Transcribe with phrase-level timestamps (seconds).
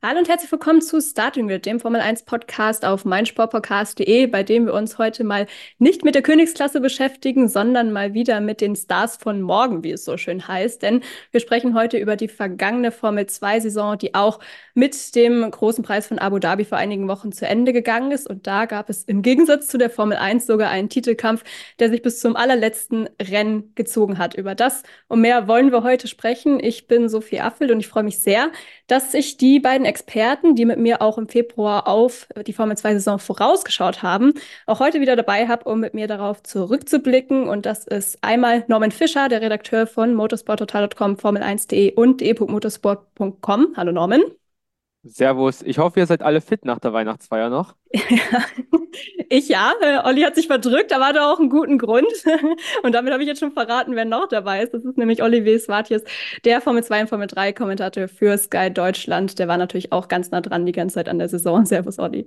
[0.00, 4.66] Hallo und herzlich willkommen zu Starting Grid, dem Formel 1 Podcast auf meinsportpodcast.de, bei dem
[4.66, 5.48] wir uns heute mal
[5.78, 10.04] nicht mit der Königsklasse beschäftigen, sondern mal wieder mit den Stars von morgen, wie es
[10.04, 10.82] so schön heißt.
[10.82, 11.02] Denn
[11.32, 14.38] wir sprechen heute über die vergangene Formel 2 Saison, die auch
[14.72, 18.30] mit dem großen Preis von Abu Dhabi vor einigen Wochen zu Ende gegangen ist.
[18.30, 21.42] Und da gab es im Gegensatz zu der Formel 1 sogar einen Titelkampf,
[21.80, 24.34] der sich bis zum allerletzten Rennen gezogen hat.
[24.34, 26.62] Über das und mehr wollen wir heute sprechen.
[26.62, 28.52] Ich bin Sophie Affelt und ich freue mich sehr,
[28.86, 32.94] dass sich die beiden Experten, die mit mir auch im Februar auf die Formel 2
[32.94, 34.34] Saison vorausgeschaut haben,
[34.66, 37.48] auch heute wieder dabei habe, um mit mir darauf zurückzublicken.
[37.48, 43.74] Und das ist einmal Norman Fischer, der Redakteur von motorsporttotal.com, Formel1.de und e.motorsport.com.
[43.76, 44.22] Hallo Norman.
[45.04, 45.62] Servus.
[45.62, 47.76] Ich hoffe, ihr seid alle fit nach der Weihnachtsfeier noch.
[49.30, 49.72] ich ja.
[50.04, 52.06] Olli hat sich verdrückt, da war doch auch einen guten Grund.
[52.82, 54.74] Und damit habe ich jetzt schon verraten, wer noch dabei ist.
[54.74, 56.02] Das ist nämlich Olivier Swartjes,
[56.44, 59.38] der Formel 2 und Formel 3 Kommentator für Sky Deutschland.
[59.38, 61.64] Der war natürlich auch ganz nah dran die ganze Zeit an der Saison.
[61.66, 62.26] Servus, Olli.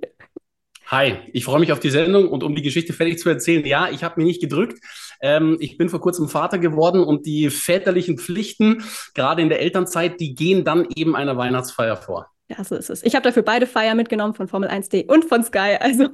[0.86, 3.64] Hi, ich freue mich auf die Sendung und um die Geschichte fertig zu erzählen.
[3.64, 4.78] Ja, ich habe mich nicht gedrückt.
[5.20, 8.82] Ähm, ich bin vor kurzem Vater geworden und die väterlichen Pflichten,
[9.14, 12.32] gerade in der Elternzeit, die gehen dann eben einer Weihnachtsfeier vor.
[12.56, 13.02] Ja, so ist es.
[13.02, 15.78] Ich habe dafür beide Feier mitgenommen von Formel 1D und von Sky.
[15.82, 16.08] Also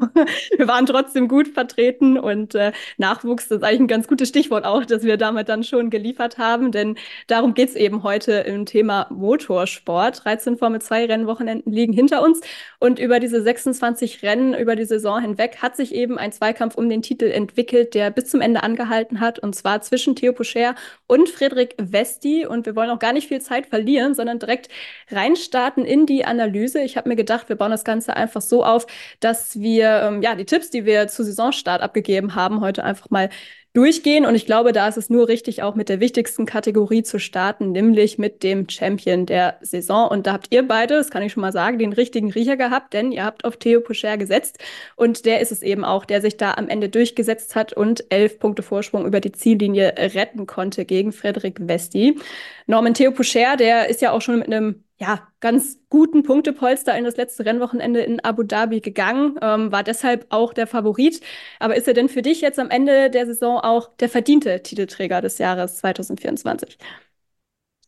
[0.57, 4.85] wir waren trotzdem gut vertreten und äh, Nachwuchs ist eigentlich ein ganz gutes Stichwort auch,
[4.85, 6.73] dass wir damit dann schon geliefert haben.
[6.73, 10.25] Denn darum geht es eben heute im Thema Motorsport.
[10.25, 12.41] 13 Formel 2 Rennwochenenden liegen hinter uns
[12.79, 16.89] und über diese 26 Rennen über die Saison hinweg hat sich eben ein Zweikampf um
[16.89, 20.75] den Titel entwickelt, der bis zum Ende angehalten hat und zwar zwischen Theo Pocher
[21.07, 22.47] und Friedrich Vesti.
[22.47, 24.69] Und wir wollen auch gar nicht viel Zeit verlieren, sondern direkt
[25.11, 26.81] reinstarten in die Analyse.
[26.83, 28.87] Ich habe mir gedacht, wir bauen das Ganze einfach so auf,
[29.21, 33.31] dass wir ähm, ja die Tipps, die wir zu Saisonstart abgegeben haben, heute einfach mal
[33.79, 34.27] durchgehen.
[34.27, 37.71] Und ich glaube, da ist es nur richtig, auch mit der wichtigsten Kategorie zu starten,
[37.73, 40.09] nämlich mit dem Champion der Saison.
[40.09, 42.93] Und da habt ihr beide, das kann ich schon mal sagen, den richtigen Riecher gehabt,
[42.95, 44.59] denn ihr habt auf Theo Pocher gesetzt.
[44.97, 48.39] Und der ist es eben auch, der sich da am Ende durchgesetzt hat und elf
[48.39, 52.19] Punkte Vorsprung über die Ziellinie retten konnte gegen Frederik Vesti.
[52.67, 57.05] Norman Theo Pocher, der ist ja auch schon mit einem ja, ganz guten Punktepolster in
[57.05, 61.21] das letzte Rennwochenende in Abu Dhabi gegangen, ähm, war deshalb auch der Favorit.
[61.61, 65.21] Aber ist er denn für dich jetzt am Ende der Saison auch der verdiente Titelträger
[65.21, 66.79] des Jahres 2024?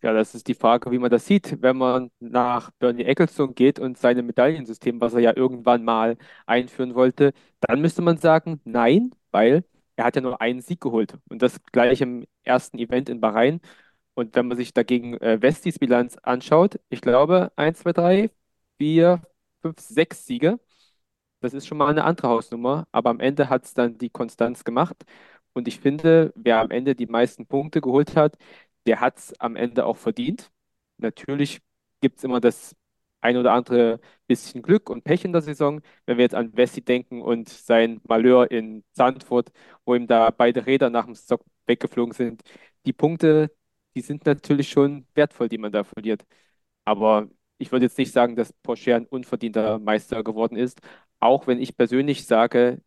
[0.02, 1.60] Ja, das ist die Frage, wie man das sieht.
[1.60, 6.16] Wenn man nach Bernie Ecclestone geht und seinem Medaillensystem, was er ja irgendwann mal
[6.46, 9.62] einführen wollte, dann müsste man sagen, nein, weil
[9.96, 11.18] er hat ja nur einen Sieg geholt.
[11.28, 13.60] Und das gleich im ersten Event in Bahrain.
[14.20, 18.30] Und wenn man sich dagegen äh, Westis Bilanz anschaut, ich glaube 1, 2, 3,
[18.78, 19.22] 4,
[19.62, 20.60] 5, 6 Siege.
[21.40, 24.64] Das ist schon mal eine andere Hausnummer, aber am Ende hat es dann die Konstanz
[24.64, 25.04] gemacht.
[25.54, 28.36] Und ich finde, wer am Ende die meisten Punkte geholt hat,
[28.86, 30.50] der hat es am Ende auch verdient.
[30.98, 31.60] Natürlich
[32.02, 32.76] gibt es immer das
[33.22, 35.80] ein oder andere bisschen Glück und Pech in der Saison.
[36.06, 39.50] Wenn wir jetzt an Wessi denken und sein Malheur in Sandfurt,
[39.86, 42.42] wo ihm da beide Räder nach dem Stock weggeflogen sind.
[42.86, 43.50] Die Punkte,
[43.94, 46.24] die sind natürlich schon wertvoll, die man da verliert.
[46.84, 47.28] Aber
[47.58, 50.80] ich würde jetzt nicht sagen, dass Porsche ein unverdienter Meister geworden ist,
[51.20, 52.82] auch wenn ich persönlich sage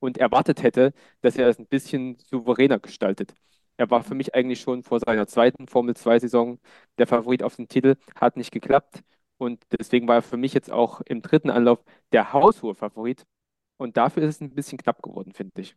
[0.00, 3.34] und erwartet hätte, dass er es ein bisschen souveräner gestaltet.
[3.76, 6.58] Er war für mich eigentlich schon vor seiner zweiten Formel-2-Saison
[6.98, 9.02] der Favorit auf den Titel, hat nicht geklappt
[9.38, 11.82] und deswegen war er für mich jetzt auch im dritten Anlauf
[12.12, 13.24] der haushohe Favorit
[13.78, 15.76] und dafür ist es ein bisschen knapp geworden, finde ich.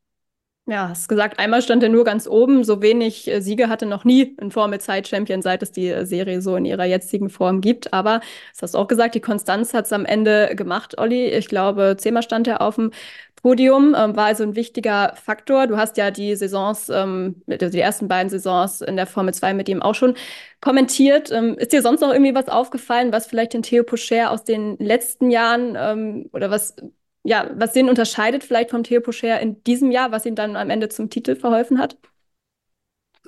[0.67, 2.63] Ja, hast gesagt, einmal stand er nur ganz oben.
[2.63, 6.55] So wenig äh, Siege hatte noch nie ein Formel-Zeit-Champion, seit es die äh, Serie so
[6.55, 7.93] in ihrer jetzigen Form gibt.
[7.93, 8.19] Aber,
[8.51, 11.27] das hast du auch gesagt, die Konstanz hat es am Ende gemacht, Olli.
[11.27, 12.89] Ich glaube, zehnmal stand er auf dem
[13.35, 15.67] Podium, ähm, war also ein wichtiger Faktor.
[15.67, 19.53] Du hast ja die Saisons, ähm, also die ersten beiden Saisons in der Formel 2
[19.53, 20.15] mit ihm auch schon
[20.61, 21.29] kommentiert.
[21.31, 24.77] Ähm, ist dir sonst noch irgendwie was aufgefallen, was vielleicht den Theo Pocher aus den
[24.79, 26.75] letzten Jahren ähm, oder was
[27.25, 30.69] ja, was den unterscheidet vielleicht vom Theo Pocher in diesem Jahr, was ihm dann am
[30.69, 31.97] Ende zum Titel verholfen hat?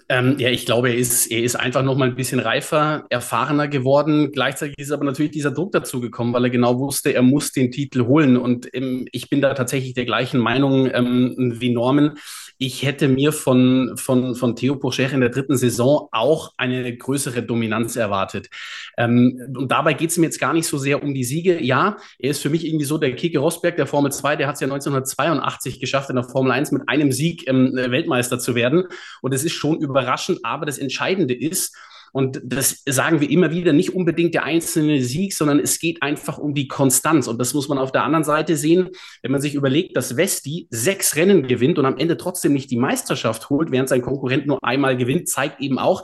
[0.10, 3.68] Ähm, ja, ich glaube, er ist, er ist einfach noch mal ein bisschen reifer, erfahrener
[3.68, 4.32] geworden.
[4.32, 7.72] Gleichzeitig ist aber natürlich dieser Druck dazu gekommen, weil er genau wusste, er muss den
[7.72, 8.38] Titel holen.
[8.38, 12.18] Und ähm, ich bin da tatsächlich der gleichen Meinung ähm, wie Norman
[12.58, 17.44] ich hätte mir von, von, von Theo Pocher in der dritten Saison auch eine größere
[17.44, 18.50] Dominanz erwartet.
[18.98, 21.64] Ähm, und dabei geht es mir jetzt gar nicht so sehr um die Siege.
[21.64, 24.56] Ja, er ist für mich irgendwie so der Kike Rosberg der Formel 2, der hat
[24.56, 28.86] es ja 1982 geschafft, in der Formel 1 mit einem Sieg ähm, Weltmeister zu werden.
[29.22, 31.76] Und es ist schon überraschend, aber das Entscheidende ist,
[32.12, 36.38] Und das sagen wir immer wieder, nicht unbedingt der einzelne Sieg, sondern es geht einfach
[36.38, 37.28] um die Konstanz.
[37.28, 38.90] Und das muss man auf der anderen Seite sehen,
[39.22, 42.78] wenn man sich überlegt, dass Westi sechs Rennen gewinnt und am Ende trotzdem nicht die
[42.78, 46.04] Meisterschaft holt, während sein Konkurrent nur einmal gewinnt, zeigt eben auch,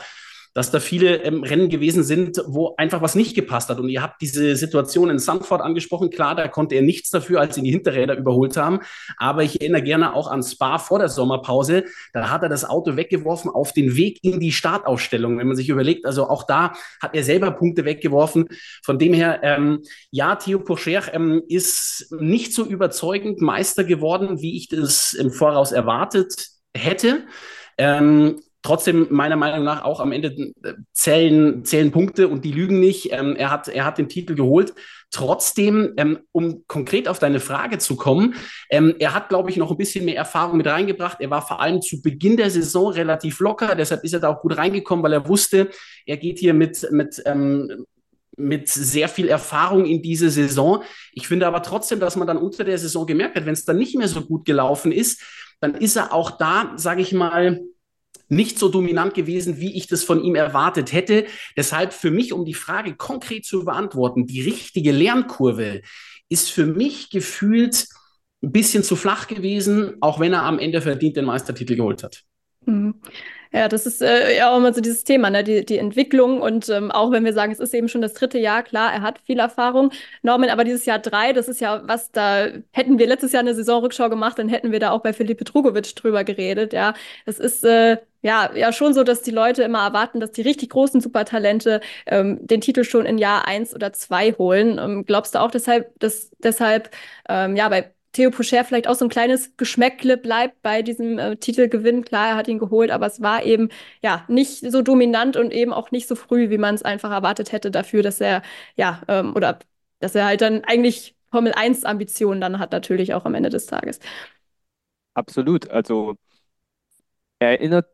[0.54, 3.80] dass da viele ähm, Rennen gewesen sind, wo einfach was nicht gepasst hat.
[3.80, 6.10] Und ihr habt diese Situation in Sanford angesprochen.
[6.10, 8.80] Klar, da konnte er nichts dafür, als ihn die Hinterräder überholt haben.
[9.18, 11.86] Aber ich erinnere gerne auch an Spa vor der Sommerpause.
[12.14, 15.40] Da hat er das Auto weggeworfen auf den Weg in die Startausstellung.
[15.40, 18.48] Wenn man sich überlegt, also auch da hat er selber Punkte weggeworfen.
[18.84, 24.56] Von dem her, ähm, ja, Theo Pocher ähm, ist nicht so überzeugend Meister geworden, wie
[24.56, 27.24] ich das im Voraus erwartet hätte.
[27.78, 30.30] Ähm, trotzdem meiner Meinung nach auch am Ende
[30.64, 33.12] äh, zählen, zählen Punkte und die lügen nicht.
[33.12, 34.74] Ähm, er, hat, er hat den Titel geholt.
[35.12, 38.36] Trotzdem, ähm, um konkret auf deine Frage zu kommen,
[38.72, 41.18] ähm, er hat, glaube ich, noch ein bisschen mehr Erfahrung mit reingebracht.
[41.20, 44.42] Er war vor allem zu Beginn der Saison relativ locker, deshalb ist er da auch
[44.42, 45.70] gut reingekommen, weil er wusste,
[46.06, 47.86] er geht hier mit, mit, ähm,
[48.38, 50.84] mit sehr viel Erfahrung in diese Saison.
[51.12, 53.78] Ich finde aber trotzdem, dass man dann unter der Saison gemerkt hat, wenn es dann
[53.78, 55.22] nicht mehr so gut gelaufen ist,
[55.60, 57.62] dann ist er auch da, sage ich mal,
[58.36, 61.26] nicht so dominant gewesen, wie ich das von ihm erwartet hätte.
[61.58, 65.82] Deshalb für mich, um die Frage konkret zu beantworten, die richtige Lernkurve
[66.30, 67.88] ist für mich gefühlt
[68.42, 72.24] ein bisschen zu flach gewesen, auch wenn er am Ende verdient den Meistertitel geholt hat.
[72.66, 72.96] Mhm.
[73.56, 75.44] Ja, das ist äh, ja auch immer so dieses Thema, ne?
[75.44, 76.42] die, die Entwicklung.
[76.42, 79.02] Und ähm, auch wenn wir sagen, es ist eben schon das dritte Jahr, klar, er
[79.04, 79.92] hat viel Erfahrung.
[80.24, 83.54] Norman, aber dieses Jahr drei, das ist ja was, da hätten wir letztes Jahr eine
[83.54, 86.74] Saisonrückschau gemacht, dann hätten wir da auch bei Felipe Trugovic drüber geredet.
[86.74, 86.96] Ja,
[87.28, 90.72] es ist äh, ja, ja schon so, dass die Leute immer erwarten, dass die richtig
[90.72, 94.80] großen Supertalente ähm, den Titel schon in Jahr eins oder zwei holen.
[94.80, 96.90] Ähm, glaubst du auch deshalb, dass deshalb
[97.30, 101.36] ähm, ja bei Theo Pocher vielleicht auch so ein kleines Geschmäckle bleibt bei diesem äh,
[101.36, 102.06] Titelgewinn.
[102.06, 103.70] Klar, er hat ihn geholt, aber es war eben
[104.02, 107.52] ja nicht so dominant und eben auch nicht so früh, wie man es einfach erwartet
[107.52, 108.44] hätte dafür, dass er
[108.76, 109.60] ja ähm, oder
[110.00, 113.66] dass er halt dann eigentlich Formel 1 Ambitionen dann hat natürlich auch am Ende des
[113.66, 114.00] Tages.
[115.16, 115.70] Absolut.
[115.70, 116.16] Also
[117.40, 117.88] erinnert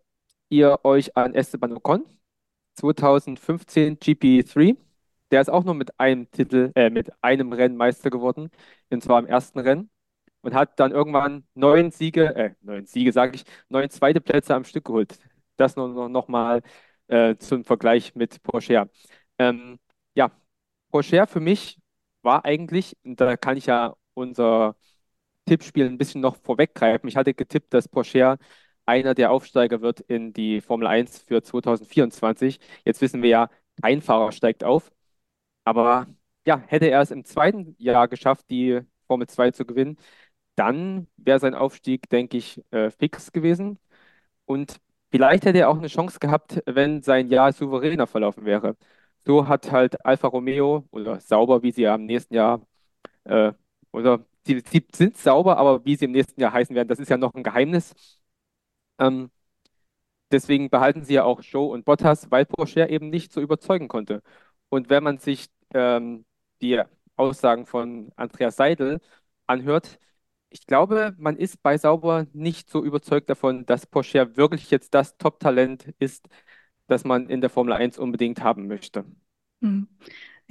[0.49, 2.03] ihr euch an Esteban Ocon
[2.75, 4.77] 2015 GP3?
[5.31, 8.49] Der ist auch nur mit einem Titel, äh, mit einem Rennen geworden,
[8.89, 9.89] und zwar im ersten Rennen
[10.41, 14.63] und hat dann irgendwann neun Siege, äh, neun Siege sage ich, neun zweite Plätze am
[14.63, 15.17] Stück geholt.
[15.57, 16.61] Das nur noch, noch mal
[17.07, 18.89] äh, zum Vergleich mit Porsche.
[19.37, 19.79] Ähm,
[20.15, 20.31] ja,
[20.91, 21.79] Porsche für mich
[22.21, 24.75] war eigentlich, und da kann ich ja unser
[25.45, 27.09] Tippspiel ein bisschen noch vorweggreifen.
[27.09, 28.37] Ich hatte getippt, dass Porsche
[28.85, 32.59] einer der Aufsteiger wird in die Formel 1 für 2024.
[32.85, 33.49] Jetzt wissen wir ja,
[33.81, 34.91] ein Fahrer steigt auf.
[35.63, 36.07] Aber
[36.45, 39.97] ja, hätte er es im zweiten Jahr geschafft, die Formel 2 zu gewinnen,
[40.59, 43.79] dann wäre sein Aufstieg, denke ich, äh, fix gewesen.
[44.45, 44.79] Und
[45.11, 48.77] vielleicht hätte er auch eine Chance gehabt, wenn sein Jahr souveräner verlaufen wäre.
[49.25, 52.61] So hat halt Alfa Romeo oder sauber, wie sie ja im nächsten Jahr,
[53.25, 53.53] äh,
[53.91, 57.09] oder sie, sie, sind sauber, aber wie sie im nächsten Jahr heißen werden, das ist
[57.09, 57.95] ja noch ein Geheimnis.
[58.99, 59.31] Ähm,
[60.31, 64.21] deswegen behalten sie ja auch Joe und Bottas, weil Porsche eben nicht so überzeugen konnte.
[64.69, 66.25] Und wenn man sich ähm,
[66.61, 66.81] die
[67.15, 69.01] Aussagen von Andreas Seidel
[69.47, 69.99] anhört,
[70.49, 75.17] ich glaube, man ist bei Sauber nicht so überzeugt davon, dass Porsche wirklich jetzt das
[75.17, 76.27] Top-Talent ist,
[76.87, 79.05] das man in der Formel 1 unbedingt haben möchte.
[79.61, 79.87] Mhm.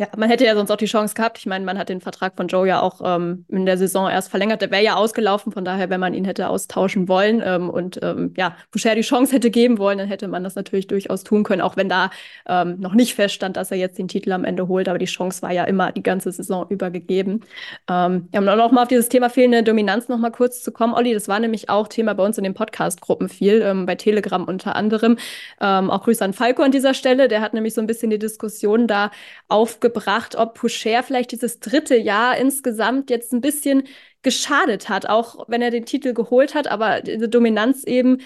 [0.01, 1.39] Ja, man hätte ja sonst auch die Chance gehabt.
[1.39, 4.31] Ich meine, man hat den Vertrag von Joe ja auch ähm, in der Saison erst
[4.31, 4.63] verlängert.
[4.63, 8.33] Der wäre ja ausgelaufen, von daher, wenn man ihn hätte austauschen wollen ähm, und ähm,
[8.37, 11.63] ja, Boucher die Chance hätte geben wollen, dann hätte man das natürlich durchaus tun können,
[11.63, 12.11] auch wenn da
[12.47, 14.89] ähm, noch nicht feststand, dass er jetzt den Titel am Ende holt.
[14.89, 17.41] Aber die Chance war ja immer die ganze Saison über gegeben.
[17.91, 20.95] Ähm, ja, um noch mal auf dieses Thema fehlende Dominanz noch mal kurz zu kommen,
[20.95, 24.45] Olli, das war nämlich auch Thema bei uns in den Podcast-Gruppen viel, ähm, bei Telegram
[24.45, 25.19] unter anderem.
[25.61, 27.27] Ähm, auch Grüße an Falco an dieser Stelle.
[27.27, 29.11] Der hat nämlich so ein bisschen die Diskussion da
[29.49, 33.85] aufgebaut gebracht, ob Poucher vielleicht dieses dritte Jahr insgesamt jetzt ein bisschen
[34.23, 38.19] geschadet hat, auch wenn er den Titel geholt hat, aber diese Dominanz eben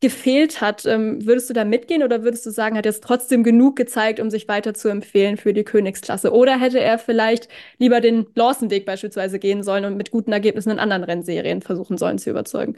[0.00, 0.84] gefehlt hat.
[0.86, 4.20] Ähm, würdest du da mitgehen oder würdest du sagen, hat er jetzt trotzdem genug gezeigt,
[4.20, 6.32] um sich weiter zu empfehlen für die Königsklasse?
[6.32, 10.78] Oder hätte er vielleicht lieber den Lawson-Weg beispielsweise gehen sollen und mit guten Ergebnissen in
[10.78, 12.76] anderen Rennserien versuchen sollen zu überzeugen?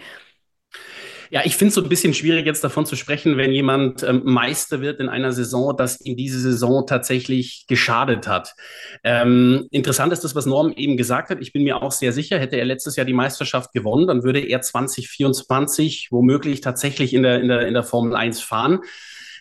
[1.31, 4.23] Ja, ich finde es so ein bisschen schwierig, jetzt davon zu sprechen, wenn jemand ähm,
[4.25, 8.55] Meister wird in einer Saison, das in diese Saison tatsächlich geschadet hat.
[9.03, 11.39] Ähm, interessant ist das, was Norm eben gesagt hat.
[11.41, 14.41] Ich bin mir auch sehr sicher, hätte er letztes Jahr die Meisterschaft gewonnen, dann würde
[14.41, 18.81] er 2024 womöglich tatsächlich in der, in der, in der Formel 1 fahren.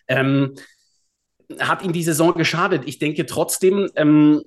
[0.08, 0.56] Ähm,
[1.60, 2.84] hat ihm die Saison geschadet.
[2.86, 4.42] Ich denke trotzdem, ähm,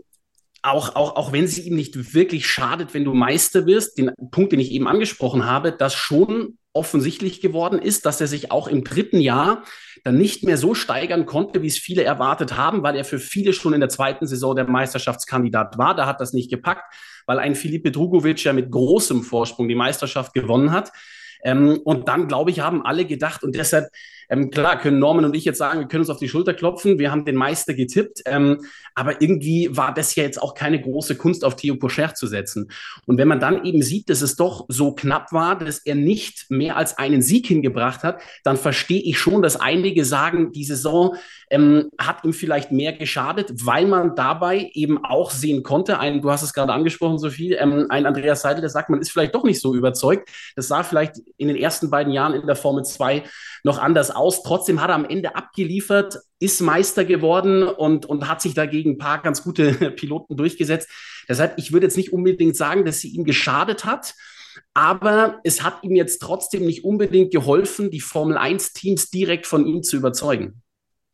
[0.63, 4.53] auch, auch, auch wenn sie ihm nicht wirklich schadet, wenn du Meister wirst, den Punkt,
[4.53, 8.85] den ich eben angesprochen habe, dass schon offensichtlich geworden ist, dass er sich auch im
[8.85, 9.65] dritten Jahr
[10.05, 13.53] dann nicht mehr so steigern konnte, wie es viele erwartet haben, weil er für viele
[13.53, 15.97] schon in der zweiten Saison der Meisterschaftskandidat war.
[15.97, 16.95] Da hat das nicht gepackt,
[17.27, 20.93] weil ein Filipe Drugovic ja mit großem Vorsprung die Meisterschaft gewonnen hat.
[21.43, 23.89] Ähm, und dann, glaube ich, haben alle gedacht und deshalb
[24.29, 26.99] ähm, klar, können Norman und ich jetzt sagen, wir können uns auf die Schulter klopfen,
[26.99, 31.17] wir haben den Meister getippt, ähm, aber irgendwie war das ja jetzt auch keine große
[31.17, 32.71] Kunst, auf Theo Pocher zu setzen.
[33.07, 36.47] Und wenn man dann eben sieht, dass es doch so knapp war, dass er nicht
[36.51, 41.17] mehr als einen Sieg hingebracht hat, dann verstehe ich schon, dass einige sagen, die Saison
[41.51, 46.31] ähm, hat ihm vielleicht mehr geschadet, weil man dabei eben auch sehen konnte, ein, du
[46.31, 49.45] hast es gerade angesprochen, Sophie, ähm, ein Andreas Seidel, der sagt, man ist vielleicht doch
[49.45, 50.29] nicht so überzeugt.
[50.57, 53.25] Das sah vielleicht in den ersten beiden Jahren in der Formel 2
[53.65, 54.43] noch anders aus.
[54.43, 58.99] Trotzdem hat er am Ende abgeliefert, ist Meister geworden und, und hat sich dagegen ein
[58.99, 60.89] paar ganz gute Piloten durchgesetzt.
[61.29, 64.15] Deshalb, ich würde jetzt nicht unbedingt sagen, dass sie ihm geschadet hat.
[64.75, 69.83] Aber es hat ihm jetzt trotzdem nicht unbedingt geholfen, die Formel 1-Teams direkt von ihm
[69.83, 70.63] zu überzeugen.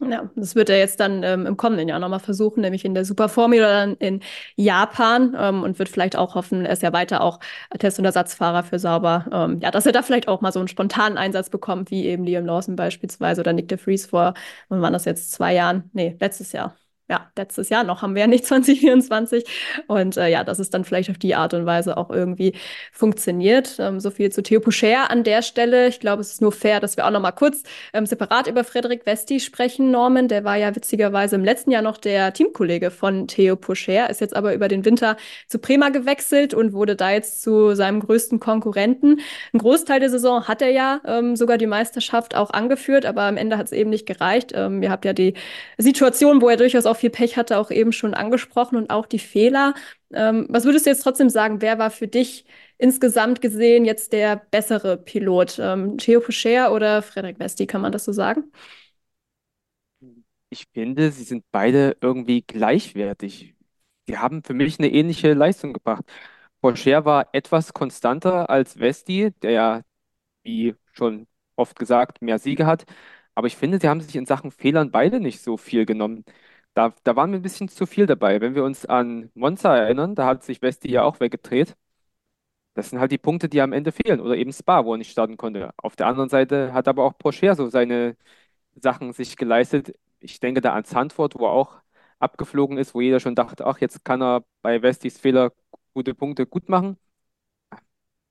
[0.07, 3.07] Ja, das wird er jetzt dann ähm, im kommenden Jahr nochmal versuchen, nämlich in der
[3.07, 4.21] Superformula dann in
[4.57, 7.41] Japan ähm, und wird vielleicht auch hoffen, er ist ja weiter auch
[7.79, 10.69] Test- und Ersatzfahrer für Sauber, ähm, ja, dass er da vielleicht auch mal so einen
[10.69, 14.35] spontanen Einsatz bekommt, wie eben Liam Lawson beispielsweise oder Nick de Vries vor,
[14.69, 15.89] wann waren das jetzt, zwei Jahren?
[15.95, 16.77] Nee, letztes Jahr
[17.09, 19.45] ja, letztes Jahr noch haben wir ja nicht 2024.
[19.87, 22.55] Und äh, ja, dass es dann vielleicht auf die Art und Weise auch irgendwie
[22.93, 23.77] funktioniert.
[23.79, 25.89] Ähm, so viel zu Theo Poucher an der Stelle.
[25.89, 28.65] Ich glaube, es ist nur fair, dass wir auch noch mal kurz ähm, separat über
[28.65, 30.29] Frederik Westi sprechen, Norman.
[30.29, 34.35] Der war ja witzigerweise im letzten Jahr noch der Teamkollege von Theo Poucher, ist jetzt
[34.35, 35.17] aber über den Winter
[35.49, 39.21] zu Prema gewechselt und wurde da jetzt zu seinem größten Konkurrenten.
[39.53, 43.37] Ein Großteil der Saison hat er ja ähm, sogar die Meisterschaft auch angeführt, aber am
[43.37, 44.53] Ende hat es eben nicht gereicht.
[44.55, 45.35] Ähm, ihr habt ja die
[45.77, 49.07] Situation, wo er durchaus auch auch viel Pech hatte, auch eben schon angesprochen und auch
[49.07, 49.75] die Fehler.
[50.13, 52.47] Ähm, was würdest du jetzt trotzdem sagen, wer war für dich
[52.79, 55.59] insgesamt gesehen jetzt der bessere Pilot?
[55.61, 58.45] Ähm, Theo Poucher oder Frederik Westi, kann man das so sagen?
[60.51, 63.55] Ich finde, sie sind beide irgendwie gleichwertig.
[64.07, 66.05] Sie haben für mich eine ähnliche Leistung gebracht.
[66.61, 69.83] Porsche war etwas konstanter als Vesti, der ja,
[70.45, 72.87] wie schon oft gesagt, mehr Siege hat.
[73.35, 76.25] Aber ich finde, sie haben sich in Sachen Fehlern beide nicht so viel genommen.
[76.75, 78.41] Da, da waren wir ein bisschen zu viel dabei.
[78.41, 81.77] Wenn wir uns an Monza erinnern, da hat sich Vesti ja auch weggedreht.
[82.75, 84.21] Das sind halt die Punkte, die am Ende fehlen.
[84.21, 85.73] Oder eben Spa, wo er nicht starten konnte.
[85.77, 88.17] Auf der anderen Seite hat aber auch Porsche so seine
[88.77, 89.95] Sachen sich geleistet.
[90.21, 91.83] Ich denke da an Zandvoort, wo er auch
[92.21, 95.53] abgeflogen ist, wo jeder schon dachte, ach, jetzt kann er bei Westis Fehler
[95.95, 96.99] gute Punkte gut machen.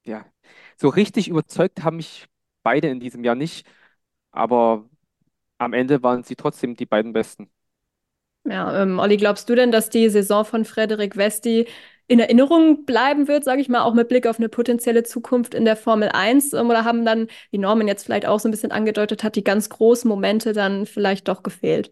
[0.05, 0.25] Ja,
[0.77, 2.27] so richtig überzeugt haben mich
[2.63, 3.65] beide in diesem Jahr nicht.
[4.31, 4.89] Aber
[5.59, 7.51] am Ende waren sie trotzdem die beiden Besten.
[8.45, 11.65] Ja, ähm, Olli, glaubst du denn, dass die Saison von Frederik Westi
[12.07, 15.63] in Erinnerung bleiben wird, sage ich mal, auch mit Blick auf eine potenzielle Zukunft in
[15.63, 16.51] der Formel 1?
[16.53, 19.43] Ähm, oder haben dann, wie Norman jetzt vielleicht auch so ein bisschen angedeutet hat, die
[19.45, 21.91] ganz großen Momente dann vielleicht doch gefehlt?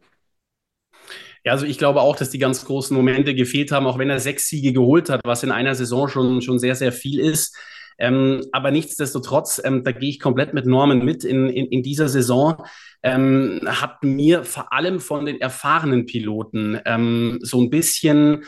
[1.43, 4.19] Ja, also ich glaube auch, dass die ganz großen Momente gefehlt haben, auch wenn er
[4.19, 7.57] sechs Siege geholt hat, was in einer Saison schon, schon sehr, sehr viel ist.
[7.97, 12.09] Ähm, aber nichtsdestotrotz, ähm, da gehe ich komplett mit Norman mit in, in, in dieser
[12.09, 12.63] Saison
[13.03, 18.43] ähm, hat mir vor allem von den erfahrenen Piloten ähm, so ein bisschen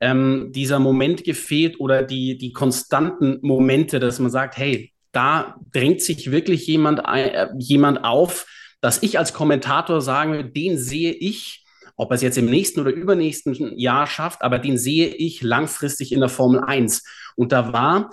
[0.00, 6.02] ähm, dieser Moment gefehlt oder die, die konstanten Momente, dass man sagt, hey, da drängt
[6.02, 8.46] sich wirklich jemand, äh, jemand auf,
[8.80, 11.64] dass ich als Kommentator sage, den sehe ich,
[11.96, 16.12] ob er es jetzt im nächsten oder übernächsten Jahr schafft, aber den sehe ich langfristig
[16.12, 17.04] in der Formel 1.
[17.36, 18.10] Und da war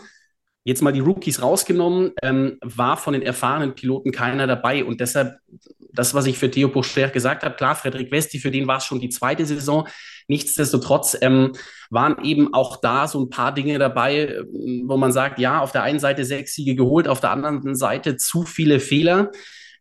[0.64, 4.86] jetzt mal die Rookies rausgenommen, ähm, war von den erfahrenen Piloten keiner dabei.
[4.86, 5.38] Und deshalb,
[5.92, 8.86] das, was ich für Theo Pocher gesagt habe, klar, Frederik Westi, für den war es
[8.86, 9.88] schon die zweite Saison.
[10.28, 11.54] Nichtsdestotrotz ähm,
[11.90, 14.40] waren eben auch da so ein paar Dinge dabei,
[14.86, 18.18] wo man sagt, ja, auf der einen Seite sechs Siege geholt, auf der anderen Seite
[18.18, 19.32] zu viele Fehler.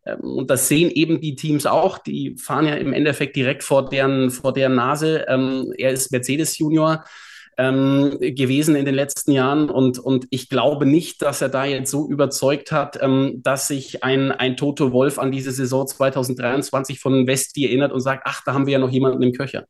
[0.05, 1.99] Ähm, und das sehen eben die Teams auch.
[1.99, 5.25] Die fahren ja im Endeffekt direkt vor deren, vor deren Nase.
[5.27, 7.03] Ähm, er ist Mercedes Junior
[7.61, 9.69] ähm, gewesen in den letzten Jahren.
[9.69, 14.03] Und, und ich glaube nicht, dass er da jetzt so überzeugt hat, ähm, dass sich
[14.03, 18.53] ein, ein Toto Wolf an diese Saison 2023 von Westi erinnert und sagt, ach, da
[18.53, 19.65] haben wir ja noch jemanden im Köcher.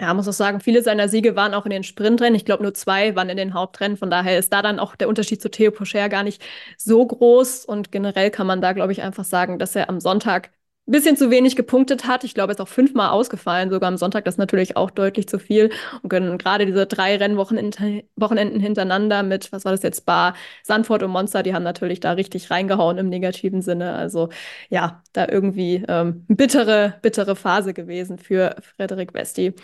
[0.00, 2.34] Ja, muss auch sagen, viele seiner Siege waren auch in den Sprintrennen.
[2.34, 3.96] Ich glaube, nur zwei waren in den Hauptrennen.
[3.96, 6.42] Von daher ist da dann auch der Unterschied zu Theo Pocher gar nicht
[6.76, 7.64] so groß.
[7.64, 10.50] Und generell kann man da, glaube ich, einfach sagen, dass er am Sonntag
[10.86, 12.24] bisschen zu wenig gepunktet hat.
[12.24, 14.24] Ich glaube, er ist auch fünfmal ausgefallen, sogar am Sonntag.
[14.24, 15.70] Das ist natürlich auch deutlich zu viel.
[16.02, 21.42] Und gerade diese drei Rennwochenenden hintereinander mit, was war das jetzt, Bar, Sanford und Monster,
[21.42, 23.94] die haben natürlich da richtig reingehauen im negativen Sinne.
[23.94, 24.28] Also
[24.68, 29.54] ja, da irgendwie ähm, bittere, bittere Phase gewesen für Frederik Westi.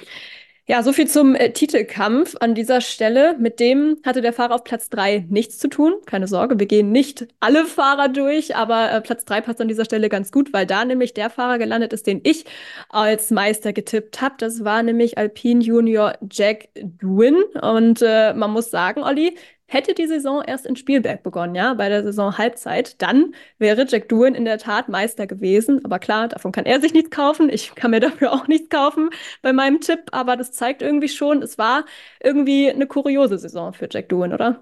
[0.70, 3.34] Ja, so viel zum äh, Titelkampf an dieser Stelle.
[3.36, 5.94] Mit dem hatte der Fahrer auf Platz 3 nichts zu tun.
[6.06, 9.84] Keine Sorge, wir gehen nicht alle Fahrer durch, aber äh, Platz 3 passt an dieser
[9.84, 12.44] Stelle ganz gut, weil da nämlich der Fahrer gelandet ist, den ich
[12.88, 14.36] als Meister getippt habe.
[14.38, 17.34] Das war nämlich Alpine Junior Jack Dwin.
[17.60, 19.36] Und äh, man muss sagen, Olli,
[19.72, 24.08] Hätte die Saison erst in Spielberg begonnen, ja, bei der Saison Halbzeit, dann wäre Jack
[24.08, 25.84] Doohan in der Tat Meister gewesen.
[25.84, 27.48] Aber klar, davon kann er sich nichts kaufen.
[27.48, 29.10] Ich kann mir dafür auch nichts kaufen
[29.42, 30.00] bei meinem Tipp.
[30.10, 31.84] Aber das zeigt irgendwie schon, es war
[32.20, 34.60] irgendwie eine kuriose Saison für Jack Doohan, oder?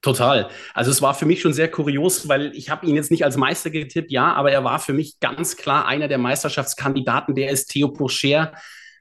[0.00, 0.48] Total.
[0.72, 3.36] Also es war für mich schon sehr kurios, weil ich habe ihn jetzt nicht als
[3.36, 7.66] Meister getippt, ja, aber er war für mich ganz klar einer der Meisterschaftskandidaten, der ist
[7.66, 8.52] Theo Pourcher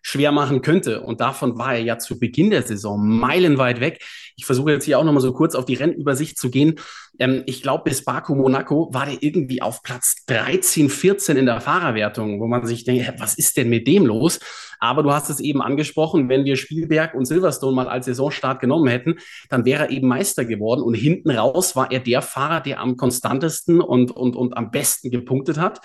[0.03, 1.01] schwer machen könnte.
[1.01, 4.03] Und davon war er ja zu Beginn der Saison meilenweit weg.
[4.35, 6.75] Ich versuche jetzt hier auch nochmal so kurz auf die Rennübersicht zu gehen.
[7.19, 11.61] Ähm, ich glaube, bis Baku Monaco war der irgendwie auf Platz 13, 14 in der
[11.61, 14.39] Fahrerwertung, wo man sich denkt, was ist denn mit dem los?
[14.79, 18.89] Aber du hast es eben angesprochen, wenn wir Spielberg und Silverstone mal als Saisonstart genommen
[18.89, 19.15] hätten,
[19.49, 20.81] dann wäre er eben Meister geworden.
[20.81, 25.11] Und hinten raus war er der Fahrer, der am konstantesten und, und, und am besten
[25.11, 25.79] gepunktet hat.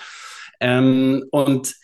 [0.60, 1.76] Ähm, und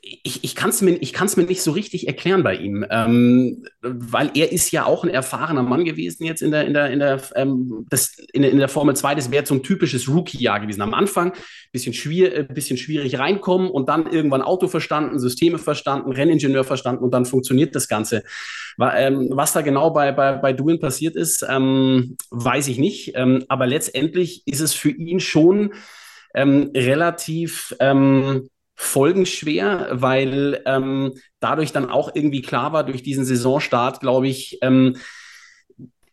[0.00, 4.52] ich, ich kann es mir, mir nicht so richtig erklären bei ihm, ähm, weil er
[4.52, 7.86] ist ja auch ein erfahrener Mann gewesen jetzt in der, in der, in der, ähm,
[7.90, 9.14] das, in, in der Formel 2.
[9.14, 10.82] Das wäre so ein typisches Rookie-Jahr gewesen.
[10.82, 11.32] Am Anfang
[11.72, 17.02] bisschen, schwier äh, bisschen schwierig reinkommen und dann irgendwann Auto verstanden, Systeme verstanden, Renningenieur verstanden
[17.02, 18.22] und dann funktioniert das Ganze.
[18.80, 23.12] Ähm, was da genau bei, bei, bei Duin passiert ist, ähm, weiß ich nicht.
[23.14, 25.72] Ähm, aber letztendlich ist es für ihn schon
[26.34, 27.74] ähm, relativ
[28.80, 34.96] folgenschwer, weil ähm, dadurch dann auch irgendwie klar war, durch diesen Saisonstart, glaube ich, ähm,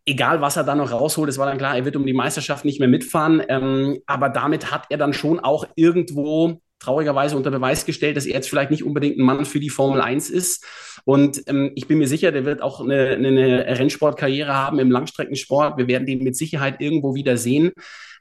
[0.03, 2.65] egal was er da noch rausholt, es war dann klar, er wird um die Meisterschaft
[2.65, 3.43] nicht mehr mitfahren.
[3.47, 8.33] Ähm, aber damit hat er dann schon auch irgendwo traurigerweise unter Beweis gestellt, dass er
[8.33, 10.65] jetzt vielleicht nicht unbedingt ein Mann für die Formel 1 ist.
[11.05, 15.77] Und ähm, ich bin mir sicher, der wird auch eine, eine Rennsportkarriere haben im Langstreckensport.
[15.77, 17.71] Wir werden den mit Sicherheit irgendwo wieder sehen.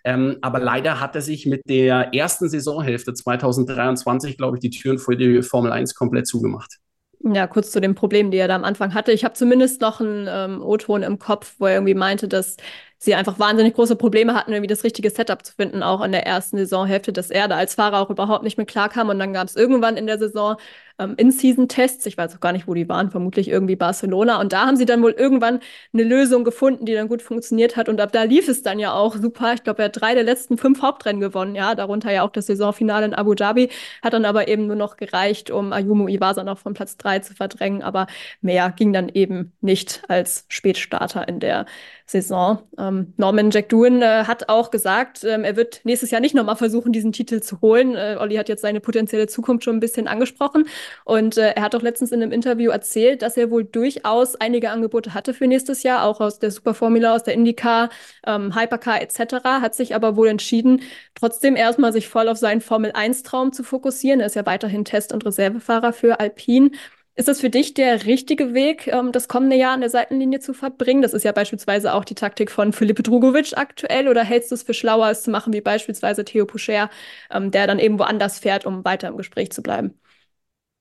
[0.04, 4.98] Ähm, aber leider hat er sich mit der ersten Saisonhälfte 2023, glaube ich, die Türen
[4.98, 6.78] für die Formel 1 komplett zugemacht.
[7.26, 9.10] Ja, kurz zu den Problemen, die er da am Anfang hatte.
[9.10, 12.58] Ich habe zumindest noch einen ähm, O-Ton im Kopf, wo er irgendwie meinte, dass
[12.98, 16.26] sie einfach wahnsinnig große Probleme hatten, irgendwie das richtige Setup zu finden, auch in der
[16.26, 19.08] ersten Saisonhälfte, dass er da als Fahrer auch überhaupt nicht mehr klarkam.
[19.08, 20.56] Und dann gab es irgendwann in der Saison
[20.98, 24.40] ähm, In-Season-Tests, ich weiß auch gar nicht, wo die waren, vermutlich irgendwie Barcelona.
[24.40, 25.60] Und da haben sie dann wohl irgendwann
[25.92, 27.88] eine Lösung gefunden, die dann gut funktioniert hat.
[27.88, 29.54] Und ab da lief es dann ja auch super.
[29.54, 32.46] Ich glaube, er hat drei der letzten fünf Hauptrennen gewonnen, ja, darunter ja auch das
[32.46, 33.70] Saisonfinale in Abu Dhabi,
[34.02, 37.34] hat dann aber eben nur noch gereicht, um Ayumu Iwasa noch von Platz drei zu
[37.34, 37.82] verdrängen.
[37.82, 38.06] Aber
[38.40, 41.66] mehr ging dann eben nicht als Spätstarter in der
[42.06, 42.58] Saison.
[42.78, 46.56] Ähm, Norman Jack Doohan äh, hat auch gesagt, ähm, er wird nächstes Jahr nicht nochmal
[46.56, 47.94] versuchen, diesen Titel zu holen.
[47.94, 50.66] Äh, Olli hat jetzt seine potenzielle Zukunft schon ein bisschen angesprochen.
[51.04, 54.70] Und äh, er hat auch letztens in einem Interview erzählt, dass er wohl durchaus einige
[54.70, 57.90] Angebote hatte für nächstes Jahr, auch aus der Superformula, aus der IndyCar,
[58.26, 60.82] ähm, Hypercar etc., hat sich aber wohl entschieden,
[61.14, 64.20] trotzdem erstmal sich voll auf seinen Formel-1-Traum zu fokussieren.
[64.20, 66.70] Er ist ja weiterhin Test- und Reservefahrer für Alpine.
[67.16, 70.52] Ist das für dich der richtige Weg, ähm, das kommende Jahr an der Seitenlinie zu
[70.52, 71.00] verbringen?
[71.00, 74.08] Das ist ja beispielsweise auch die Taktik von Filipe Drugovic aktuell.
[74.08, 76.90] Oder hältst du es für schlauer, es zu machen wie beispielsweise Theo Poucher,
[77.30, 79.94] ähm, der dann eben woanders fährt, um weiter im Gespräch zu bleiben?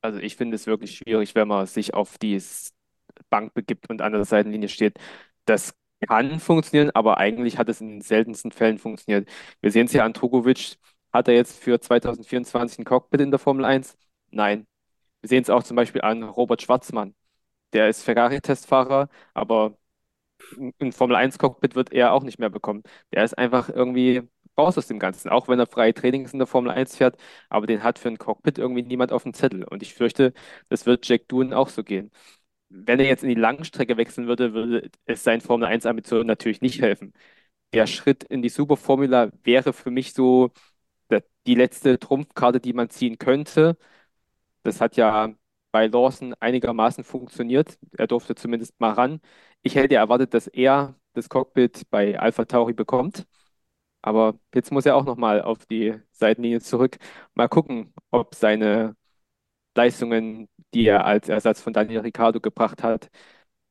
[0.03, 2.41] Also ich finde es wirklich schwierig, wenn man sich auf die
[3.29, 4.97] Bank begibt und an der Seitenlinie steht.
[5.45, 5.75] Das
[6.07, 9.29] kann funktionieren, aber eigentlich hat es in den seltensten Fällen funktioniert.
[9.61, 10.77] Wir sehen es ja an Drugovic.
[11.13, 13.97] Hat er jetzt für 2024 ein Cockpit in der Formel 1?
[14.31, 14.67] Nein.
[15.21, 17.15] Wir sehen es auch zum Beispiel an Robert Schwarzmann.
[17.73, 19.77] Der ist Ferrari-Testfahrer, aber
[20.79, 22.83] ein Formel-1-Cockpit wird er auch nicht mehr bekommen.
[23.13, 24.23] Der ist einfach irgendwie
[24.57, 27.17] raus aus dem Ganzen, auch wenn er freie Trainings in der Formel 1 fährt,
[27.49, 29.63] aber den hat für ein Cockpit irgendwie niemand auf dem Zettel.
[29.63, 30.33] Und ich fürchte,
[30.69, 32.11] das wird Jack Doohan auch so gehen.
[32.69, 36.81] Wenn er jetzt in die Langstrecke wechseln würde, würde es seinen Formel 1-Ambitionen natürlich nicht
[36.81, 37.13] helfen.
[37.73, 40.51] Der Schritt in die Superformula wäre für mich so
[41.47, 43.77] die letzte Trumpfkarte, die man ziehen könnte.
[44.63, 45.33] Das hat ja
[45.71, 47.77] bei Lawson einigermaßen funktioniert.
[47.97, 49.21] Er durfte zumindest mal ran.
[49.63, 53.25] Ich hätte erwartet, dass er das Cockpit bei Alpha Tauri bekommt.
[54.03, 56.97] Aber jetzt muss er auch nochmal auf die Seitenlinie zurück.
[57.35, 58.97] Mal gucken, ob seine
[59.75, 63.09] Leistungen, die er als Ersatz von Daniel Ricciardo gebracht hat,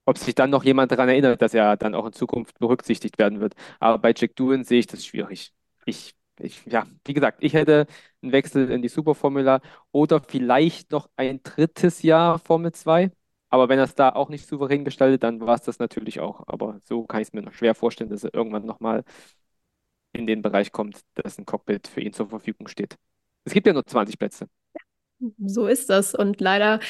[0.05, 3.41] ob sich dann noch jemand daran erinnert, dass er dann auch in Zukunft berücksichtigt werden
[3.41, 3.55] wird.
[3.81, 5.53] Aber bei Jack Doohan sehe ich das schwierig.
[5.87, 7.87] Ich ich, ja, wie gesagt, ich hätte
[8.23, 9.61] einen Wechsel in die Superformula
[9.93, 13.11] oder vielleicht noch ein drittes Jahr Formel 2.
[13.51, 16.43] Aber wenn er es da auch nicht souverän gestaltet, dann war es das natürlich auch.
[16.49, 19.05] Aber so kann ich es mir noch schwer vorstellen, dass er irgendwann nochmal
[20.13, 22.97] in den Bereich kommt, dass ein Cockpit für ihn zur Verfügung steht.
[23.45, 24.49] Es gibt ja nur 20 Plätze.
[25.47, 26.15] So ist das.
[26.15, 26.81] Und leider,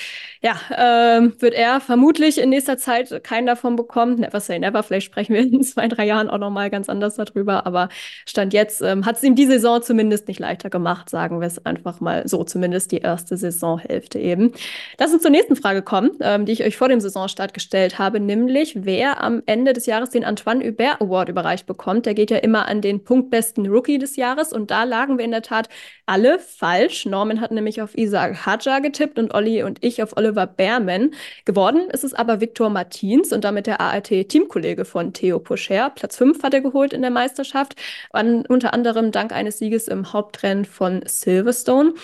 [0.43, 4.17] ja, ähm, wird er vermutlich in nächster Zeit keinen davon bekommen.
[4.17, 4.83] Never say never.
[4.83, 7.67] Vielleicht sprechen wir in zwei, drei Jahren auch nochmal ganz anders darüber.
[7.67, 7.89] Aber
[8.27, 11.65] Stand jetzt ähm, hat es ihm die Saison zumindest nicht leichter gemacht, sagen wir es
[11.67, 12.43] einfach mal so.
[12.45, 14.53] Zumindest die erste Saisonhälfte eben.
[14.99, 18.19] Lass uns zur nächsten Frage kommen, ähm, die ich euch vor dem Saisonstart gestellt habe,
[18.19, 22.07] nämlich wer am Ende des Jahres den Antoine Hubert Award überreicht bekommt.
[22.07, 24.53] Der geht ja immer an den punktbesten Rookie des Jahres.
[24.53, 25.69] Und da lagen wir in der Tat
[26.07, 27.05] alle falsch.
[27.05, 31.13] Norman hat nämlich auf Isa Hadja getippt und Olli und ich auf Oliver Behrman.
[31.45, 35.91] Geworden ist es aber Viktor Martins und damit der ART-Teamkollege von Theo Pocher.
[35.91, 37.75] Platz 5 hat er geholt in der Meisterschaft,
[38.11, 41.95] an, unter anderem dank eines Sieges im Hauptrennen von Silverstone.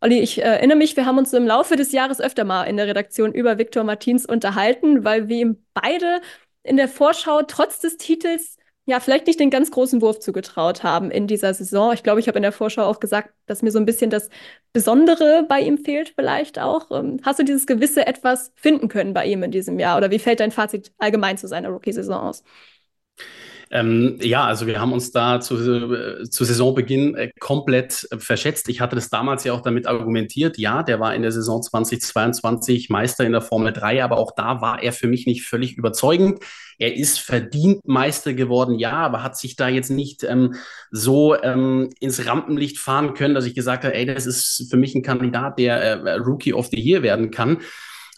[0.00, 2.76] Olli, ich äh, erinnere mich, wir haben uns im Laufe des Jahres öfter mal in
[2.76, 6.20] der Redaktion über Viktor Martins unterhalten, weil wir ihm beide
[6.62, 8.56] in der Vorschau trotz des Titels
[8.86, 11.94] ja, vielleicht nicht den ganz großen Wurf zugetraut haben in dieser Saison.
[11.94, 14.28] Ich glaube, ich habe in der Vorschau auch gesagt, dass mir so ein bisschen das
[14.74, 16.90] Besondere bei ihm fehlt, vielleicht auch.
[16.90, 19.96] Ähm, hast du dieses gewisse Etwas finden können bei ihm in diesem Jahr?
[19.96, 22.44] Oder wie fällt dein Fazit allgemein zu seiner Rookie-Saison aus?
[23.70, 28.68] Ähm, ja, also wir haben uns da zu, äh, zu Saisonbeginn äh, komplett äh, verschätzt.
[28.68, 30.58] Ich hatte das damals ja auch damit argumentiert.
[30.58, 34.60] Ja, der war in der Saison 2022 Meister in der Formel 3, aber auch da
[34.60, 36.40] war er für mich nicht völlig überzeugend.
[36.78, 40.54] Er ist verdient Meister geworden, ja, aber hat sich da jetzt nicht ähm,
[40.90, 44.94] so ähm, ins Rampenlicht fahren können, dass ich gesagt habe, ey, das ist für mich
[44.94, 47.58] ein Kandidat, der äh, Rookie of the Year werden kann.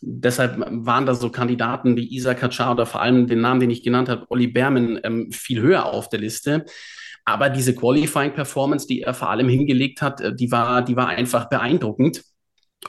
[0.02, 3.82] Deshalb waren da so Kandidaten wie Isa Kacar oder vor allem den Namen, den ich
[3.82, 6.64] genannt habe, Olli Berman, ähm, viel höher auf der Liste.
[7.24, 11.48] Aber diese Qualifying-Performance, die er vor allem hingelegt hat, äh, die war, die war einfach
[11.48, 12.22] beeindruckend.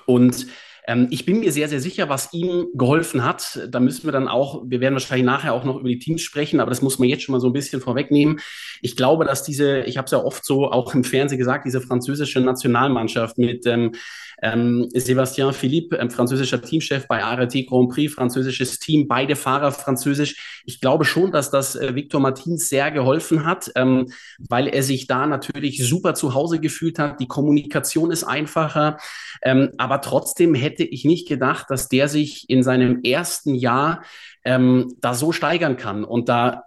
[0.06, 0.48] Und
[0.88, 3.60] ähm, ich bin mir sehr, sehr sicher, was ihm geholfen hat.
[3.70, 6.62] Da müssen wir dann auch, wir werden wahrscheinlich nachher auch noch über die Teams sprechen,
[6.62, 8.40] aber das muss man jetzt schon mal so ein bisschen vorwegnehmen.
[8.82, 11.82] Ich glaube, dass diese, ich habe es ja oft so auch im Fernsehen gesagt, diese
[11.82, 13.94] französische Nationalmannschaft mit ähm,
[14.42, 20.62] ähm, Sébastien Philippe, ähm, französischer Teamchef bei ART Grand Prix, französisches Team, beide Fahrer französisch.
[20.66, 25.08] Ich glaube schon, dass das äh, Victor Martins sehr geholfen hat, ähm, weil er sich
[25.08, 27.20] da natürlich super zu Hause gefühlt hat.
[27.20, 28.98] Die Kommunikation ist einfacher,
[29.42, 34.04] ähm, aber trotzdem hätte ich nicht gedacht, dass der sich in seinem ersten Jahr
[34.46, 36.64] ähm, da so steigern kann und da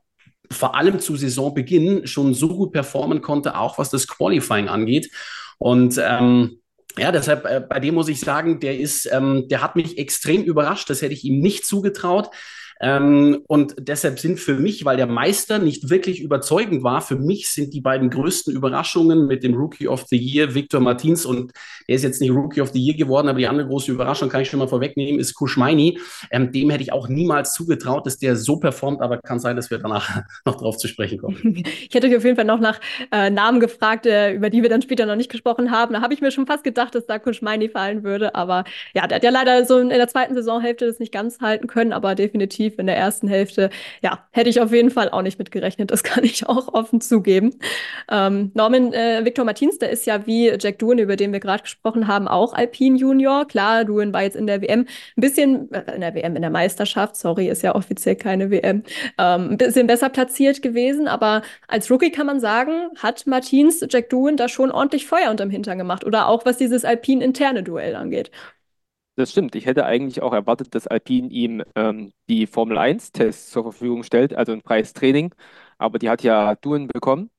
[0.50, 5.11] vor allem zu Saisonbeginn schon so gut performen konnte, auch was das Qualifying angeht.
[5.59, 6.60] Und ähm,
[6.98, 10.42] ja, deshalb äh, bei dem muss ich sagen, der ist, ähm, der hat mich extrem
[10.42, 10.90] überrascht.
[10.90, 12.31] Das hätte ich ihm nicht zugetraut.
[12.81, 17.51] Ähm, und deshalb sind für mich, weil der Meister nicht wirklich überzeugend war, für mich
[17.51, 21.53] sind die beiden größten Überraschungen mit dem Rookie of the Year, Victor Martins, und
[21.87, 24.40] er ist jetzt nicht Rookie of the Year geworden, aber die andere große Überraschung kann
[24.40, 25.99] ich schon mal vorwegnehmen, ist Kuschmeini.
[26.31, 29.71] Ähm, dem hätte ich auch niemals zugetraut, dass der so performt, aber kann sein, dass
[29.71, 31.62] wir danach noch drauf zu sprechen kommen.
[31.90, 34.69] Ich hätte euch auf jeden Fall noch nach äh, Namen gefragt, äh, über die wir
[34.69, 35.95] dann später noch nicht gesprochen haben.
[35.95, 38.64] Da habe ich mir schon fast gedacht, dass da Kuschmeini fallen würde, aber
[38.95, 41.93] ja, der hat ja leider so in der zweiten Saisonhälfte das nicht ganz halten können,
[41.93, 43.70] aber definitiv definitiv in der ersten Hälfte.
[44.02, 45.90] Ja, hätte ich auf jeden Fall auch nicht mit gerechnet.
[45.90, 47.54] Das kann ich auch offen zugeben.
[48.11, 51.62] Ähm, Norman äh, Victor Martins, der ist ja wie Jack Doohan, über den wir gerade
[51.62, 53.46] gesprochen haben, auch Alpine Junior.
[53.46, 54.80] Klar, Doohan war jetzt in der WM
[55.16, 58.83] ein bisschen, äh, in der WM, in der Meisterschaft, sorry, ist ja offiziell keine WM,
[59.18, 61.09] ähm, ein bisschen besser platziert gewesen.
[61.09, 65.50] Aber als Rookie kann man sagen, hat Martins Jack Doohan da schon ordentlich Feuer unterm
[65.50, 66.04] Hintern gemacht.
[66.04, 68.30] Oder auch was dieses Alpine-interne Duell angeht.
[69.16, 69.55] Das stimmt.
[69.55, 74.35] Ich hätte eigentlich auch erwartet, dass Alpine ihm ähm, die Formel 1-Tests zur Verfügung stellt,
[74.35, 75.35] also ein freies Training.
[75.79, 77.31] Aber die hat ja Duen bekommen.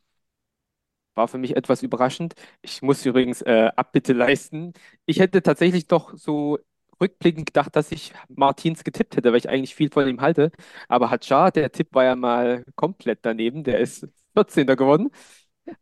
[1.16, 2.36] War für mich etwas überraschend.
[2.62, 4.74] Ich muss übrigens äh, Abbitte leisten.
[5.06, 6.58] Ich hätte tatsächlich doch so
[7.02, 10.52] rückblickend gedacht, dass ich Martins getippt hätte, weil ich eigentlich viel von ihm halte.
[10.88, 13.64] Aber Hadjar, der Tipp war ja mal komplett daneben.
[13.66, 14.76] Der ist 14.
[14.78, 15.10] geworden.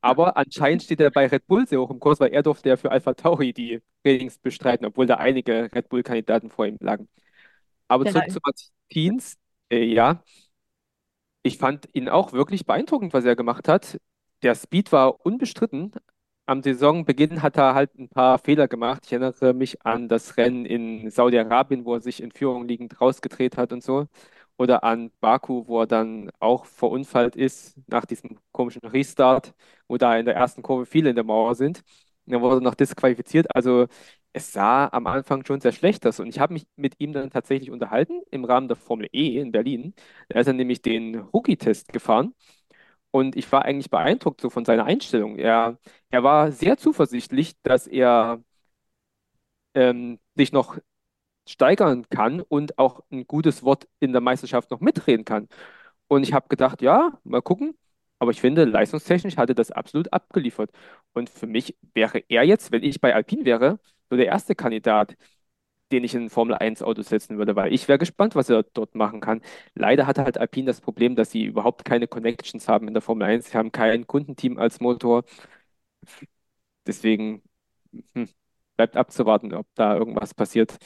[0.02, 2.78] Aber anscheinend steht er bei Red Bull sehr hoch im Kurs, weil er durfte ja
[2.78, 7.08] für Alpha Tauri die Trainings bestreiten, obwohl da einige Red Bull-Kandidaten vor ihm lagen.
[7.88, 9.38] Aber ja, zurück zu Martins,
[9.71, 10.23] äh, ja,
[11.43, 13.97] ich fand ihn auch wirklich beeindruckend, was er gemacht hat.
[14.43, 15.91] Der Speed war unbestritten.
[16.45, 19.04] Am Saisonbeginn hat er halt ein paar Fehler gemacht.
[19.06, 23.58] Ich erinnere mich an das Rennen in Saudi-Arabien, wo er sich in Führung liegend rausgedreht
[23.58, 24.08] hat und so
[24.60, 29.56] oder an Baku, wo er dann auch verunfallt ist nach diesem komischen Restart,
[29.88, 31.80] wo da in der ersten Kurve viele in der Mauer sind.
[32.28, 33.56] Und dann wurde er noch disqualifiziert.
[33.56, 33.88] Also
[34.34, 36.19] es sah am Anfang schon sehr schlecht aus.
[36.19, 39.52] Und ich habe mich mit ihm dann tatsächlich unterhalten im Rahmen der Formel E in
[39.52, 39.93] Berlin.
[40.30, 42.36] Da ist er nämlich den Rookie-Test gefahren.
[43.12, 45.38] Und ich war eigentlich beeindruckt so von seiner Einstellung.
[45.38, 45.80] Er,
[46.12, 48.43] er war sehr zuversichtlich, dass er
[49.74, 50.78] ähm, sich noch
[51.49, 55.47] steigern kann und auch ein gutes Wort in der Meisterschaft noch mitreden kann.
[56.07, 57.77] Und ich habe gedacht, ja, mal gucken.
[58.19, 60.71] Aber ich finde, leistungstechnisch hatte das absolut abgeliefert.
[61.13, 65.15] Und für mich wäre er jetzt, wenn ich bei Alpine wäre, so der erste Kandidat,
[65.91, 68.63] den ich in ein Formel 1 Auto setzen würde, weil ich wäre gespannt, was er
[68.63, 69.41] dort machen kann.
[69.75, 73.27] Leider hat halt Alpine das Problem, dass sie überhaupt keine Connections haben in der Formel
[73.27, 73.49] 1.
[73.51, 75.23] Sie haben kein Kundenteam als Motor.
[76.88, 77.43] Deswegen
[78.15, 78.29] hm,
[78.77, 80.77] bleibt abzuwarten, ob da irgendwas passiert.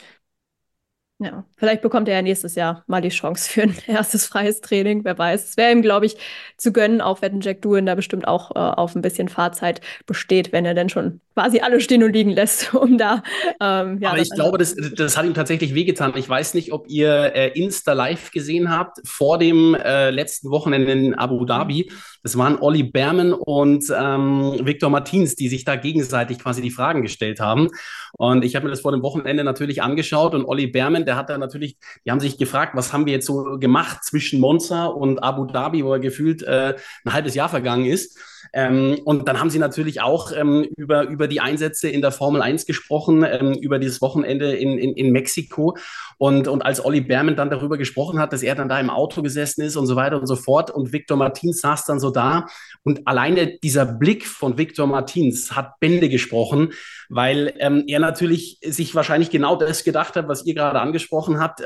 [1.24, 5.06] Ja, vielleicht bekommt er ja nächstes Jahr mal die Chance für ein erstes freies Training.
[5.06, 5.52] Wer weiß.
[5.52, 6.18] Es wäre ihm, glaube ich,
[6.58, 10.52] zu gönnen, auch wenn Jack Doohan da bestimmt auch äh, auf ein bisschen Fahrzeit besteht,
[10.52, 13.24] wenn er denn schon quasi alle stehen und liegen lässt, um da.
[13.62, 16.14] Ähm, ja, Aber ich glaube, das, das hat ihm tatsächlich wehgetan.
[16.16, 20.92] Ich weiß nicht, ob ihr äh, Insta Live gesehen habt vor dem äh, letzten Wochenende
[20.92, 21.90] in Abu Dhabi.
[22.22, 27.02] Das waren Olli Berman und ähm, Victor Martins, die sich da gegenseitig quasi die Fragen
[27.02, 27.70] gestellt haben.
[28.14, 31.30] Und ich habe mir das vor dem Wochenende natürlich angeschaut und Olli Berman, der hat
[31.30, 35.20] da natürlich, die haben sich gefragt, was haben wir jetzt so gemacht zwischen Monza und
[35.24, 38.18] Abu Dhabi, wo er gefühlt äh, ein halbes Jahr vergangen ist.
[38.52, 42.42] Ähm, und dann haben sie natürlich auch ähm, über, über die Einsätze in der Formel
[42.42, 45.78] 1 gesprochen, ähm, über dieses Wochenende in, in, in Mexiko.
[46.18, 49.22] Und, und als Olli Berman dann darüber gesprochen hat, dass er dann da im Auto
[49.22, 52.48] gesessen ist und so weiter und so fort und Victor Martins saß dann so da
[52.84, 56.74] und alleine dieser Blick von Victor Martins hat Bände gesprochen,
[57.10, 61.62] weil ähm, er natürlich sich wahrscheinlich genau das gedacht hat, was ihr gerade angesprochen habt.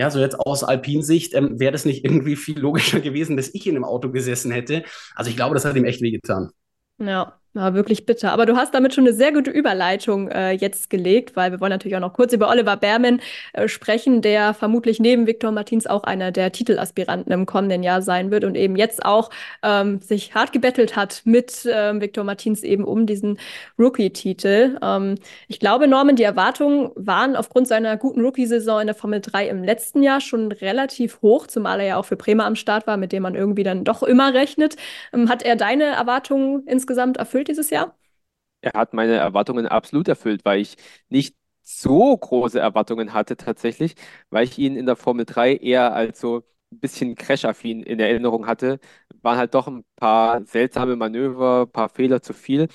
[0.00, 3.66] Ja, so jetzt aus Alpinsicht, ähm, wäre das nicht irgendwie viel logischer gewesen, dass ich
[3.66, 4.82] in dem Auto gesessen hätte.
[5.14, 6.52] Also ich glaube, das hat ihm echt wehgetan.
[6.96, 8.32] Ja, war wirklich bitter.
[8.32, 11.70] Aber du hast damit schon eine sehr gute Überleitung äh, jetzt gelegt, weil wir wollen
[11.70, 13.20] natürlich auch noch kurz über Oliver Berman
[13.52, 18.30] äh, sprechen, der vermutlich neben Viktor Martins auch einer der Titelaspiranten im kommenden Jahr sein
[18.30, 19.30] wird und eben jetzt auch
[19.64, 23.38] ähm, sich hart gebettelt hat mit ähm, Viktor Martins eben um diesen
[23.78, 24.78] Rookie-Titel.
[24.80, 25.16] Ähm,
[25.48, 29.64] ich glaube, Norman, die Erwartungen waren aufgrund seiner guten Rookie-Saison in der Formel 3 im
[29.64, 33.10] letzten Jahr schon relativ hoch, zumal er ja auch für Bremer am Start war, mit
[33.10, 34.76] dem man irgendwie dann doch immer rechnet.
[35.12, 37.39] Ähm, hat er deine Erwartungen insgesamt erfüllt?
[37.40, 37.96] Erfüllt dieses Jahr?
[38.60, 40.76] Er hat meine Erwartungen absolut erfüllt, weil ich
[41.08, 43.94] nicht so große Erwartungen hatte tatsächlich,
[44.30, 46.38] weil ich ihn in der Formel 3 eher als so
[46.72, 48.78] ein bisschen crash-affin in Erinnerung hatte.
[49.22, 52.68] Waren halt doch ein paar seltsame Manöver, ein paar Fehler zu viel.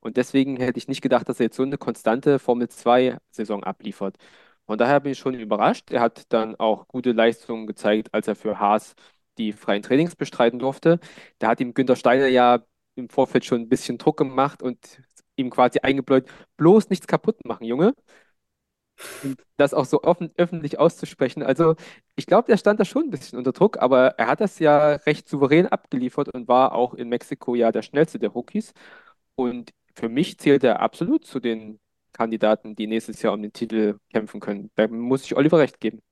[0.00, 4.16] Und deswegen hätte ich nicht gedacht, dass er jetzt so eine konstante Formel 2-Saison abliefert.
[4.66, 5.90] Von daher bin ich schon überrascht.
[5.90, 8.94] Er hat dann auch gute Leistungen gezeigt, als er für Haas
[9.38, 10.98] die freien Trainings bestreiten durfte.
[11.38, 12.62] Da hat ihm Günter Steiner ja
[12.94, 15.02] im Vorfeld schon ein bisschen Druck gemacht und
[15.36, 16.26] ihm quasi eingebläut,
[16.56, 17.94] bloß nichts kaputt machen, Junge.
[19.22, 21.42] Und das auch so offen, öffentlich auszusprechen.
[21.42, 21.76] Also,
[22.16, 24.94] ich glaube, der stand da schon ein bisschen unter Druck, aber er hat das ja
[24.94, 28.72] recht souverän abgeliefert und war auch in Mexiko ja der schnellste der Rookies.
[29.34, 31.80] Und für mich zählt er absolut zu den
[32.12, 34.70] Kandidaten, die nächstes Jahr um den Titel kämpfen können.
[34.74, 36.02] Da muss ich Oliver recht geben.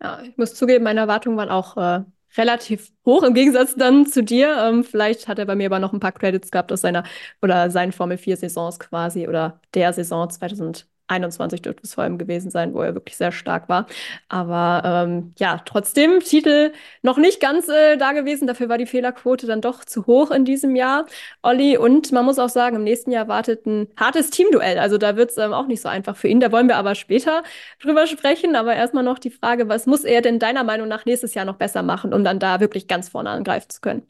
[0.00, 2.04] Ja, ich muss zugeben, meine Erwartungen waren auch äh,
[2.36, 4.56] relativ hoch im Gegensatz dann zu dir.
[4.58, 7.04] Ähm, vielleicht hat er bei mir aber noch ein paar Credits gehabt aus seiner
[7.42, 10.86] oder seinen Formel 4 Saisons quasi oder der Saison 2000.
[11.08, 13.86] 21 dürfte es vor allem gewesen sein, wo er wirklich sehr stark war.
[14.28, 18.46] Aber ähm, ja, trotzdem Titel noch nicht ganz äh, da gewesen.
[18.46, 21.06] Dafür war die Fehlerquote dann doch zu hoch in diesem Jahr,
[21.42, 21.76] Olli.
[21.76, 24.78] Und man muss auch sagen, im nächsten Jahr wartet ein hartes Teamduell.
[24.78, 26.40] Also da wird es ähm, auch nicht so einfach für ihn.
[26.40, 27.42] Da wollen wir aber später
[27.80, 28.56] drüber sprechen.
[28.56, 31.56] Aber erstmal noch die Frage, was muss er denn deiner Meinung nach nächstes Jahr noch
[31.56, 34.06] besser machen, um dann da wirklich ganz vorne angreifen zu können?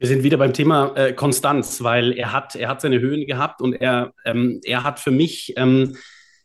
[0.00, 3.60] Wir sind wieder beim Thema äh, Konstanz, weil er hat, er hat seine Höhen gehabt
[3.60, 5.96] und er, ähm, er hat für mich, ähm,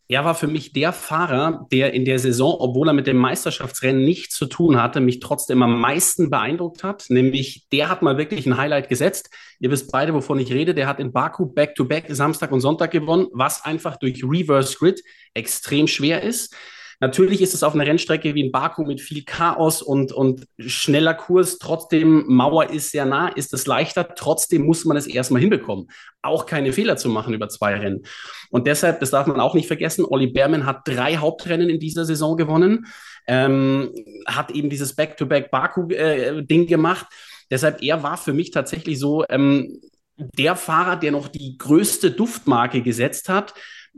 [0.07, 4.03] er war für mich der Fahrer, der in der Saison, obwohl er mit dem Meisterschaftsrennen
[4.03, 7.05] nichts zu tun hatte, mich trotzdem am meisten beeindruckt hat.
[7.09, 9.29] Nämlich, der hat mal wirklich ein Highlight gesetzt.
[9.59, 10.73] Ihr wisst beide, wovon ich rede.
[10.73, 15.03] Der hat in Baku Back-to-Back -back Samstag und Sonntag gewonnen, was einfach durch Reverse Grid
[15.35, 16.55] extrem schwer ist.
[17.03, 21.13] Natürlich ist es auf einer Rennstrecke wie in Baku mit viel Chaos und, und schneller
[21.13, 21.57] Kurs.
[21.57, 24.15] Trotzdem, Mauer ist sehr nah, ist es leichter.
[24.15, 25.89] Trotzdem muss man es erstmal hinbekommen,
[26.21, 28.03] auch keine Fehler zu machen über zwei Rennen.
[28.51, 32.05] Und deshalb, das darf man auch nicht vergessen, Olli Berman hat drei Hauptrennen in dieser
[32.05, 32.85] Saison gewonnen,
[33.27, 33.91] ähm,
[34.25, 37.07] hat eben dieses Back-to-Back Baku-Ding äh, gemacht.
[37.51, 39.81] Deshalb, er war für mich tatsächlich so ähm,
[40.15, 43.53] der Fahrer, der noch die größte Duftmarke gesetzt hat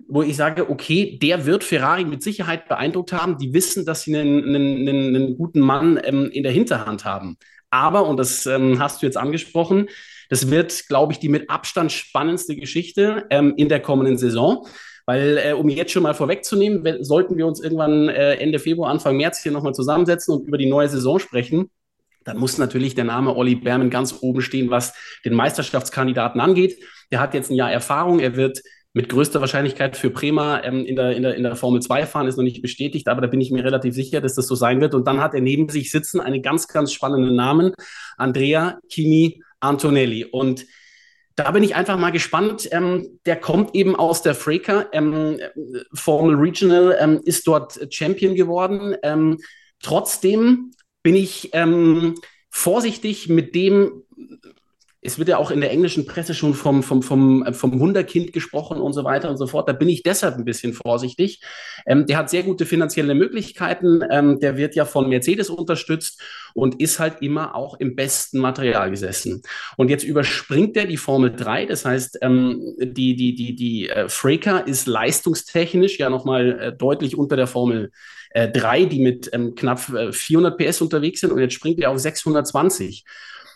[0.08, 3.38] wo ich sage, okay, der wird Ferrari mit Sicherheit beeindruckt haben.
[3.38, 7.38] Die wissen, dass sie einen, einen, einen, guten Mann ähm, in der Hinterhand haben.
[7.70, 9.88] Aber, und das ähm, hast du jetzt angesprochen,
[10.30, 14.68] das wird, glaube ich, die mit Abstand spannendste Geschichte ähm, in der kommenden Saison.
[15.06, 19.18] Weil, äh, um jetzt schon mal vorwegzunehmen, sollten wir uns irgendwann äh, Ende Februar, Anfang
[19.18, 21.70] März hier nochmal zusammensetzen und über die neue Saison sprechen,
[22.24, 26.80] dann muss natürlich der Name Olli Berman ganz oben stehen, was den Meisterschaftskandidaten angeht.
[27.12, 28.62] Der hat jetzt ein Jahr Erfahrung, er wird
[28.96, 32.28] mit größter Wahrscheinlichkeit für Prema ähm, in, der, in, der, in der Formel 2 fahren,
[32.28, 34.80] ist noch nicht bestätigt, aber da bin ich mir relativ sicher, dass das so sein
[34.80, 34.96] wird.
[34.96, 37.74] Und dann hat er neben sich sitzen einen ganz, ganz spannenden Namen,
[38.16, 40.24] Andrea Kimi Antonelli.
[40.24, 40.66] Und
[41.36, 42.70] da bin ich einfach mal gespannt.
[42.72, 44.88] Ähm, der kommt eben aus der Fraker.
[44.94, 45.42] Ähm,
[45.94, 48.96] Formel Regional ähm, ist dort Champion geworden.
[49.04, 49.40] Ähm,
[49.84, 50.72] trotzdem
[51.04, 52.16] bin ich ähm,
[52.50, 54.05] vorsichtig mit dem,
[55.06, 58.80] es wird ja auch in der englischen Presse schon vom, vom, vom, vom Wunderkind gesprochen
[58.80, 59.70] und so weiter und so fort.
[59.70, 61.42] Da bin ich deshalb ein bisschen vorsichtig.
[61.86, 64.02] Ähm, der hat sehr gute finanzielle Möglichkeiten.
[64.10, 66.22] Ähm, der wird ja von Mercedes unterstützt
[66.54, 69.44] und ist halt immer auch im besten Material gesessen.
[69.78, 71.66] Und jetzt überspringt er die Formel 3.
[71.68, 77.18] Das heißt, ähm, die, die, die, die äh, Fraker ist leistungstechnisch ja nochmal äh, deutlich
[77.18, 77.92] unter der Formel
[78.32, 81.32] äh, 3, die mit ähm, knapp 400 äh, PS unterwegs sind.
[81.32, 83.06] Und jetzt springt er auf 620.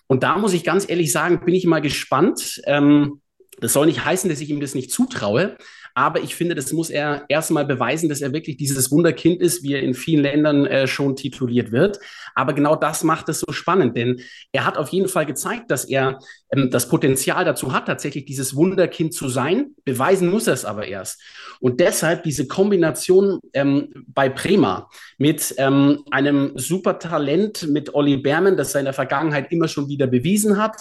[0.10, 2.62] Und da muss ich ganz ehrlich sagen, bin ich mal gespannt.
[2.66, 3.22] Ähm,
[3.60, 5.58] das soll nicht heißen, dass ich ihm das nicht zutraue,
[6.00, 9.74] aber ich finde, das muss er erstmal beweisen, dass er wirklich dieses Wunderkind ist, wie
[9.74, 12.00] er in vielen Ländern äh, schon tituliert wird.
[12.36, 14.22] Aber genau das macht es so spannend, denn
[14.54, 16.20] er hat auf jeden Fall gezeigt, dass er
[16.54, 19.72] ähm, das Potenzial dazu hat, tatsächlich dieses Wunderkind zu sein.
[19.84, 21.22] Beweisen muss er es aber erst.
[21.60, 28.56] Und deshalb diese Kombination ähm, bei Prema mit ähm, einem super Talent mit Olli Berman,
[28.56, 30.78] das er in der Vergangenheit immer schon wieder bewiesen hat,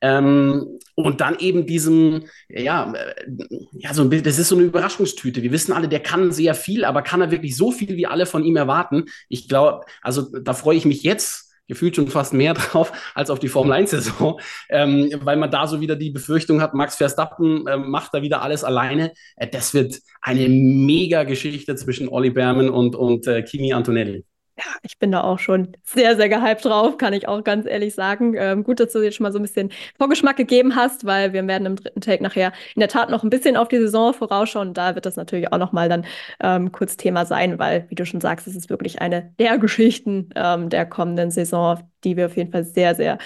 [0.00, 3.14] ähm, und dann eben diesem, ja, äh,
[3.72, 5.42] ja, so ein bisschen, das ist so eine Überraschungstüte.
[5.42, 8.26] Wir wissen alle, der kann sehr viel, aber kann er wirklich so viel, wie alle
[8.26, 9.04] von ihm erwarten?
[9.28, 13.38] Ich glaube, also da freue ich mich jetzt gefühlt schon fast mehr drauf als auf
[13.38, 17.76] die Formel 1-Saison, ähm, weil man da so wieder die Befürchtung hat, Max Verstappen äh,
[17.76, 19.12] macht da wieder alles alleine.
[19.36, 24.24] Äh, das wird eine mega Geschichte zwischen Olli Berman und, und äh, Kimi Antonelli
[24.60, 27.94] ja, ich bin da auch schon sehr, sehr gehypt drauf, kann ich auch ganz ehrlich
[27.94, 28.34] sagen.
[28.36, 31.46] Ähm, gut, dass du jetzt schon mal so ein bisschen Vorgeschmack gegeben hast, weil wir
[31.46, 34.74] werden im dritten Take nachher in der Tat noch ein bisschen auf die Saison vorausschauen.
[34.74, 36.04] Da wird das natürlich auch noch mal dann
[36.42, 40.28] ähm, kurz Thema sein, weil, wie du schon sagst, es ist wirklich eine der Geschichten
[40.36, 43.18] ähm, der kommenden Saison, die wir auf jeden Fall sehr, sehr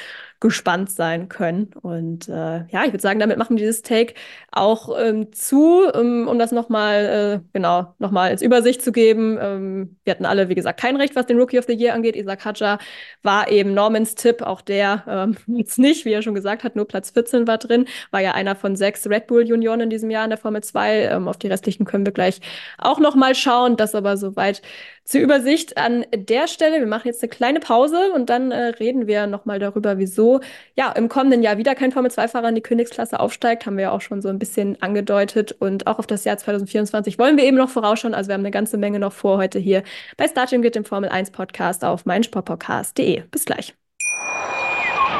[0.44, 1.70] gespannt sein können.
[1.80, 4.12] Und äh, ja, ich würde sagen, damit machen wir dieses Take
[4.52, 9.38] auch ähm, zu, um, um das nochmal, äh, genau, nochmal ins Übersicht zu geben.
[9.40, 12.14] Ähm, wir hatten alle, wie gesagt, kein Recht, was den Rookie of the Year angeht.
[12.14, 12.78] Isaac Hadja
[13.22, 16.86] war eben Normans Tipp, auch der ähm, jetzt nicht, wie er schon gesagt hat, nur
[16.86, 20.24] Platz 14 war drin, war ja einer von sechs Red Bull Junioren in diesem Jahr
[20.24, 21.04] in der Formel 2.
[21.06, 22.42] Ähm, auf die restlichen können wir gleich
[22.76, 23.78] auch nochmal schauen.
[23.78, 24.60] Das aber soweit
[25.04, 26.80] zur Übersicht an der Stelle.
[26.80, 30.40] Wir machen jetzt eine kleine Pause und dann äh, reden wir nochmal darüber, wieso
[30.76, 33.66] ja im kommenden Jahr wieder kein Formel-2-Fahrer in die Königsklasse aufsteigt.
[33.66, 35.52] Haben wir ja auch schon so ein bisschen angedeutet.
[35.52, 38.14] Und auch auf das Jahr 2024 wollen wir eben noch vorausschauen.
[38.14, 39.82] Also wir haben eine ganze Menge noch vor heute hier
[40.16, 43.22] bei Starting Grid, dem Formel 1 Podcast auf meinsportpodcast.de.
[43.30, 43.83] Bis gleich.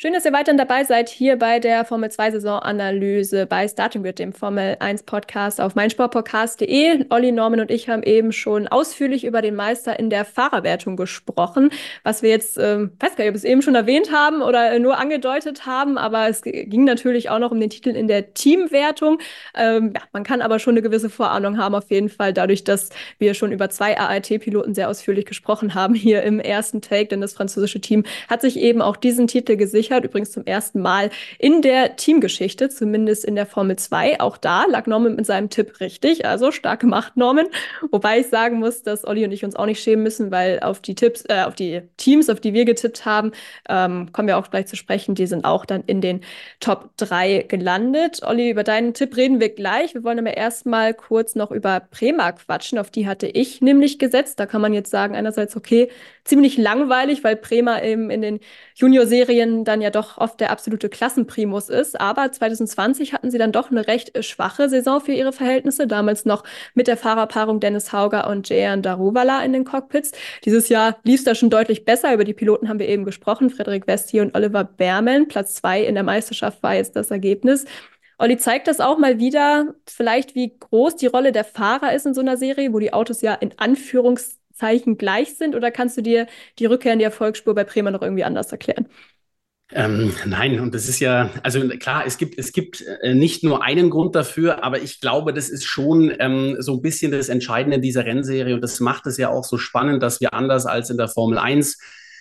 [0.00, 4.20] Schön, dass ihr weiterhin dabei seid hier bei der Formel 2 Saisonanalyse bei Starting Grid,
[4.20, 7.06] dem Formel 1 Podcast auf meinsportpodcast.de.
[7.10, 11.70] Olli Norman und ich haben eben schon ausführlich über den Meister in der Fahrerwertung gesprochen,
[12.04, 14.78] was wir jetzt, ähm, weiß gar nicht, ob wir es eben schon erwähnt haben oder
[14.78, 19.18] nur angedeutet haben, aber es ging natürlich auch noch um den Titel in der Teamwertung.
[19.56, 22.90] Ähm, ja, man kann aber schon eine gewisse Vorahnung haben, auf jeden Fall, dadurch, dass
[23.18, 27.32] wir schon über zwei ART-Piloten sehr ausführlich gesprochen haben hier im ersten Take, denn das
[27.32, 31.62] französische Team hat sich eben auch diesen Titel gesichert gesichert, übrigens zum ersten Mal in
[31.62, 34.20] der Teamgeschichte, zumindest in der Formel 2.
[34.20, 37.46] Auch da lag Norman mit seinem Tipp richtig, also stark gemacht, Norman.
[37.90, 40.80] Wobei ich sagen muss, dass Olli und ich uns auch nicht schämen müssen, weil auf
[40.80, 43.32] die Tipps, äh, auf die Teams, auf die wir getippt haben,
[43.68, 46.20] ähm, kommen wir auch gleich zu sprechen, die sind auch dann in den
[46.60, 48.20] Top 3 gelandet.
[48.22, 49.94] Olli, über deinen Tipp reden wir gleich.
[49.94, 52.78] Wir wollen aber erstmal kurz noch über Prema quatschen.
[52.78, 54.38] Auf die hatte ich nämlich gesetzt.
[54.38, 55.88] Da kann man jetzt sagen, einerseits, okay,
[56.28, 58.40] ziemlich langweilig, weil Prema eben in den
[58.74, 62.00] Junior-Serien dann ja doch oft der absolute Klassenprimus ist.
[62.00, 65.86] Aber 2020 hatten sie dann doch eine recht schwache Saison für ihre Verhältnisse.
[65.86, 70.12] Damals noch mit der Fahrerpaarung Dennis Hauger und Jayan Daruvala in den Cockpits.
[70.44, 72.12] Dieses Jahr lief es da schon deutlich besser.
[72.12, 73.50] Über die Piloten haben wir eben gesprochen.
[73.50, 75.28] Frederik Westi und Oliver Berman.
[75.28, 77.64] Platz zwei in der Meisterschaft war jetzt das Ergebnis.
[78.18, 82.14] Olli zeigt das auch mal wieder, vielleicht wie groß die Rolle der Fahrer ist in
[82.14, 84.38] so einer Serie, wo die Autos ja in Anführungszeichen
[84.98, 85.54] gleich sind.
[85.54, 86.26] Oder kannst du dir
[86.58, 88.88] die Rückkehr in die Erfolgsspur bei Bremer noch irgendwie anders erklären?
[89.70, 93.62] Ähm, nein, und das ist ja, also klar, es gibt, es gibt äh, nicht nur
[93.62, 97.78] einen Grund dafür, aber ich glaube, das ist schon ähm, so ein bisschen das Entscheidende
[97.78, 100.96] dieser Rennserie und das macht es ja auch so spannend, dass wir anders als in
[100.96, 101.76] der Formel 1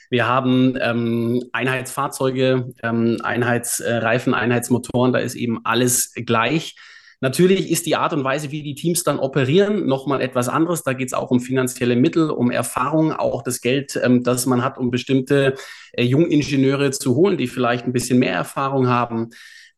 [0.09, 6.75] wir haben ähm, Einheitsfahrzeuge, ähm, Einheitsreifen, Einheitsmotoren, da ist eben alles gleich.
[7.19, 10.83] Natürlich ist die Art und Weise, wie die Teams dann operieren, nochmal etwas anderes.
[10.83, 14.63] Da geht es auch um finanzielle Mittel, um Erfahrung, auch das Geld, ähm, das man
[14.63, 15.55] hat, um bestimmte
[15.93, 19.29] äh, Jungingenieure zu holen, die vielleicht ein bisschen mehr Erfahrung haben.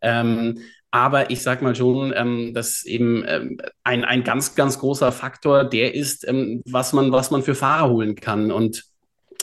[0.02, 0.60] Ähm,
[0.92, 5.64] aber ich sage mal schon, ähm, dass eben ähm, ein, ein ganz, ganz großer Faktor
[5.64, 8.52] der ist, ähm, was, man, was man für Fahrer holen kann.
[8.52, 8.86] Und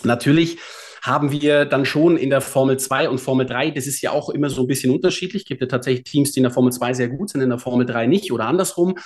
[0.02, 0.58] natürlich
[1.06, 4.28] haben wir dann schon in der Formel 2 und Formel 3, das ist ja auch
[4.30, 7.08] immer so ein bisschen unterschiedlich, gibt ja tatsächlich Teams, die in der Formel 2 sehr
[7.08, 8.96] gut sind, in der Formel 3 nicht oder andersrum.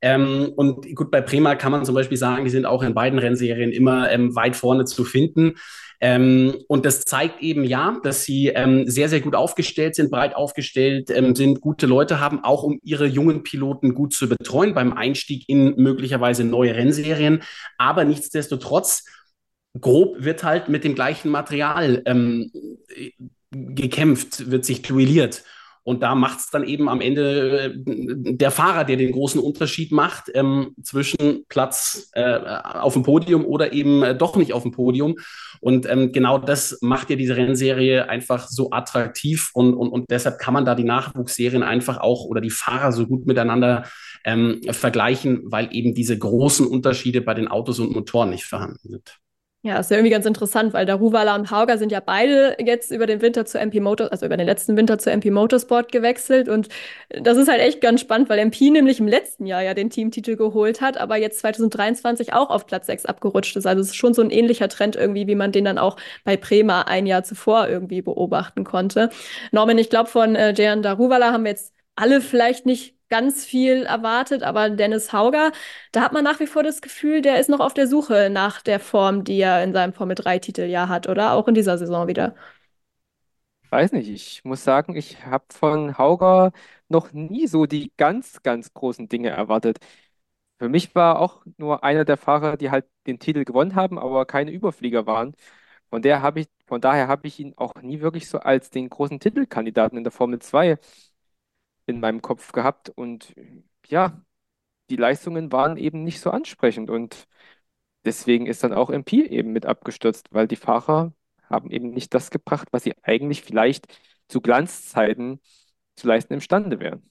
[0.00, 3.18] Ähm, und gut, bei Prima kann man zum Beispiel sagen, die sind auch in beiden
[3.18, 5.54] Rennserien immer ähm, weit vorne zu finden.
[6.00, 10.34] Ähm, und das zeigt eben ja, dass sie ähm, sehr, sehr gut aufgestellt sind, breit
[10.34, 14.94] aufgestellt ähm, sind, gute Leute haben, auch um ihre jungen Piloten gut zu betreuen beim
[14.94, 17.42] Einstieg in möglicherweise neue Rennserien.
[17.76, 19.04] Aber nichtsdestotrotz
[19.78, 22.50] grob wird halt mit dem gleichen Material ähm,
[23.50, 25.44] gekämpft, wird sich duelliert.
[25.82, 29.92] Und da macht es dann eben am Ende äh, der Fahrer, der den großen Unterschied
[29.92, 34.72] macht ähm, zwischen Platz äh, auf dem Podium oder eben äh, doch nicht auf dem
[34.72, 35.16] Podium.
[35.60, 40.38] Und ähm, genau das macht ja diese Rennserie einfach so attraktiv und, und, und deshalb
[40.38, 43.84] kann man da die Nachwuchsserien einfach auch oder die Fahrer so gut miteinander
[44.24, 49.18] ähm, vergleichen, weil eben diese großen Unterschiede bei den Autos und Motoren nicht vorhanden sind.
[49.62, 53.04] Ja, ist ja irgendwie ganz interessant, weil Daruvala und Hauger sind ja beide jetzt über
[53.06, 56.48] den Winter zu MP Motor, also über den letzten Winter zu MP Motorsport gewechselt.
[56.48, 56.68] Und
[57.10, 60.36] das ist halt echt ganz spannend, weil MP nämlich im letzten Jahr ja den Teamtitel
[60.36, 63.66] geholt hat, aber jetzt 2023 auch auf Platz 6 abgerutscht ist.
[63.66, 66.38] Also es ist schon so ein ähnlicher Trend irgendwie, wie man den dann auch bei
[66.38, 69.10] Prema ein Jahr zuvor irgendwie beobachten konnte.
[69.52, 73.82] Norman, ich glaube, von äh, Jean Daruvala haben wir jetzt alle vielleicht nicht ganz viel
[73.84, 75.52] erwartet, aber Dennis Hauger,
[75.92, 78.62] da hat man nach wie vor das Gefühl, der ist noch auf der Suche nach
[78.62, 81.32] der Form, die er in seinem Formel 3-Titel ja hat, oder?
[81.34, 82.34] Auch in dieser Saison wieder.
[83.70, 86.50] Weiß nicht, ich muss sagen, ich habe von Hauger
[86.88, 89.78] noch nie so die ganz, ganz großen Dinge erwartet.
[90.58, 94.26] Für mich war auch nur einer der Fahrer, die halt den Titel gewonnen haben, aber
[94.26, 95.34] keine Überflieger waren.
[95.90, 98.90] Von der habe ich, von daher habe ich ihn auch nie wirklich so als den
[98.90, 100.78] großen Titelkandidaten in der Formel 2
[101.90, 103.34] in meinem Kopf gehabt und
[103.88, 104.22] ja,
[104.90, 107.28] die Leistungen waren eben nicht so ansprechend und
[108.04, 111.12] deswegen ist dann auch MP eben mit abgestürzt, weil die Fahrer
[111.44, 113.86] haben eben nicht das gebracht, was sie eigentlich vielleicht
[114.28, 115.40] zu Glanzzeiten
[115.96, 117.10] zu leisten imstande wären.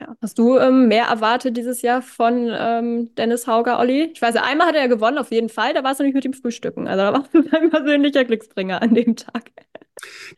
[0.00, 0.16] Ja.
[0.22, 4.10] Hast du ähm, mehr erwartet dieses Jahr von ähm, Dennis Hauger, Olli?
[4.14, 5.74] Ich weiß, einmal hat er ja gewonnen, auf jeden Fall.
[5.74, 6.88] Da warst du nicht mit ihm frühstücken.
[6.88, 9.50] Also da warst du sein persönlicher Glücksbringer an dem Tag.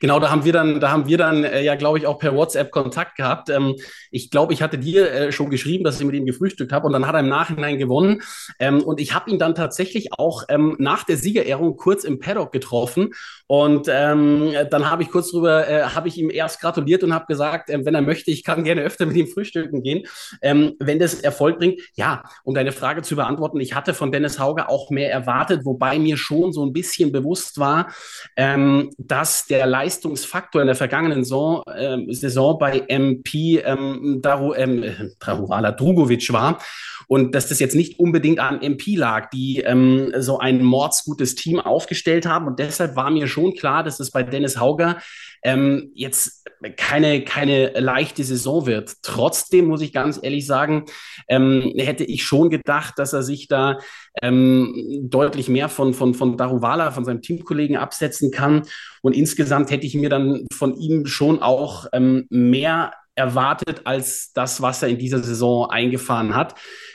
[0.01, 2.35] Genau, da haben wir dann, da haben wir dann äh, ja, glaube ich, auch per
[2.35, 3.51] WhatsApp Kontakt gehabt.
[3.51, 3.77] Ähm,
[4.11, 6.93] ich glaube, ich hatte dir äh, schon geschrieben, dass ich mit ihm gefrühstückt habe und
[6.93, 8.23] dann hat er im Nachhinein gewonnen.
[8.59, 12.53] Ähm, und ich habe ihn dann tatsächlich auch ähm, nach der Siegerehrung kurz im Paddock
[12.53, 13.11] getroffen.
[13.47, 17.27] Und ähm, dann habe ich kurz drüber, äh, habe ich ihm erst gratuliert und habe
[17.27, 20.07] gesagt, äh, wenn er möchte, ich kann gerne öfter mit ihm frühstücken gehen,
[20.41, 21.81] ähm, wenn das Erfolg bringt.
[21.95, 25.99] Ja, um deine Frage zu beantworten, ich hatte von Dennis Hauger auch mehr erwartet, wobei
[25.99, 27.93] mir schon so ein bisschen bewusst war,
[28.37, 35.13] ähm, dass der Leistungsfaktor in der vergangenen Saison, äh, Saison bei MP ähm, Daru, ähm,
[35.21, 36.59] Daruvala Drugovic war
[37.07, 41.61] und dass das jetzt nicht unbedingt an MP lag, die ähm, so ein mordsgutes Team
[41.61, 45.03] aufgestellt haben und deshalb war mir schon klar, dass es bei Dennis Hauger
[45.43, 46.47] ähm, jetzt
[46.77, 48.95] keine, keine leichte Saison wird.
[49.03, 50.87] Trotzdem muss ich ganz ehrlich sagen,
[51.29, 53.79] ähm, hätte ich schon gedacht, dass er sich da
[54.21, 58.63] ähm, deutlich mehr von, von, von Daruvala, von seinem Teamkollegen absetzen kann.
[59.01, 64.61] Und insgesamt hätte ich mir dann von ihm schon auch ähm, mehr erwartet als das,
[64.63, 66.55] was er in dieser Saison eingefahren hat.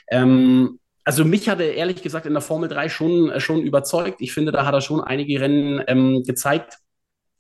[0.10, 4.20] Ähm, also mich hat er ehrlich gesagt in der Formel 3 schon, schon überzeugt.
[4.20, 6.80] Ich finde, da hat er schon einige Rennen ähm, gezeigt,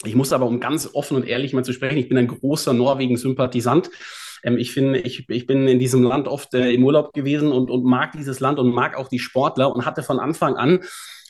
[0.05, 2.73] ich muss aber, um ganz offen und ehrlich mal zu sprechen, ich bin ein großer
[2.73, 3.89] Norwegen-Sympathisant.
[4.43, 7.69] Ähm, ich, finde, ich, ich bin in diesem Land oft äh, im Urlaub gewesen und,
[7.69, 10.79] und mag dieses Land und mag auch die Sportler und hatte von Anfang an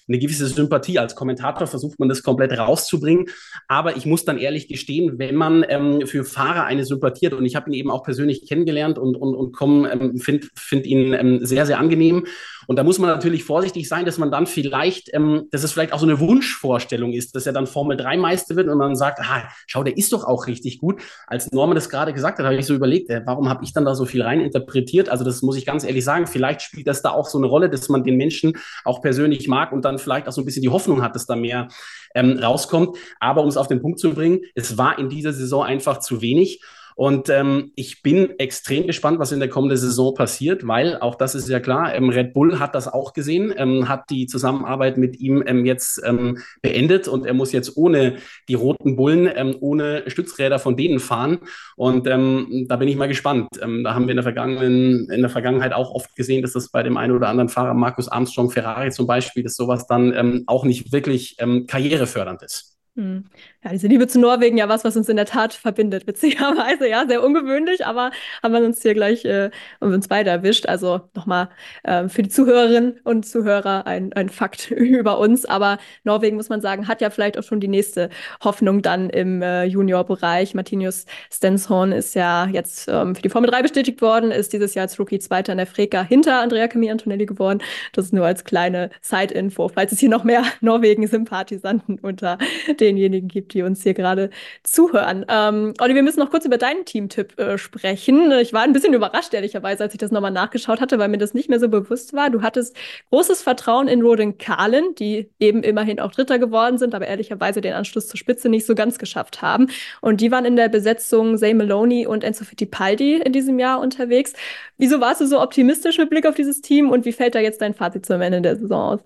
[0.07, 0.99] eine gewisse Sympathie.
[0.99, 3.25] Als Kommentator versucht man das komplett rauszubringen.
[3.67, 7.45] Aber ich muss dann ehrlich gestehen, wenn man ähm, für Fahrer eine Sympathie hat, und
[7.45, 11.45] ich habe ihn eben auch persönlich kennengelernt und, und, und ähm, finde find ihn ähm,
[11.45, 12.25] sehr, sehr angenehm.
[12.67, 15.93] Und da muss man natürlich vorsichtig sein, dass man dann vielleicht, ähm, dass es vielleicht
[15.93, 19.19] auch so eine Wunschvorstellung ist, dass er dann Formel 3 Meister wird und man sagt,
[19.21, 21.01] ah, schau, der ist doch auch richtig gut.
[21.25, 23.85] Als Norman das gerade gesagt hat, habe ich so überlegt, äh, warum habe ich dann
[23.85, 25.09] da so viel rein interpretiert?
[25.09, 27.69] Also das muss ich ganz ehrlich sagen, vielleicht spielt das da auch so eine Rolle,
[27.69, 30.69] dass man den Menschen auch persönlich mag und dann vielleicht auch so ein bisschen die
[30.69, 31.69] Hoffnung hat, dass da mehr
[32.15, 32.97] ähm, rauskommt.
[33.19, 36.21] Aber um es auf den Punkt zu bringen, es war in dieser Saison einfach zu
[36.21, 36.61] wenig.
[36.97, 41.35] Und ähm, ich bin extrem gespannt, was in der kommenden Saison passiert, weil auch das
[41.35, 45.19] ist ja klar, ähm, Red Bull hat das auch gesehen, ähm, hat die Zusammenarbeit mit
[45.19, 48.15] ihm ähm, jetzt ähm, beendet und er muss jetzt ohne
[48.49, 51.37] die roten Bullen, ähm, ohne Stützräder von denen fahren.
[51.75, 53.49] Und ähm, da bin ich mal gespannt.
[53.61, 56.69] Ähm, da haben wir in der, vergangenen, in der Vergangenheit auch oft gesehen, dass das
[56.69, 60.45] bei dem einen oder anderen Fahrer, Markus Armstrong, Ferrari zum Beispiel, dass sowas dann ähm,
[60.47, 62.76] auch nicht wirklich ähm, karrierefördernd ist.
[62.97, 63.25] Hm.
[63.63, 67.05] Ja, diese Liebe zu Norwegen, ja was, was uns in der Tat verbindet, witzigerweise, ja,
[67.07, 68.09] sehr ungewöhnlich, aber
[68.41, 70.65] haben wir uns hier gleich äh, uns beide erwischt.
[70.65, 71.49] Also nochmal
[71.83, 75.45] äh, für die Zuhörerinnen und Zuhörer ein, ein Fakt über uns.
[75.45, 78.09] Aber Norwegen, muss man sagen, hat ja vielleicht auch schon die nächste
[78.43, 80.55] Hoffnung dann im äh, Juniorbereich.
[80.55, 84.85] Martinius Stenshorn ist ja jetzt ähm, für die Formel 3 bestätigt worden, ist dieses Jahr
[84.87, 87.59] als Rookie Zweiter in der Freka hinter Andrea Camille Antonelli geworden.
[87.93, 92.39] Das nur als kleine Side-Info, falls es hier noch mehr Norwegen-Sympathisanten unter
[92.79, 94.29] den denjenigen gibt, die uns hier gerade
[94.63, 95.25] zuhören.
[95.29, 98.31] Ähm, Olli, wir müssen noch kurz über deinen Teamtipp äh, sprechen.
[98.41, 101.33] Ich war ein bisschen überrascht, ehrlicherweise, als ich das nochmal nachgeschaut hatte, weil mir das
[101.33, 102.29] nicht mehr so bewusst war.
[102.29, 102.75] Du hattest
[103.09, 107.73] großes Vertrauen in Roden Kahlen, die eben immerhin auch Dritter geworden sind, aber ehrlicherweise den
[107.73, 109.67] Anschluss zur Spitze nicht so ganz geschafft haben.
[110.01, 114.33] Und die waren in der Besetzung Zay Maloney und Enzo Fittipaldi in diesem Jahr unterwegs.
[114.77, 117.61] Wieso warst du so optimistisch mit Blick auf dieses Team und wie fällt da jetzt
[117.61, 118.99] dein Fazit zum Ende der Saison aus?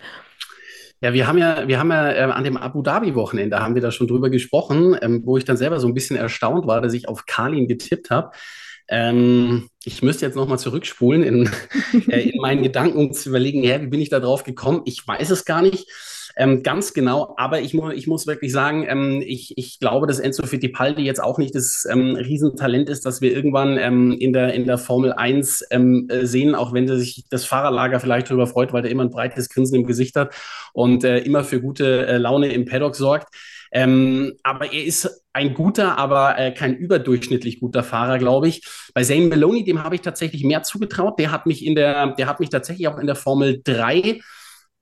[1.04, 3.92] Ja, wir haben ja, wir haben ja äh, an dem Abu Dhabi-Wochenende haben wir da
[3.92, 7.08] schon drüber gesprochen, ähm, wo ich dann selber so ein bisschen erstaunt war, dass ich
[7.10, 8.32] auf Kalin getippt habe.
[8.88, 11.50] Ähm, ich müsste jetzt nochmal zurückspulen in,
[12.08, 14.84] äh, in meinen Gedanken, um zu überlegen, ja, wie bin ich da drauf gekommen?
[14.86, 15.90] Ich weiß es gar nicht.
[16.38, 20.20] Ähm, ganz genau, aber ich, mu ich muss wirklich sagen, ähm, ich, ich glaube, dass
[20.20, 24.54] Enzo Fittipaldi jetzt auch nicht das ähm, Riesentalent ist, dass wir irgendwann ähm, in, der,
[24.54, 28.74] in der Formel 1 ähm, äh, sehen, auch wenn sich das Fahrerlager vielleicht darüber freut,
[28.74, 30.34] weil er immer ein breites Grinsen im Gesicht hat
[30.74, 33.34] und äh, immer für gute äh, Laune im Paddock sorgt.
[33.74, 38.68] Ähm, aber er ist ein guter, aber äh, kein überdurchschnittlich guter Fahrer, glaube ich.
[38.94, 41.18] Bei Zane Maloney, dem habe ich tatsächlich mehr zugetraut.
[41.20, 44.20] Der hat mich in der, der hat mich tatsächlich auch in der Formel 3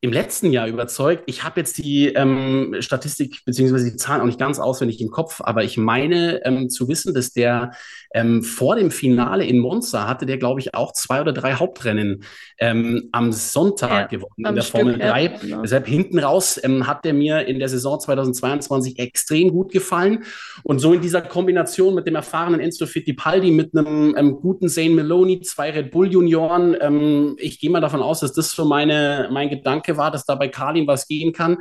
[0.02, 1.24] im letzten Jahr überzeugt.
[1.26, 5.42] Ich habe jetzt die ähm, Statistik beziehungsweise die Zahlen auch nicht ganz auswendig im Kopf,
[5.42, 7.72] aber ich meine ähm, zu wissen, dass der
[8.12, 12.24] ähm, vor dem Finale in Monza hatte der, glaube ich, auch zwei oder drei Hauptrennen
[12.58, 15.24] ähm, am Sonntag ja, gewonnen in der Stück, Formel 3.
[15.24, 15.62] Ja, genau.
[15.62, 20.24] Deshalb hinten raus ähm, hat der mir in der Saison 2022 extrem gut gefallen.
[20.64, 24.90] Und so in dieser Kombination mit dem erfahrenen Enzo Fittipaldi, mit einem ähm, guten Zane
[24.90, 29.30] Meloni, zwei Red Bull Junioren, ähm, ich gehe mal davon aus, dass das so meine,
[29.32, 31.58] mein Gedanke war, dass da bei Karlin was gehen kann.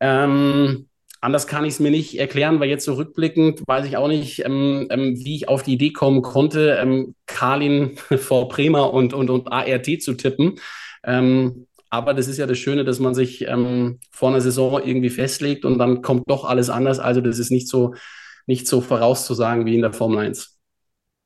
[0.00, 0.88] Ähm,
[1.26, 4.44] Anders kann ich es mir nicht erklären, weil jetzt so rückblickend weiß ich auch nicht,
[4.44, 9.28] ähm, ähm, wie ich auf die Idee kommen konnte, ähm, Karlin vor Bremer und, und,
[9.28, 10.60] und ART zu tippen.
[11.02, 15.10] Ähm, aber das ist ja das Schöne, dass man sich ähm, vor einer Saison irgendwie
[15.10, 17.00] festlegt und dann kommt doch alles anders.
[17.00, 17.96] Also das ist nicht so,
[18.46, 20.55] nicht so vorauszusagen wie in der Formel 1.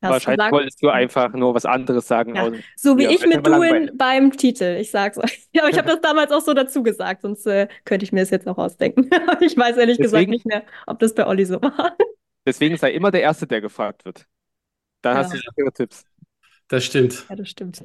[0.01, 2.35] Wahrscheinlich sagen, wolltest du einfach nur was anderes sagen.
[2.35, 4.79] Ja, so wie ja, ich mit Duin beim Titel.
[4.81, 5.49] Ich sag's euch.
[5.53, 8.21] Ja, aber ich habe das damals auch so dazu gesagt, sonst äh, könnte ich mir
[8.21, 9.11] das jetzt auch ausdenken.
[9.41, 11.97] ich weiß ehrlich deswegen, gesagt nicht mehr, ob das bei Olli so war.
[12.47, 14.27] Deswegen sei immer der Erste, der gefragt wird.
[15.03, 15.23] Dann ja.
[15.23, 16.05] hast du sichere Tipps.
[16.69, 17.27] Das stimmt.
[17.29, 17.83] Ja, das stimmt.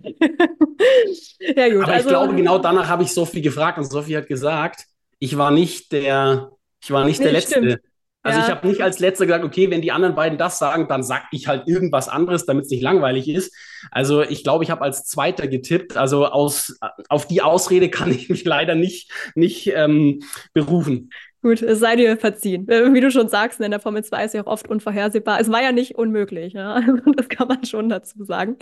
[1.40, 1.84] ja, gut.
[1.84, 4.86] Aber also, ich glaube, genau danach habe ich Sophie gefragt und Sophie hat gesagt,
[5.20, 6.52] ich war nicht der,
[6.82, 7.56] ich war nicht nee, der Letzte.
[7.56, 7.82] Stimmt.
[8.26, 8.46] Also ja.
[8.46, 11.26] ich habe nicht als letzter gesagt, okay, wenn die anderen beiden das sagen, dann sag
[11.32, 13.56] ich halt irgendwas anderes, damit es nicht langweilig ist.
[13.92, 15.96] Also ich glaube, ich habe als Zweiter getippt.
[15.96, 16.76] Also aus,
[17.08, 20.24] auf die Ausrede kann ich mich leider nicht, nicht ähm,
[20.54, 21.12] berufen.
[21.44, 22.68] Gut, es sei dir verziehen.
[22.68, 25.40] Äh, wie du schon sagst, in der Formel 2 ist ja auch oft unvorhersehbar.
[25.40, 26.54] Es war ja nicht unmöglich.
[26.54, 26.82] Ja?
[27.16, 28.58] das kann man schon dazu sagen.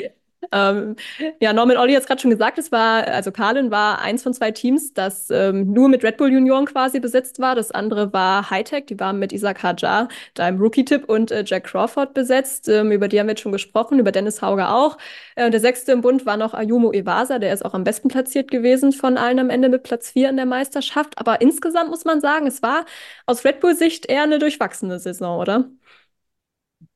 [0.53, 0.95] Ähm,
[1.39, 4.33] ja, Norman Olli hat es gerade schon gesagt, es war, also Carlin war eins von
[4.33, 7.55] zwei Teams, das ähm, nur mit Red Bull Junioren quasi besetzt war.
[7.55, 12.13] Das andere war Hightech, die waren mit Isaac Hajar, deinem Rookie-Tipp, und äh, Jack Crawford
[12.13, 12.69] besetzt.
[12.69, 14.97] Ähm, über die haben wir jetzt schon gesprochen, über Dennis Hauger auch.
[15.35, 18.51] Äh, der sechste im Bund war noch Ayumu Iwasa, der ist auch am besten platziert
[18.51, 21.17] gewesen von allen am Ende mit Platz vier in der Meisterschaft.
[21.17, 22.85] Aber insgesamt muss man sagen, es war
[23.25, 25.65] aus Red Bull-Sicht eher eine durchwachsene Saison, oder?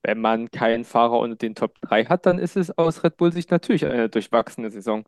[0.08, 3.34] Wenn man keinen Fahrer unter den Top 3 hat, dann ist es aus Red Bull
[3.34, 5.06] Sicht natürlich eine durchwachsene Saison.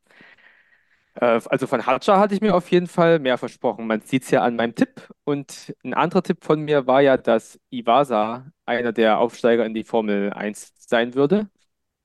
[1.16, 3.88] Äh, also von Hadjar hatte ich mir auf jeden Fall mehr versprochen.
[3.88, 5.10] Man sieht es ja an meinem Tipp.
[5.24, 9.84] Und ein anderer Tipp von mir war ja, dass Iwasa einer der Aufsteiger in die
[9.84, 11.50] Formel 1 sein würde.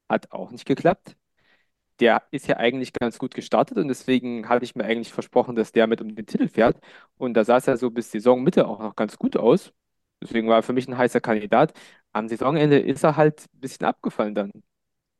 [0.08, 1.16] Hat auch nicht geklappt.
[2.00, 5.72] Der ist ja eigentlich ganz gut gestartet und deswegen hatte ich mir eigentlich versprochen, dass
[5.72, 6.78] der mit um den Titel fährt.
[7.16, 9.72] Und da sah es ja so bis Saisonmitte auch noch ganz gut aus.
[10.22, 11.72] Deswegen war er für mich ein heißer Kandidat
[12.14, 14.52] am Saisonende ist er halt ein bisschen abgefallen dann.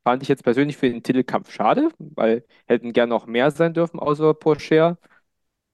[0.05, 4.01] Fand ich jetzt persönlich für den Titelkampf schade, weil hätten gern noch mehr sein dürfen,
[4.01, 4.99] außer Porsche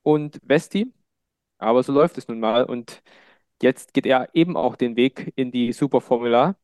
[0.02, 0.92] und Vesti.
[1.58, 2.64] Aber so läuft es nun mal.
[2.64, 3.02] Und
[3.62, 6.56] jetzt geht er eben auch den Weg in die Superformula.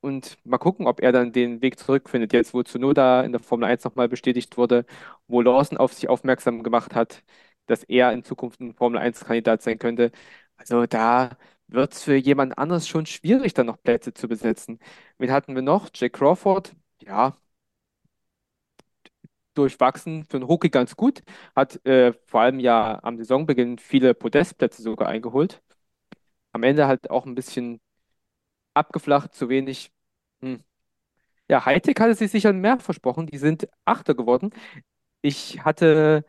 [0.00, 2.32] Und mal gucken, ob er dann den Weg zurückfindet.
[2.32, 4.86] Jetzt, wo Tsunoda in der Formel 1 nochmal bestätigt wurde,
[5.26, 7.22] wo Lawson auf sich aufmerksam gemacht hat,
[7.66, 10.10] dass er in Zukunft ein Formel 1-Kandidat sein könnte.
[10.56, 11.36] Also da
[11.72, 14.78] wird es für jemand anderes schon schwierig, dann noch Plätze zu besetzen.
[15.18, 15.90] Wen hatten wir noch?
[15.94, 17.36] Jack Crawford, ja,
[19.54, 21.22] durchwachsen, für einen Rookie ganz gut,
[21.56, 25.60] hat äh, vor allem ja am Saisonbeginn viele Podestplätze sogar eingeholt.
[26.52, 27.80] Am Ende halt auch ein bisschen
[28.74, 29.92] abgeflacht, zu wenig.
[30.42, 30.64] Hm.
[31.48, 33.26] Ja, Hightech hatte sich sicher mehr versprochen.
[33.26, 34.50] Die sind Achter geworden.
[35.22, 36.24] Ich hatte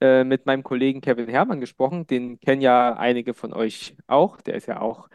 [0.00, 2.06] äh, mit meinem Kollegen Kevin Herrmann gesprochen.
[2.06, 4.40] Den kennen ja einige von euch auch.
[4.40, 5.08] Der ist ja auch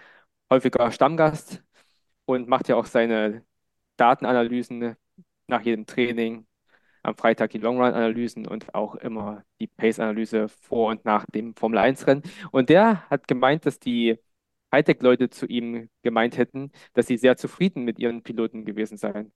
[0.50, 1.64] häufiger Stammgast
[2.26, 3.46] und macht ja auch seine
[3.98, 4.96] Datenanalysen
[5.48, 6.48] nach jedem Training.
[7.04, 12.24] Am Freitag die Longrun-Analysen und auch immer die Pace-Analyse vor und nach dem Formel-1-Rennen.
[12.52, 14.18] Und der hat gemeint, dass die
[14.74, 19.34] Hightech-Leute zu ihm gemeint hätten, dass sie sehr zufrieden mit ihren Piloten gewesen seien.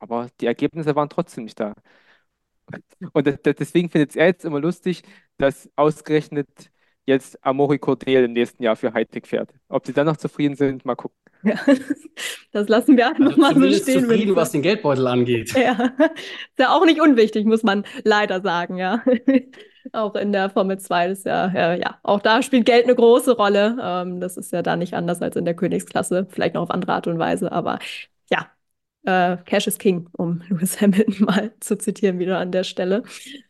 [0.00, 1.74] Aber die Ergebnisse waren trotzdem nicht da.
[3.12, 5.02] Und deswegen findet er jetzt immer lustig,
[5.38, 6.48] dass ausgerechnet
[7.06, 9.50] jetzt Amori Cordel im nächsten Jahr für Hightech fährt.
[9.68, 11.18] Ob sie dann noch zufrieden sind, mal gucken.
[11.42, 11.56] Ja,
[12.52, 14.00] das lassen wir einfach also mal so stehen.
[14.00, 15.52] zufrieden, was den Geldbeutel angeht.
[15.54, 19.04] Ja, ist ja auch nicht unwichtig, muss man leider sagen, ja.
[19.92, 23.36] auch in der Formel 2 ist ja, ja, ja, auch da spielt Geld eine große
[23.36, 23.76] Rolle.
[23.82, 26.94] Ähm, das ist ja da nicht anders als in der Königsklasse, vielleicht noch auf andere
[26.94, 27.78] Art und Weise, aber
[29.04, 33.02] äh, Cash is King, um Lewis Hamilton mal zu zitieren, wieder an der Stelle.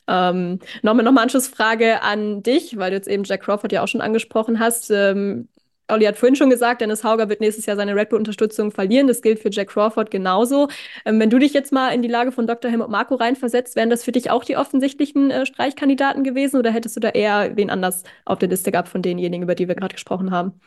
[0.06, 3.88] Ähm, Nochmal noch eine Anschlussfrage an dich, weil du jetzt eben Jack Crawford ja auch
[3.88, 4.90] schon angesprochen hast.
[4.90, 5.48] Ähm,
[5.88, 9.06] Olli hat vorhin schon gesagt, Dennis Hauger wird nächstes Jahr seine Red Bull-Unterstützung verlieren.
[9.06, 10.68] Das gilt für Jack Crawford genauso.
[11.04, 12.70] Ähm, wenn du dich jetzt mal in die Lage von Dr.
[12.70, 16.96] Helmut Marco reinversetzt, wären das für dich auch die offensichtlichen äh, Streichkandidaten gewesen oder hättest
[16.96, 19.94] du da eher wen anders auf der Liste gehabt von denjenigen, über die wir gerade
[19.94, 20.60] gesprochen haben?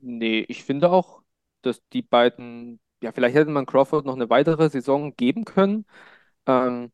[0.00, 1.22] Nee, ich finde auch,
[1.62, 5.86] dass die beiden ja, vielleicht hätte man Crawford noch eine weitere Saison geben können.
[6.46, 6.92] Ähm,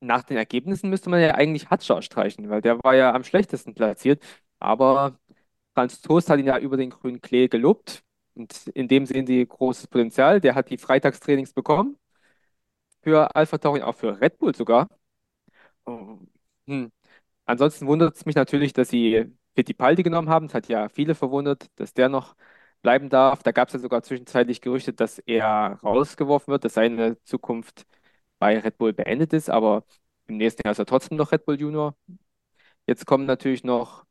[0.00, 3.74] nach den Ergebnissen müsste man ja eigentlich Hatscher streichen, weil der war ja am schlechtesten
[3.74, 4.22] platziert.
[4.58, 5.18] Aber
[5.74, 8.04] Franz Toast hat ihn ja über den grünen Klee gelobt.
[8.34, 10.40] Und in dem sehen sie großes Potenzial.
[10.40, 11.98] Der hat die Freitagstrainings bekommen.
[13.02, 14.88] Für Alpha Tauri, auch für Red Bull sogar.
[15.86, 16.18] Oh,
[16.66, 16.92] hm.
[17.46, 19.26] Ansonsten wundert es mich natürlich, dass sie
[19.56, 20.46] Fittipaldi genommen haben.
[20.46, 22.36] Es hat ja viele verwundert, dass der noch
[22.86, 23.42] bleiben darf.
[23.42, 27.84] Da gab es ja sogar zwischenzeitlich Gerüchte, dass er rausgeworfen wird, dass seine Zukunft
[28.38, 29.84] bei Red Bull beendet ist, aber
[30.28, 31.96] im nächsten Jahr ist er trotzdem noch Red Bull Junior.
[32.86, 34.04] Jetzt kommen natürlich noch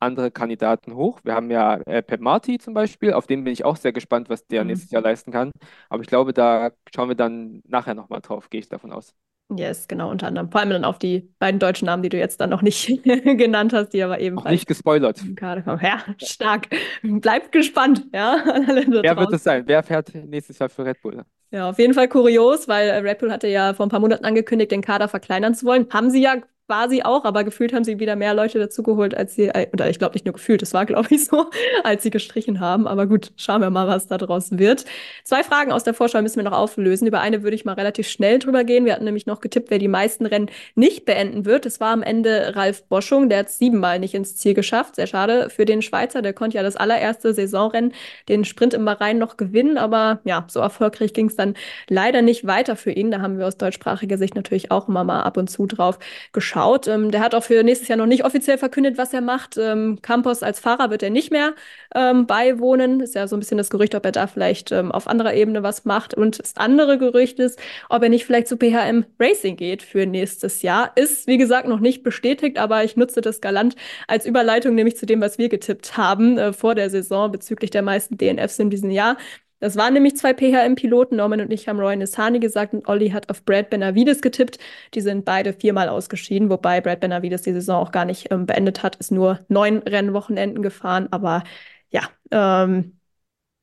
[0.00, 1.20] andere Kandidaten hoch.
[1.24, 4.30] Wir haben ja äh, Pep Marty zum Beispiel, auf den bin ich auch sehr gespannt,
[4.30, 4.68] was der mhm.
[4.68, 5.52] nächstes Jahr leisten kann.
[5.90, 9.14] Aber ich glaube, da schauen wir dann nachher nochmal drauf, gehe ich davon aus.
[9.54, 10.50] Yes, genau, unter anderem.
[10.50, 13.72] Vor allem dann auf die beiden deutschen Namen, die du jetzt dann noch nicht genannt
[13.72, 14.46] hast, die aber ebenfalls.
[14.46, 15.22] Auch nicht gespoilert.
[15.40, 16.68] Ja, stark.
[17.02, 18.42] Bleibt gespannt, ja.
[18.44, 19.64] Wer wird es sein?
[19.66, 21.22] Wer fährt nächstes Jahr für Red Bull?
[21.50, 24.72] Ja, auf jeden Fall kurios, weil Red Bull hatte ja vor ein paar Monaten angekündigt,
[24.72, 25.86] den Kader verkleinern zu wollen.
[25.90, 26.36] Haben sie ja
[26.72, 29.98] quasi auch, aber gefühlt haben sie wieder mehr Leute dazugeholt, als sie, äh, oder ich
[29.98, 31.50] glaube nicht nur gefühlt, das war glaube ich so,
[31.84, 32.86] als sie gestrichen haben.
[32.86, 34.86] Aber gut, schauen wir mal, was da draußen wird.
[35.22, 37.06] Zwei Fragen aus der Vorschau müssen wir noch auflösen.
[37.06, 38.86] Über eine würde ich mal relativ schnell drüber gehen.
[38.86, 41.66] Wir hatten nämlich noch getippt, wer die meisten Rennen nicht beenden wird.
[41.66, 44.96] Es war am Ende Ralf Boschung, der hat es siebenmal nicht ins Ziel geschafft.
[44.96, 47.92] Sehr schade für den Schweizer, der konnte ja das allererste Saisonrennen,
[48.30, 51.52] den Sprint im Bahrain noch gewinnen, aber ja, so erfolgreich ging es dann
[51.90, 53.10] leider nicht weiter für ihn.
[53.10, 55.98] Da haben wir aus deutschsprachiger Sicht natürlich auch immer mal ab und zu drauf
[56.32, 56.86] geschaut geschaut.
[56.88, 59.56] Ähm, der hat auch für nächstes Jahr noch nicht offiziell verkündet, was er macht.
[59.58, 61.54] Ähm, Campos als Fahrer wird er nicht mehr
[61.94, 63.00] ähm, beiwohnen.
[63.00, 65.62] Ist ja so ein bisschen das Gerücht, ob er da vielleicht ähm, auf anderer Ebene
[65.62, 66.14] was macht.
[66.14, 67.58] Und das andere Gerücht ist,
[67.88, 70.92] ob er nicht vielleicht zu PHM Racing geht für nächstes Jahr.
[70.96, 75.06] Ist, wie gesagt, noch nicht bestätigt, aber ich nutze das galant als Überleitung, nämlich zu
[75.06, 78.90] dem, was wir getippt haben äh, vor der Saison bezüglich der meisten DNFs in diesem
[78.90, 79.16] Jahr.
[79.62, 81.14] Das waren nämlich zwei PHM-Piloten.
[81.16, 84.58] Norman und ich haben Roy Nissani gesagt und Olli hat auf Brad Benavides getippt.
[84.94, 88.82] Die sind beide viermal ausgeschieden, wobei Brad Benavides die Saison auch gar nicht ähm, beendet
[88.82, 91.06] hat, ist nur neun Rennwochenenden gefahren.
[91.12, 91.44] Aber
[91.90, 92.98] ja, ähm,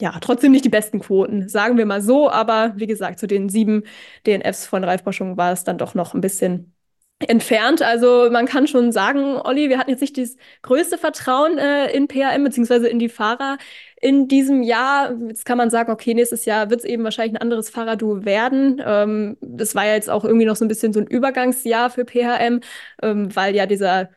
[0.02, 2.30] ja, trotzdem nicht die besten Quoten, sagen wir mal so.
[2.30, 3.84] Aber wie gesagt, zu den sieben
[4.26, 6.74] DNFs von Ralf Boschung war es dann doch noch ein bisschen
[7.28, 7.82] entfernt.
[7.82, 12.08] Also man kann schon sagen, Olli, wir hatten jetzt nicht das größte Vertrauen äh, in
[12.08, 13.58] PAM beziehungsweise in die Fahrer
[14.02, 15.14] in diesem Jahr.
[15.28, 18.82] Jetzt kann man sagen, okay, nächstes Jahr wird es eben wahrscheinlich ein anderes Fahrerduo werden.
[18.86, 22.06] Ähm, das war ja jetzt auch irgendwie noch so ein bisschen so ein Übergangsjahr für
[22.06, 22.62] PHM,
[23.02, 24.10] ähm, weil ja dieser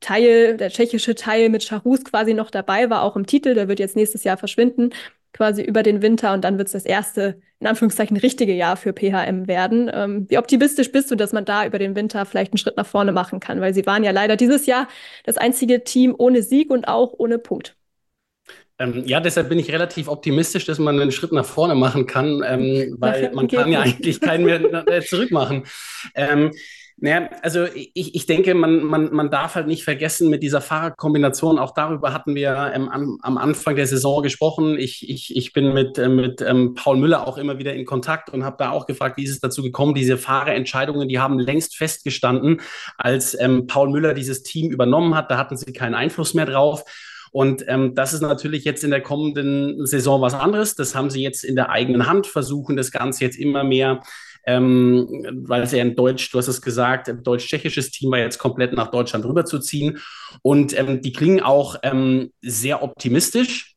[0.00, 3.78] Teil, der tschechische Teil mit Charus quasi noch dabei war, auch im Titel, der wird
[3.80, 4.90] jetzt nächstes Jahr verschwinden.
[5.32, 8.92] quasi über den Winter und dann wird es das erste, in Anführungszeichen, richtige Jahr für
[8.92, 9.90] PHM werden.
[9.92, 12.86] Ähm, wie optimistisch bist du, dass man da über den Winter vielleicht einen Schritt nach
[12.86, 13.60] vorne machen kann?
[13.60, 14.88] Weil sie waren ja leider dieses Jahr
[15.24, 17.76] das einzige Team ohne Sieg und auch ohne Punkt.
[18.80, 22.42] Ähm, ja, deshalb bin ich relativ optimistisch, dass man einen Schritt nach vorne machen kann,
[22.44, 25.64] ähm, weil man kann ja eigentlich keinen mehr äh, zurückmachen.
[26.14, 26.52] Ähm,
[27.02, 31.58] naja, also ich, ich denke, man, man, man darf halt nicht vergessen mit dieser Fahrradkombination,
[31.58, 34.78] auch darüber hatten wir ähm, am, am Anfang der Saison gesprochen.
[34.78, 38.28] Ich, ich, ich bin mit, äh, mit ähm, Paul Müller auch immer wieder in Kontakt
[38.30, 39.94] und habe da auch gefragt, wie ist es dazu gekommen?
[39.94, 42.60] Diese Fahrerentscheidungen, die haben längst festgestanden,
[42.98, 45.30] als ähm, Paul Müller dieses Team übernommen hat.
[45.30, 46.84] Da hatten sie keinen Einfluss mehr drauf.
[47.30, 50.74] Und ähm, das ist natürlich jetzt in der kommenden Saison was anderes.
[50.74, 54.00] Das haben sie jetzt in der eigenen Hand, versuchen das Ganze jetzt immer mehr
[54.46, 55.08] ähm,
[55.46, 58.72] weil es ja ein Deutsch, du hast es gesagt, ein deutsch-tschechisches Team war jetzt komplett
[58.72, 59.98] nach Deutschland rüberzuziehen.
[60.42, 63.76] Und ähm, die klingen auch ähm, sehr optimistisch.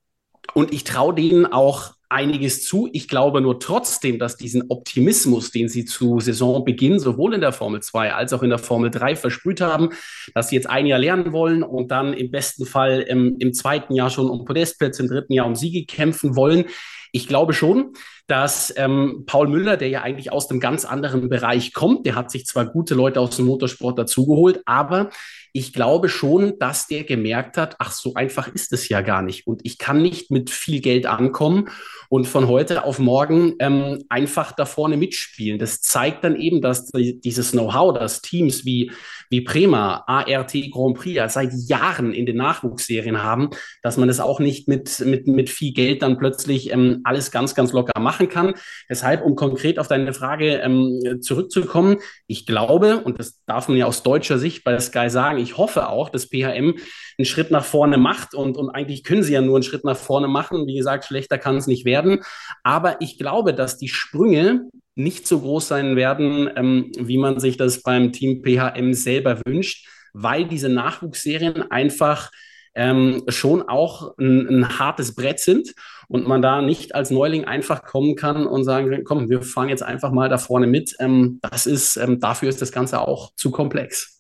[0.54, 2.88] Und ich traue denen auch einiges zu.
[2.94, 7.82] Ich glaube nur trotzdem, dass diesen Optimismus, den sie zu Saisonbeginn sowohl in der Formel
[7.82, 9.90] 2 als auch in der Formel 3 versprüht haben,
[10.34, 13.96] dass sie jetzt ein Jahr lernen wollen und dann im besten Fall im, im zweiten
[13.96, 16.66] Jahr schon um Podestplätze, im dritten Jahr um Siege kämpfen wollen.
[17.12, 17.94] Ich glaube schon,
[18.28, 22.32] dass ähm, Paul Müller, der ja eigentlich aus dem ganz anderen Bereich kommt, der hat
[22.32, 25.10] sich zwar gute Leute aus dem Motorsport dazugeholt, aber
[25.56, 29.46] ich glaube schon, dass der gemerkt hat, ach, so einfach ist es ja gar nicht.
[29.46, 31.70] Und ich kann nicht mit viel Geld ankommen
[32.10, 35.60] und von heute auf morgen ähm, einfach da vorne mitspielen.
[35.60, 38.92] Das zeigt dann eben, dass dieses Know-how, dass Teams wie,
[39.30, 43.52] wie Prema, ART Grand Prix ja seit Jahren in den Nachwuchsserien haben,
[43.84, 47.54] dass man das auch nicht mit, mit, mit viel Geld dann plötzlich ähm, alles ganz,
[47.54, 48.54] ganz locker machen kann.
[48.90, 51.98] Deshalb, um konkret auf deine Frage ähm, zurückzukommen,
[52.28, 55.90] ich glaube, und das darf man ja aus deutscher Sicht bei Sky sagen, ich hoffe
[55.90, 56.76] auch, dass PHM
[57.18, 59.98] einen Schritt nach vorne macht und, und eigentlich können sie ja nur einen Schritt nach
[59.98, 60.68] vorne machen.
[60.68, 62.20] Wie gesagt, schlechter kann es nicht werden.
[62.64, 64.62] Aber ich glaube, dass die Sprünge
[64.96, 69.88] nicht so groß sein werden, ähm, wie man sich das beim Team PHM selber wünscht,
[70.14, 72.30] weil diese Nachwuchsserien einfach
[72.76, 75.74] ähm, schon auch ein, ein, hartes Brett sind
[76.08, 79.84] und man da nicht als Neuling einfach kommen kann und sagen, komm, wir fahren jetzt
[79.84, 80.96] einfach mal da vorne mit.
[81.00, 84.14] Ähm, das ist, ähm, dafür ist das Ganze auch zu komplex.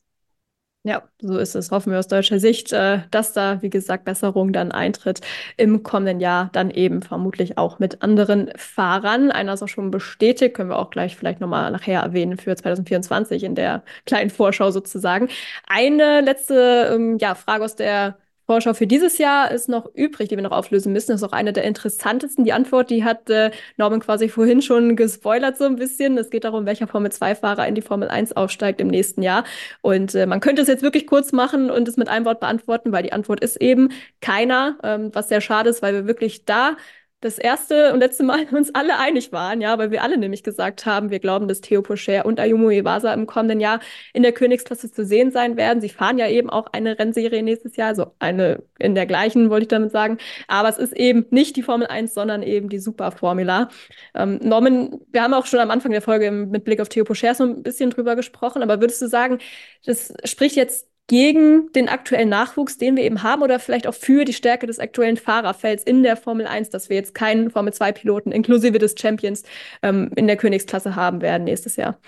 [0.85, 1.71] Ja, so ist es.
[1.71, 5.21] Hoffen wir aus deutscher Sicht, äh, dass da, wie gesagt, Besserung dann eintritt
[5.55, 9.31] im kommenden Jahr, dann eben vermutlich auch mit anderen Fahrern.
[9.31, 13.43] Einer ist auch schon bestätigt, können wir auch gleich vielleicht nochmal nachher erwähnen für 2024
[13.43, 15.29] in der kleinen Vorschau sozusagen.
[15.67, 20.35] Eine letzte ähm, ja, Frage aus der Vorschau für dieses Jahr ist noch übrig, die
[20.35, 21.11] wir noch auflösen müssen.
[21.11, 22.43] Das ist auch eine der interessantesten.
[22.43, 26.17] Die Antwort, die hat äh, Norman quasi vorhin schon gespoilert so ein bisschen.
[26.17, 29.45] Es geht darum, welcher Formel-2-Fahrer in die Formel 1 aufsteigt im nächsten Jahr.
[29.81, 32.91] Und äh, man könnte es jetzt wirklich kurz machen und es mit einem Wort beantworten,
[32.91, 33.89] weil die Antwort ist eben
[34.19, 36.75] keiner, ähm, was sehr schade ist, weil wir wirklich da
[37.23, 40.85] das erste und letzte Mal uns alle einig waren, ja, weil wir alle nämlich gesagt
[40.85, 43.79] haben, wir glauben, dass Theo Pocher und Ayumu Iwasa im kommenden Jahr
[44.13, 45.81] in der Königsklasse zu sehen sein werden.
[45.81, 49.63] Sie fahren ja eben auch eine Rennserie nächstes Jahr, also eine in der gleichen, wollte
[49.63, 50.17] ich damit sagen.
[50.47, 53.69] Aber es ist eben nicht die Formel 1, sondern eben die Superformula.
[54.13, 57.33] Ähm, Norman, wir haben auch schon am Anfang der Folge mit Blick auf Theo Pocher
[57.35, 59.39] so ein bisschen drüber gesprochen, aber würdest du sagen,
[59.85, 64.25] das spricht jetzt gegen den aktuellen Nachwuchs, den wir eben haben, oder vielleicht auch für
[64.25, 68.31] die Stärke des aktuellen Fahrerfelds in der Formel 1, dass wir jetzt keinen Formel 2-Piloten
[68.31, 69.43] inklusive des Champions
[69.81, 71.99] ähm, in der Königsklasse haben werden nächstes Jahr.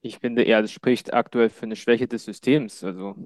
[0.00, 2.84] Ich finde eher, das spricht aktuell für eine Schwäche des Systems.
[2.84, 3.16] Also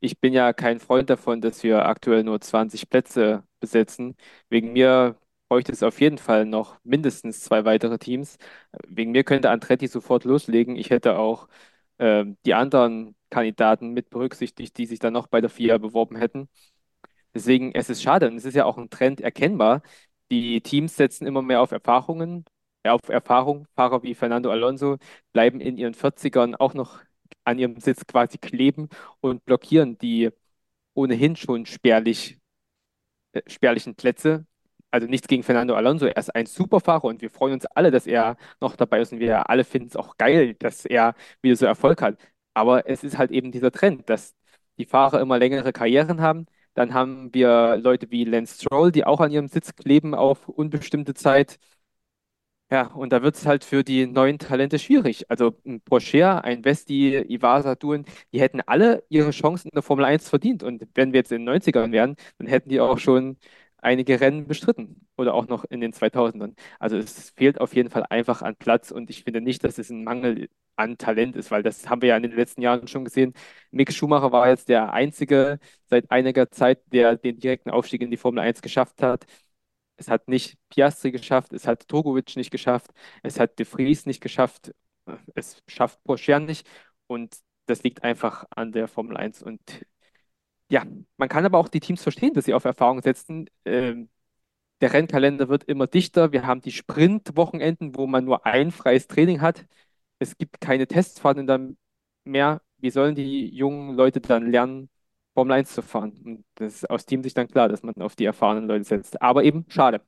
[0.00, 4.16] ich bin ja kein Freund davon, dass wir aktuell nur 20 Plätze besetzen.
[4.48, 5.16] Wegen mir
[5.48, 8.36] bräuchte es auf jeden Fall noch mindestens zwei weitere Teams.
[8.86, 10.76] Wegen mir könnte Andretti sofort loslegen.
[10.76, 11.48] Ich hätte auch
[11.98, 16.48] äh, die anderen Kandidaten mit berücksichtigt, die sich dann noch bei der FIA beworben hätten.
[17.34, 19.82] Deswegen, es ist schade und es ist ja auch ein Trend erkennbar.
[20.30, 22.44] Die Teams setzen immer mehr auf Erfahrungen,
[22.82, 23.66] äh, auf Erfahrung.
[23.76, 24.96] Fahrer wie Fernando Alonso
[25.32, 27.00] bleiben in ihren 40ern auch noch
[27.44, 28.88] an ihrem Sitz quasi kleben
[29.20, 30.30] und blockieren die
[30.94, 32.38] ohnehin schon spärlich,
[33.32, 34.46] äh, spärlichen Plätze
[34.90, 37.90] also nichts gegen Fernando Alonso, er ist ein super Fahrer und wir freuen uns alle,
[37.90, 41.56] dass er noch dabei ist und wir alle finden es auch geil, dass er wieder
[41.56, 42.18] so Erfolg hat.
[42.54, 44.34] Aber es ist halt eben dieser Trend, dass
[44.78, 46.46] die Fahrer immer längere Karrieren haben.
[46.74, 51.14] Dann haben wir Leute wie Lance Stroll, die auch an ihrem Sitz kleben auf unbestimmte
[51.14, 51.58] Zeit.
[52.70, 55.30] Ja, und da wird es halt für die neuen Talente schwierig.
[55.30, 60.04] Also ein Porsche, ein Vesti, Ivasa, Duen, die hätten alle ihre Chancen in der Formel
[60.04, 60.62] 1 verdient.
[60.62, 63.38] Und wenn wir jetzt in den 90ern wären, dann hätten die auch schon
[63.78, 66.56] einige Rennen bestritten oder auch noch in den 2000ern.
[66.78, 69.90] Also es fehlt auf jeden Fall einfach an Platz und ich finde nicht, dass es
[69.90, 73.04] ein Mangel an Talent ist, weil das haben wir ja in den letzten Jahren schon
[73.04, 73.34] gesehen.
[73.70, 78.16] Mick Schumacher war jetzt der einzige seit einiger Zeit, der den direkten Aufstieg in die
[78.16, 79.26] Formel 1 geschafft hat.
[79.96, 82.90] Es hat nicht Piastri geschafft, es hat Drogovic nicht geschafft,
[83.22, 84.72] es hat De Vries nicht geschafft,
[85.34, 86.68] es schafft Porsche nicht
[87.06, 89.60] und das liegt einfach an der Formel 1 und
[90.70, 90.84] ja,
[91.16, 93.48] man kann aber auch die Teams verstehen, dass sie auf Erfahrung setzen.
[93.64, 94.10] Ähm,
[94.80, 96.32] der Rennkalender wird immer dichter.
[96.32, 99.66] Wir haben die Sprintwochenenden, wo man nur ein freies Training hat.
[100.18, 101.76] Es gibt keine Testfahrten dann
[102.24, 102.62] mehr.
[102.78, 104.90] Wie sollen die jungen Leute dann lernen,
[105.34, 106.12] Formel 1 zu fahren?
[106.24, 109.20] Und das ist aus Teamsicht dann klar, dass man auf die erfahrenen Leute setzt.
[109.22, 110.00] Aber eben schade.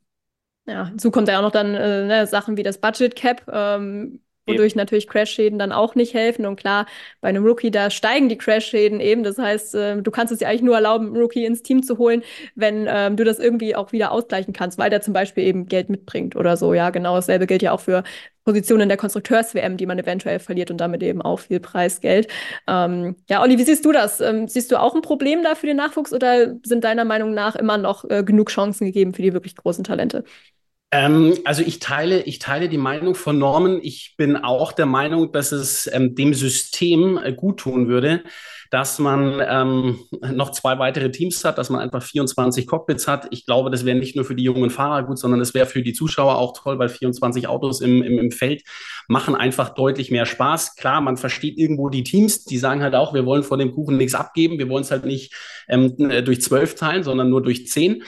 [0.66, 3.44] Ja, hinzu kommt ja auch noch dann äh, ne, Sachen wie das Budget Cap.
[3.52, 4.20] Ähm,
[4.50, 6.46] wodurch natürlich Crashschäden dann auch nicht helfen.
[6.46, 6.86] Und klar,
[7.20, 9.22] bei einem Rookie, da steigen die Crashschäden eben.
[9.22, 11.98] Das heißt, äh, du kannst es dir eigentlich nur erlauben, einen Rookie ins Team zu
[11.98, 12.22] holen,
[12.54, 15.88] wenn ähm, du das irgendwie auch wieder ausgleichen kannst, weil der zum Beispiel eben Geld
[15.88, 16.74] mitbringt oder so.
[16.74, 18.02] Ja, genau dasselbe gilt ja auch für
[18.44, 22.28] Positionen der Konstrukteurs-WM, die man eventuell verliert und damit eben auch viel Preisgeld.
[22.66, 24.20] Ähm, ja, Olli, wie siehst du das?
[24.20, 27.54] Ähm, siehst du auch ein Problem da für den Nachwuchs oder sind deiner Meinung nach
[27.54, 30.24] immer noch äh, genug Chancen gegeben für die wirklich großen Talente?
[30.92, 33.78] Ähm, also ich teile, ich teile die Meinung von Norman.
[33.82, 38.24] Ich bin auch der Meinung, dass es ähm, dem System äh, gut tun würde,
[38.70, 40.00] dass man ähm,
[40.32, 43.28] noch zwei weitere Teams hat, dass man einfach 24 Cockpits hat.
[43.30, 45.82] Ich glaube, das wäre nicht nur für die jungen Fahrer gut, sondern es wäre für
[45.82, 48.64] die Zuschauer auch toll, weil 24 Autos im, im, im Feld
[49.06, 50.74] machen einfach deutlich mehr Spaß.
[50.74, 53.96] Klar, man versteht irgendwo die Teams, die sagen halt auch, wir wollen von dem Kuchen
[53.96, 55.34] nichts abgeben, wir wollen es halt nicht
[55.68, 58.02] ähm, durch zwölf teilen, sondern nur durch zehn.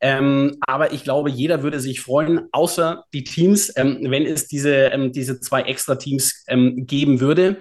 [0.00, 4.74] Ähm, aber ich glaube, jeder würde sich freuen, außer die Teams, ähm, wenn es diese,
[4.74, 7.58] ähm, diese zwei Extra-Teams ähm, geben würde.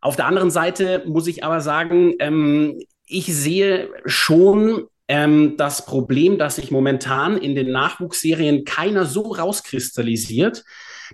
[0.00, 6.38] Auf der anderen Seite muss ich aber sagen, ähm, ich sehe schon ähm, das Problem,
[6.38, 10.64] dass sich momentan in den Nachwuchsserien keiner so rauskristallisiert,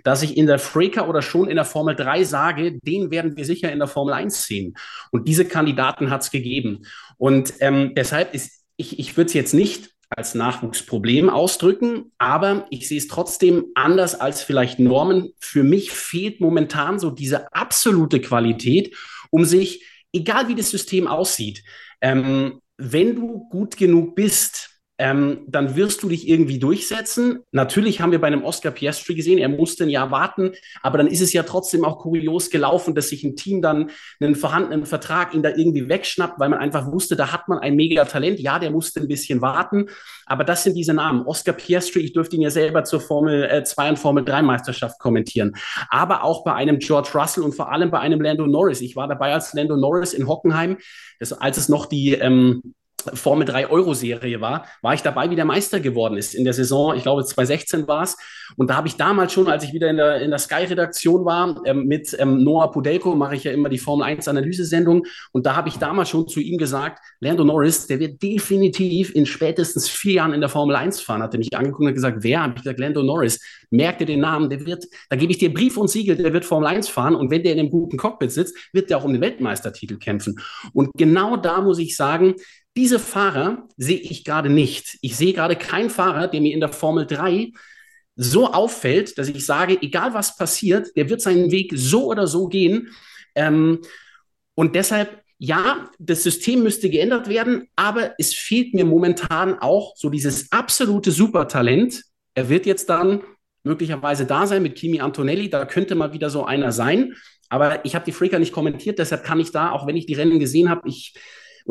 [0.03, 3.45] dass ich in der Freaker oder schon in der Formel 3 sage, den werden wir
[3.45, 4.75] sicher in der Formel 1 sehen.
[5.11, 6.85] Und diese Kandidaten hat es gegeben.
[7.17, 12.87] Und ähm, deshalb ist, ich, ich würde es jetzt nicht als Nachwuchsproblem ausdrücken, aber ich
[12.87, 15.33] sehe es trotzdem anders als vielleicht Normen.
[15.39, 18.95] Für mich fehlt momentan so diese absolute Qualität,
[19.29, 21.63] um sich, egal wie das System aussieht,
[22.01, 24.70] ähm, wenn du gut genug bist,
[25.01, 27.39] ähm, dann wirst du dich irgendwie durchsetzen.
[27.51, 30.51] Natürlich haben wir bei einem Oscar Piastri gesehen, er musste ein Jahr warten,
[30.83, 33.89] aber dann ist es ja trotzdem auch kurios gelaufen, dass sich ein Team dann
[34.19, 37.75] einen vorhandenen Vertrag ihn da irgendwie wegschnappt, weil man einfach wusste, da hat man ein
[37.75, 38.39] mega Talent.
[38.39, 39.87] Ja, der musste ein bisschen warten,
[40.27, 41.25] aber das sind diese Namen.
[41.25, 44.99] Oscar Piastri, ich dürfte ihn ja selber zur Formel äh, 2 und Formel 3 Meisterschaft
[44.99, 45.53] kommentieren,
[45.89, 48.81] aber auch bei einem George Russell und vor allem bei einem Lando Norris.
[48.81, 50.77] Ich war dabei als Lando Norris in Hockenheim,
[51.17, 52.75] das, als es noch die ähm,
[53.13, 56.35] Formel 3 Euro-Serie war, war ich dabei, wie der Meister geworden ist.
[56.35, 58.17] In der Saison, ich glaube 2016 war es.
[58.57, 61.61] Und da habe ich damals schon, als ich wieder in der, in der Sky-Redaktion war,
[61.65, 65.05] ähm, mit ähm, Noah Pudelko, mache ich ja immer die Formel 1-Analysesendung.
[65.31, 69.25] Und da habe ich damals schon zu ihm gesagt, Lando Norris, der wird definitiv in
[69.25, 71.23] spätestens vier Jahren in der Formel 1 fahren.
[71.23, 72.43] Hat er mich angeguckt und gesagt, wer?
[72.43, 73.39] Habe ich gesagt, Lando Norris.
[73.69, 76.43] Merkt ihr den Namen, der wird, da gebe ich dir Brief und Siegel, der wird
[76.43, 77.15] Formel 1 fahren.
[77.15, 80.39] Und wenn der in einem guten Cockpit sitzt, wird der auch um den Weltmeistertitel kämpfen.
[80.73, 82.35] Und genau da muss ich sagen,
[82.77, 84.97] diese Fahrer sehe ich gerade nicht.
[85.01, 87.51] Ich sehe gerade keinen Fahrer, der mir in der Formel 3
[88.15, 92.47] so auffällt, dass ich sage, egal was passiert, der wird seinen Weg so oder so
[92.47, 92.89] gehen.
[93.35, 93.81] Ähm,
[94.55, 100.09] und deshalb, ja, das System müsste geändert werden, aber es fehlt mir momentan auch so
[100.09, 102.03] dieses absolute Supertalent.
[102.35, 103.21] Er wird jetzt dann
[103.63, 107.15] möglicherweise da sein mit Kimi Antonelli, da könnte mal wieder so einer sein.
[107.49, 110.13] Aber ich habe die Freaker nicht kommentiert, deshalb kann ich da, auch wenn ich die
[110.13, 111.13] Rennen gesehen habe, ich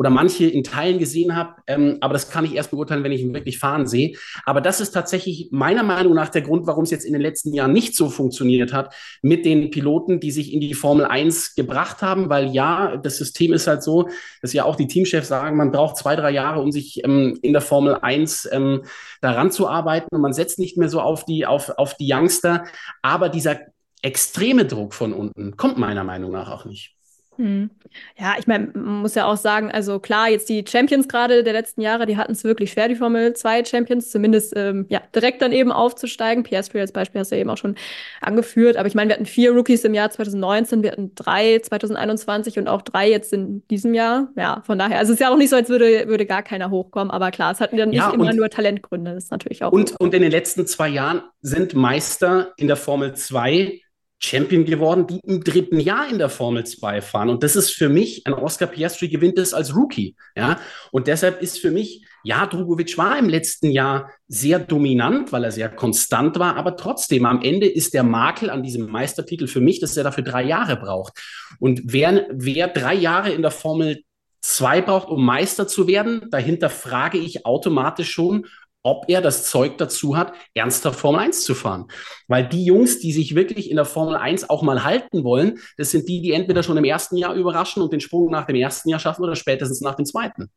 [0.01, 1.61] oder manche in Teilen gesehen habe.
[1.67, 4.17] Ähm, aber das kann ich erst beurteilen, wenn ich ihn wirklich fahren sehe.
[4.47, 7.53] Aber das ist tatsächlich meiner Meinung nach der Grund, warum es jetzt in den letzten
[7.53, 12.01] Jahren nicht so funktioniert hat mit den Piloten, die sich in die Formel 1 gebracht
[12.01, 14.09] haben, weil ja, das System ist halt so,
[14.41, 17.53] dass ja auch die Teamchefs sagen, man braucht zwei, drei Jahre, um sich ähm, in
[17.53, 18.81] der Formel 1 ähm,
[19.21, 22.63] daran zu arbeiten und man setzt nicht mehr so auf die, auf, auf die Youngster.
[23.03, 23.59] Aber dieser
[24.01, 26.95] extreme Druck von unten kommt meiner Meinung nach auch nicht.
[27.37, 27.69] Hm.
[28.17, 31.53] Ja, ich meine, man muss ja auch sagen, also klar, jetzt die Champions gerade der
[31.53, 35.41] letzten Jahre, die hatten es wirklich schwer, die Formel 2 Champions, zumindest ähm, ja, direkt
[35.41, 36.43] dann eben aufzusteigen.
[36.43, 37.75] Piastri als Beispiel hast du ja eben auch schon
[38.21, 38.77] angeführt.
[38.77, 42.67] Aber ich meine, wir hatten vier Rookies im Jahr 2019, wir hatten drei 2021 und
[42.67, 44.29] auch drei jetzt in diesem Jahr.
[44.35, 46.69] Ja, von daher, also es ist ja auch nicht so, als würde, würde gar keiner
[46.69, 49.71] hochkommen, aber klar, es hatten dann nicht ja, immer nur Talentgründe, das ist natürlich auch.
[49.71, 53.81] Und, und in den letzten zwei Jahren sind Meister in der Formel 2
[54.23, 57.29] Champion geworden, die im dritten Jahr in der Formel 2 fahren.
[57.29, 60.15] Und das ist für mich, ein Oscar Piastri gewinnt es als Rookie.
[60.35, 60.59] Ja,
[60.91, 65.51] und deshalb ist für mich, ja, Drugovic war im letzten Jahr sehr dominant, weil er
[65.51, 69.79] sehr konstant war, aber trotzdem, am Ende ist der Makel an diesem Meistertitel für mich,
[69.79, 71.13] dass er dafür drei Jahre braucht.
[71.59, 74.03] Und wer, wer drei Jahre in der Formel
[74.41, 78.45] 2 braucht, um Meister zu werden, dahinter frage ich automatisch schon,
[78.83, 81.87] ob er das Zeug dazu hat, ernsthaft Formel 1 zu fahren.
[82.27, 85.91] Weil die Jungs, die sich wirklich in der Formel 1 auch mal halten wollen, das
[85.91, 88.89] sind die, die entweder schon im ersten Jahr überraschen und den Sprung nach dem ersten
[88.89, 90.49] Jahr schaffen oder spätestens nach dem zweiten.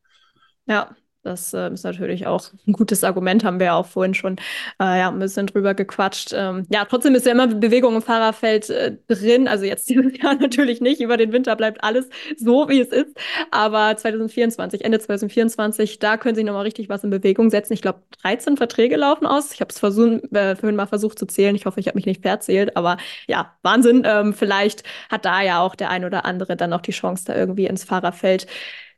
[0.66, 0.94] Ja,
[1.24, 4.36] das äh, ist natürlich auch ein gutes Argument, haben wir ja auch vorhin schon
[4.78, 6.32] äh, ja, ein bisschen drüber gequatscht.
[6.34, 9.48] Ähm, ja, trotzdem ist ja immer Bewegung im Fahrerfeld äh, drin.
[9.48, 11.00] Also jetzt dieses Jahr natürlich nicht.
[11.00, 13.16] Über den Winter bleibt alles so, wie es ist.
[13.50, 17.72] Aber 2024, Ende 2024, da können sie nochmal richtig was in Bewegung setzen.
[17.72, 19.52] Ich glaube, 13 Verträge laufen aus.
[19.52, 21.56] Ich habe es äh, vorhin mal versucht zu zählen.
[21.56, 22.76] Ich hoffe, ich habe mich nicht verzählt.
[22.76, 24.02] Aber ja, Wahnsinn.
[24.04, 27.34] Ähm, vielleicht hat da ja auch der ein oder andere dann noch die Chance, da
[27.34, 28.46] irgendwie ins Fahrerfeld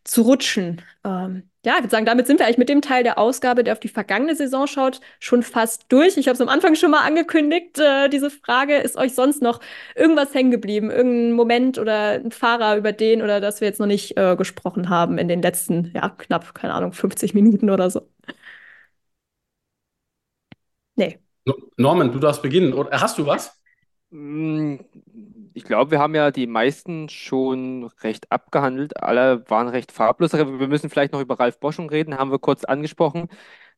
[0.07, 0.83] zu rutschen.
[1.05, 3.73] Ähm, ja, ich würde sagen, damit sind wir eigentlich mit dem Teil der Ausgabe, der
[3.73, 6.17] auf die vergangene Saison schaut, schon fast durch.
[6.17, 8.77] Ich habe es am Anfang schon mal angekündigt, äh, diese Frage.
[8.77, 9.61] Ist euch sonst noch
[9.97, 10.91] irgendwas hängen geblieben?
[10.91, 14.89] Irgendein Moment oder ein Fahrer, über den oder das wir jetzt noch nicht äh, gesprochen
[14.91, 18.03] haben in den letzten, ja, knapp, keine Ahnung, 50 Minuten oder so?
[20.95, 21.19] Nee.
[21.77, 22.73] Norman, du darfst beginnen.
[22.73, 23.61] Oder hast du was?
[25.57, 29.03] Ich glaube, wir haben ja die meisten schon recht abgehandelt.
[29.03, 30.35] Alle waren recht farblos.
[30.35, 33.29] Wir müssen vielleicht noch über Ralf Boschung reden, haben wir kurz angesprochen.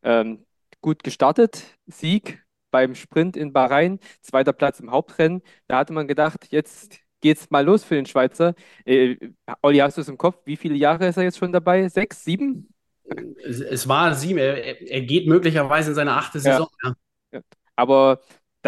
[0.02, 0.44] Ähm,
[0.80, 5.40] gut gestartet, Sieg beim Sprint in Bahrain, zweiter Platz im Hauptrennen.
[5.68, 8.56] Da hatte man gedacht, jetzt geht's mal los für den Schweizer.
[8.84, 9.16] Äh,
[9.62, 10.40] Olli, hast du es im Kopf?
[10.46, 11.88] Wie viele Jahre ist er jetzt schon dabei?
[11.88, 12.74] Sechs, sieben?
[13.44, 14.38] Es, es war sieben.
[14.38, 16.66] Er, er, geht möglicherweise in seine achte Saison.
[16.82, 16.94] Ja.
[17.30, 17.40] Ja.
[17.76, 18.18] Aber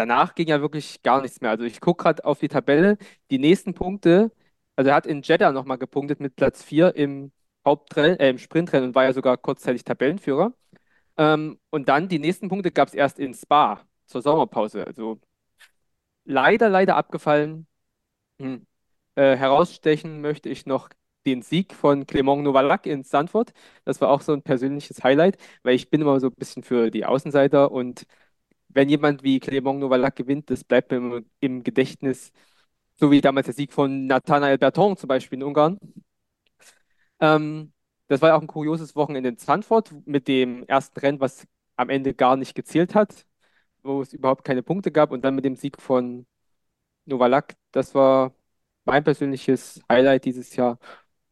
[0.01, 1.51] danach ging ja wirklich gar nichts mehr.
[1.51, 2.97] Also ich gucke gerade auf die Tabelle.
[3.29, 4.31] Die nächsten Punkte,
[4.75, 7.31] also er hat in Jeddah nochmal gepunktet mit Platz 4 im
[7.65, 10.53] äh, im Sprintrennen und war ja sogar kurzzeitig Tabellenführer.
[11.17, 14.85] Ähm, und dann die nächsten Punkte gab es erst in Spa zur Sommerpause.
[14.87, 15.19] Also
[16.25, 17.67] leider, leider abgefallen.
[18.41, 18.67] Hm.
[19.15, 20.89] Äh, herausstechen möchte ich noch
[21.25, 23.53] den Sieg von Clément Novalak in Sanford.
[23.85, 26.91] Das war auch so ein persönliches Highlight, weil ich bin immer so ein bisschen für
[26.91, 28.05] die Außenseiter und
[28.73, 32.31] wenn jemand wie Clément Novalak gewinnt, das bleibt mir im, Gedächtnis,
[32.97, 35.79] so wie damals der Sieg von Nathanael Berton zum Beispiel in Ungarn.
[37.19, 37.73] Ähm,
[38.07, 41.89] das war ja auch ein kurioses Wochenende in Zandvoort mit dem ersten Rennen, was am
[41.89, 43.25] Ende gar nicht gezählt hat,
[43.83, 46.25] wo es überhaupt keine Punkte gab und dann mit dem Sieg von
[47.05, 47.55] Novalak.
[47.71, 48.33] Das war
[48.85, 50.79] mein persönliches Highlight dieses Jahr.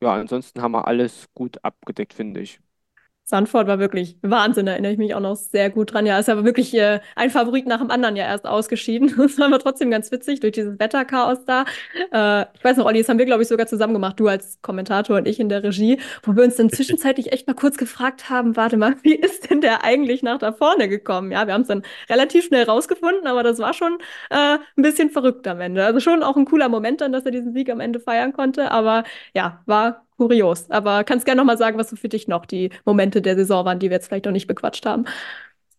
[0.02, 2.62] Ja, ansonsten haben wir alles gut abgedeckt, finde ich.
[3.30, 6.08] Sanford war wirklich Wahnsinn, da erinnere ich mich auch noch sehr gut dran.
[6.08, 9.14] Ja, ist aber wirklich äh, ein Favorit nach dem anderen ja erst ausgeschieden.
[9.30, 11.66] Das war aber trotzdem ganz witzig durch dieses Wetterchaos da.
[12.12, 14.60] Äh, ich weiß noch, Olli, das haben wir, glaube ich, sogar zusammen gemacht, du als
[14.64, 18.30] Kommentator und ich in der Regie, wo wir uns dann zwischenzeitlich echt mal kurz gefragt
[18.30, 21.32] haben, warte mal, wie ist denn der eigentlich nach da vorne gekommen?
[21.32, 24.00] Ja, wir haben es dann relativ schnell rausgefunden, aber das war schon
[24.32, 25.86] äh, ein bisschen verrückt am Ende.
[25.86, 28.72] Also schon auch ein cooler Moment dann, dass er diesen Sieg am Ende feiern konnte,
[28.72, 29.04] aber
[29.36, 30.70] ja, war kurios.
[30.70, 33.80] Aber kannst gerne nochmal sagen, was so für dich noch die Momente der Saison waren,
[33.80, 35.06] die wir jetzt vielleicht noch nicht bequatscht haben.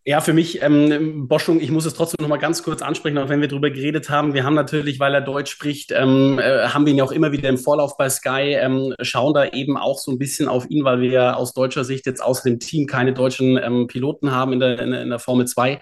[0.07, 3.29] Ja, für mich, ähm, Boschung, ich muss es trotzdem noch mal ganz kurz ansprechen, auch
[3.29, 4.33] wenn wir darüber geredet haben.
[4.33, 7.33] Wir haben natürlich, weil er Deutsch spricht, ähm, äh, haben wir ihn ja auch immer
[7.33, 10.85] wieder im Vorlauf bei Sky, ähm, schauen da eben auch so ein bisschen auf ihn,
[10.85, 14.61] weil wir aus deutscher Sicht jetzt außer dem Team keine deutschen ähm, Piloten haben in
[14.61, 15.81] der, in, in der Formel 2.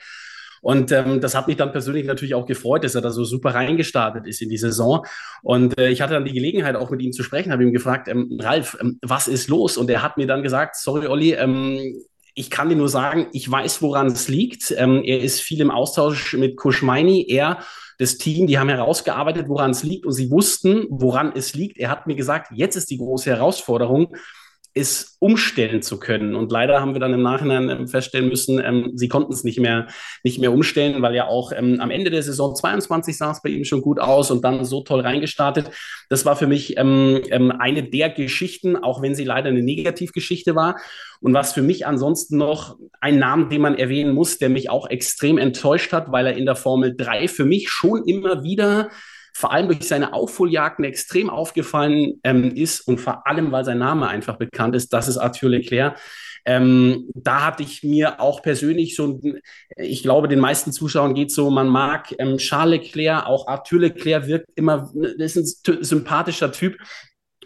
[0.61, 3.55] Und ähm, das hat mich dann persönlich natürlich auch gefreut, dass er da so super
[3.55, 5.05] reingestartet ist in die Saison.
[5.43, 8.09] Und äh, ich hatte dann die Gelegenheit, auch mit ihm zu sprechen, habe ihm gefragt,
[8.09, 9.77] ähm, Ralf, ähm, was ist los?
[9.77, 12.03] Und er hat mir dann gesagt, sorry, Olli, ähm,
[12.39, 14.73] ich kann dir nur sagen, ich weiß, woran es liegt.
[14.77, 17.27] Ähm, er ist viel im Austausch mit Kuschmeini.
[17.29, 17.59] Er,
[17.99, 21.79] das Team, die haben herausgearbeitet, woran es liegt und sie wussten, woran es liegt.
[21.79, 24.15] Er hat mir gesagt, jetzt ist die große Herausforderung,
[24.79, 26.37] ist umstellen zu können.
[26.37, 29.59] Und leider haben wir dann im Nachhinein ähm, feststellen müssen, ähm, sie konnten es nicht
[29.59, 29.89] mehr,
[30.23, 33.49] nicht mehr umstellen, weil ja auch ähm, am Ende der Saison 22 sah es bei
[33.49, 35.71] ihm schon gut aus und dann so toll reingestartet.
[36.09, 40.55] Das war für mich ähm, ähm, eine der Geschichten, auch wenn sie leider eine Negativgeschichte
[40.55, 40.77] war.
[41.21, 44.89] Und was für mich ansonsten noch ein Name, den man erwähnen muss, der mich auch
[44.89, 48.91] extrem enttäuscht hat, weil er in der Formel 3 für mich schon immer wieder
[49.39, 54.09] vor allem durch seine Aufholjagden extrem aufgefallen ähm, ist und vor allem, weil sein Name
[54.09, 55.97] einfach bekannt ist, das ist Arthur Leclerc.
[56.45, 59.21] Ähm, da hatte ich mir auch persönlich so,
[59.77, 64.27] ich glaube, den meisten Zuschauern geht so, man mag ähm, Charles Leclerc, auch Arthur Leclerc
[64.27, 66.77] wirkt immer, ist ein sympathischer Typ,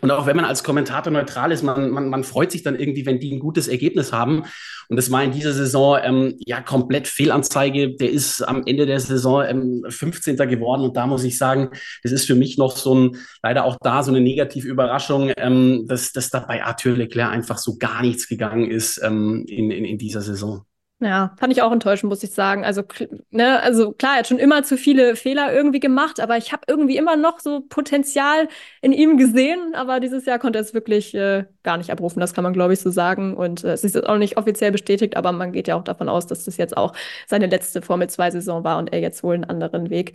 [0.03, 3.07] und auch wenn man als Kommentator neutral ist, man, man, man freut sich dann irgendwie,
[3.07, 4.43] wenn die ein gutes Ergebnis haben.
[4.89, 7.95] Und das war in dieser Saison ähm, ja komplett Fehlanzeige.
[7.95, 10.37] Der ist am Ende der Saison ähm, 15.
[10.37, 10.83] geworden.
[10.83, 11.71] Und da muss ich sagen,
[12.03, 15.87] das ist für mich noch so ein, leider auch da so eine negative Überraschung, ähm,
[15.87, 19.85] dass, dass da bei Arthur Leclerc einfach so gar nichts gegangen ist ähm, in, in,
[19.85, 20.67] in dieser Saison.
[21.03, 22.65] Ja, fand ich auch enttäuschend, muss ich sagen.
[22.65, 22.83] Also,
[23.31, 26.63] ne, also klar, er hat schon immer zu viele Fehler irgendwie gemacht, aber ich habe
[26.69, 28.49] irgendwie immer noch so Potenzial
[28.83, 29.75] in ihm gesehen.
[29.75, 32.75] Aber dieses Jahr konnte er es wirklich äh, gar nicht abrufen, das kann man, glaube
[32.75, 33.37] ich, so sagen.
[33.37, 36.29] Und äh, es ist auch nicht offiziell bestätigt, aber man geht ja auch davon aus,
[36.29, 36.95] dass das jetzt auch
[37.27, 40.13] seine letzte Formel-2-Saison war und er jetzt wohl einen anderen Weg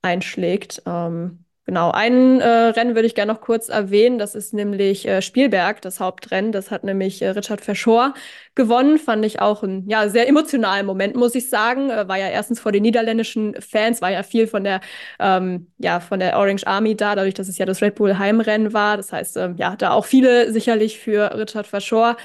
[0.00, 0.82] einschlägt.
[0.86, 4.18] Ähm, Genau, ein äh, Rennen würde ich gerne noch kurz erwähnen.
[4.18, 6.50] Das ist nämlich äh, Spielberg, das Hauptrennen.
[6.50, 8.14] Das hat nämlich äh, Richard Verschor
[8.56, 8.98] gewonnen.
[8.98, 11.88] Fand ich auch ein ja, sehr emotionalen Moment, muss ich sagen.
[11.88, 14.80] Äh, war ja erstens vor den niederländischen Fans, war ja viel von der,
[15.20, 18.72] ähm, ja, von der Orange Army da, dadurch, dass es ja das Red Bull Heimrennen
[18.72, 18.96] war.
[18.96, 22.16] Das heißt, ähm, ja, da auch viele sicherlich für Richard Verschor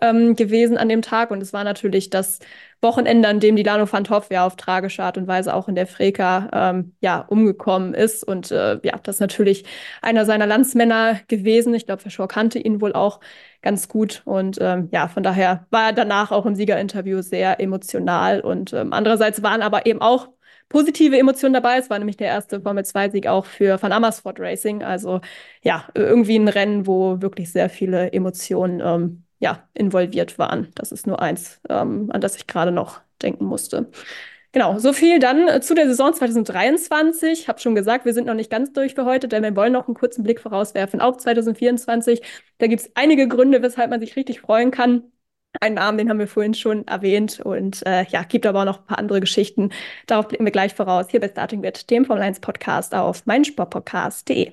[0.00, 1.30] ähm, gewesen an dem Tag.
[1.30, 2.38] Und es war natürlich das
[2.86, 5.74] Wochenende, an dem die Lano van Hoff ja auf tragische Art und Weise auch in
[5.74, 8.22] der Freka ähm, ja, umgekommen ist.
[8.22, 9.64] Und äh, ja, das ist natürlich
[10.02, 11.74] einer seiner Landsmänner gewesen.
[11.74, 13.20] Ich glaube, Verschor kannte ihn wohl auch
[13.62, 14.22] ganz gut.
[14.24, 18.40] Und ähm, ja, von daher war er danach auch im Siegerinterview sehr emotional.
[18.40, 20.28] Und ähm, andererseits waren aber eben auch
[20.68, 21.78] positive Emotionen dabei.
[21.78, 24.82] Es war nämlich der erste Formel-2-Sieg auch für Van Amersfoort Racing.
[24.82, 25.20] Also
[25.62, 30.68] ja, irgendwie ein Rennen, wo wirklich sehr viele Emotionen ähm, ja, involviert waren.
[30.74, 33.90] Das ist nur eins, ähm, an das ich gerade noch denken musste.
[34.52, 37.40] Genau, so viel dann äh, zu der Saison 2023.
[37.40, 39.72] Ich habe schon gesagt, wir sind noch nicht ganz durch für heute, denn wir wollen
[39.72, 42.22] noch einen kurzen Blick vorauswerfen auf 2024.
[42.56, 45.12] Da gibt es einige Gründe, weshalb man sich richtig freuen kann.
[45.60, 48.80] Einen Namen, den haben wir vorhin schon erwähnt und äh, ja, gibt aber auch noch
[48.80, 49.72] ein paar andere Geschichten.
[50.06, 54.52] Darauf blicken wir gleich voraus hier bei Starting With, dem Formel 1 Podcast auf meinsportpodcast.de.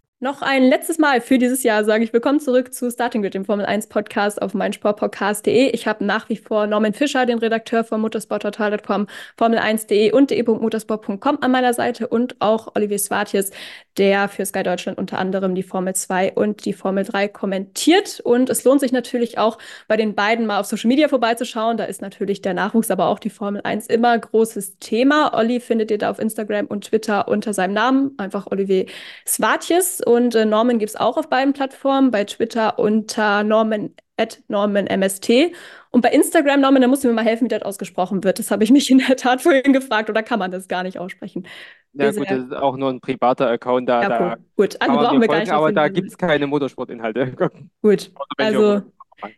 [0.23, 3.43] Noch ein letztes Mal für dieses Jahr sage ich willkommen zurück zu Starting Grid, dem
[3.43, 5.71] Formel 1 Podcast auf meinsportpodcast.de.
[5.71, 9.07] Ich habe nach wie vor Norman Fischer, den Redakteur von motorsporttotal.com,
[9.39, 13.49] Formel1.de und de.motorsport.com an meiner Seite und auch Olivier Swartjes,
[13.97, 18.19] der für Sky Deutschland unter anderem die Formel 2 und die Formel 3 kommentiert.
[18.19, 19.57] Und es lohnt sich natürlich auch
[19.87, 21.77] bei den beiden mal auf Social Media vorbeizuschauen.
[21.77, 25.33] Da ist natürlich der Nachwuchs, aber auch die Formel 1 immer großes Thema.
[25.33, 28.85] Olli findet ihr da auf Instagram und Twitter unter seinem Namen, einfach Olivier
[29.25, 29.99] Swartjes.
[30.11, 35.51] Und äh, Norman gibt es auch auf beiden Plattformen, bei Twitter unter Norman at NormanMST.
[35.89, 38.39] Und bei Instagram, Norman, da musst du mir mal helfen, wie das ausgesprochen wird.
[38.39, 40.99] Das habe ich mich in der Tat vorhin gefragt, oder kann man das gar nicht
[40.99, 41.47] aussprechen?
[41.93, 44.01] Ja, gut, das ist auch nur ein privater Account da.
[44.01, 44.37] Ja, da.
[44.55, 45.51] Gut, also brauchen wir gar folgen, nicht.
[45.51, 47.33] aber da gibt es keine Motorsportinhalte.
[47.81, 48.81] Gut, also,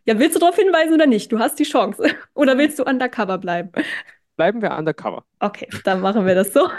[0.06, 1.32] ja, willst du darauf hinweisen oder nicht?
[1.32, 2.04] Du hast die Chance.
[2.36, 3.72] Oder willst du undercover bleiben?
[4.38, 5.26] Bleiben wir undercover.
[5.44, 6.70] Okay, dann machen wir das so.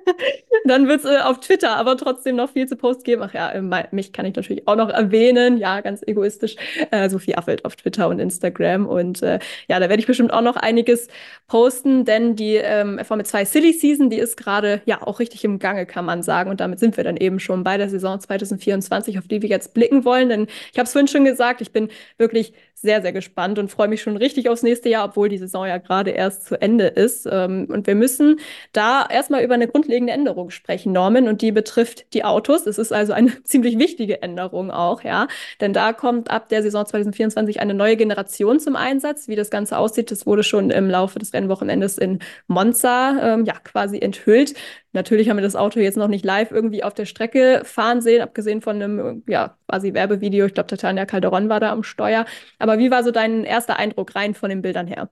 [0.64, 3.22] dann wird es äh, auf Twitter aber trotzdem noch viel zu Post geben.
[3.22, 5.56] Ach ja, äh, mich kann ich natürlich auch noch erwähnen.
[5.56, 6.56] Ja, ganz egoistisch.
[6.90, 8.86] Äh, Sophie Affelt auf Twitter und Instagram.
[8.86, 9.38] Und äh,
[9.68, 11.06] ja, da werde ich bestimmt auch noch einiges
[11.46, 15.60] posten, denn die ähm, Formel 2 Silly Season, die ist gerade ja auch richtig im
[15.60, 16.50] Gange, kann man sagen.
[16.50, 19.74] Und damit sind wir dann eben schon bei der Saison 2024, auf die wir jetzt
[19.74, 20.28] blicken wollen.
[20.28, 21.88] Denn ich habe es vorhin schon gesagt, ich bin
[22.18, 25.66] wirklich sehr, sehr gespannt und freue mich schon richtig aufs nächste Jahr, obwohl die Saison
[25.66, 27.28] ja gerade erst zu Ende ist.
[27.30, 28.40] Ähm, und wir müssen
[28.72, 32.66] da erstmal über eine grundlegende Änderung sprechen, Norman, und die betrifft die Autos.
[32.66, 35.28] Es ist also eine ziemlich wichtige Änderung auch, ja.
[35.60, 39.28] Denn da kommt ab der Saison 2024 eine neue Generation zum Einsatz.
[39.28, 43.54] Wie das Ganze aussieht, das wurde schon im Laufe des Rennwochenendes in Monza ähm, ja
[43.54, 44.54] quasi enthüllt.
[44.92, 48.20] Natürlich haben wir das Auto jetzt noch nicht live irgendwie auf der Strecke fahren sehen,
[48.22, 50.46] abgesehen von einem ja, quasi Werbevideo.
[50.46, 52.26] Ich glaube, Tatjana Calderon war da am Steuer.
[52.58, 55.10] Aber wie war so dein erster Eindruck rein von den Bildern her?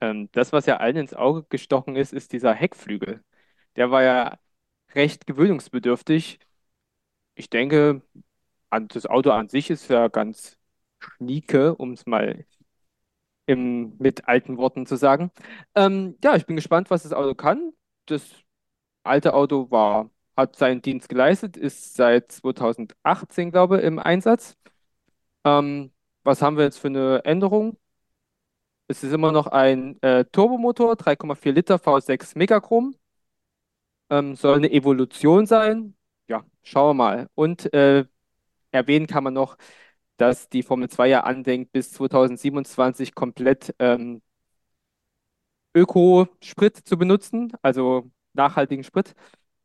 [0.00, 3.24] Ähm, das, was ja allen ins Auge gestochen ist, ist dieser Heckflügel.
[3.76, 4.38] Der war ja
[4.94, 6.40] recht gewöhnungsbedürftig.
[7.34, 8.02] Ich denke,
[8.70, 10.58] das Auto an sich ist ja ganz
[11.00, 12.46] schnieke, um es mal
[13.46, 15.30] im, mit alten Worten zu sagen.
[15.74, 17.72] Ähm, ja, ich bin gespannt, was das Auto kann.
[18.06, 18.24] Das
[19.04, 24.56] alte Auto war, hat seinen Dienst geleistet, ist seit 2018, glaube ich, im Einsatz.
[25.44, 25.92] Ähm,
[26.24, 27.78] was haben wir jetzt für eine Änderung?
[28.88, 32.94] Es ist immer noch ein äh, Turbomotor, 3,4 Liter V6 Megachrom.
[34.10, 35.94] Ähm, soll eine Evolution sein.
[36.28, 37.28] Ja, schauen wir mal.
[37.34, 38.04] Und äh,
[38.72, 39.58] erwähnen kann man noch,
[40.18, 44.22] dass die Formel 2 ja andenkt, bis 2027 komplett ähm,
[45.74, 49.14] Ökosprit zu benutzen, also nachhaltigen Sprit.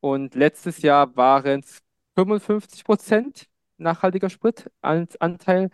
[0.02, 1.82] Und letztes Jahr waren es
[2.16, 3.48] 55 Prozent
[3.78, 5.70] nachhaltiger Sprit als Anteil.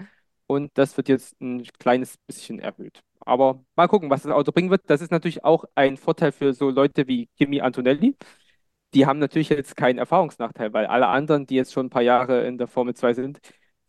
[0.48, 3.04] Und das wird jetzt ein kleines bisschen erhöht.
[3.22, 4.90] Aber mal gucken, was das Auto bringen wird.
[4.90, 8.16] Das ist natürlich auch ein Vorteil für so Leute wie Kimi Antonelli.
[8.94, 12.46] Die haben natürlich jetzt keinen Erfahrungsnachteil, weil alle anderen, die jetzt schon ein paar Jahre
[12.48, 13.40] in der Formel 2 sind,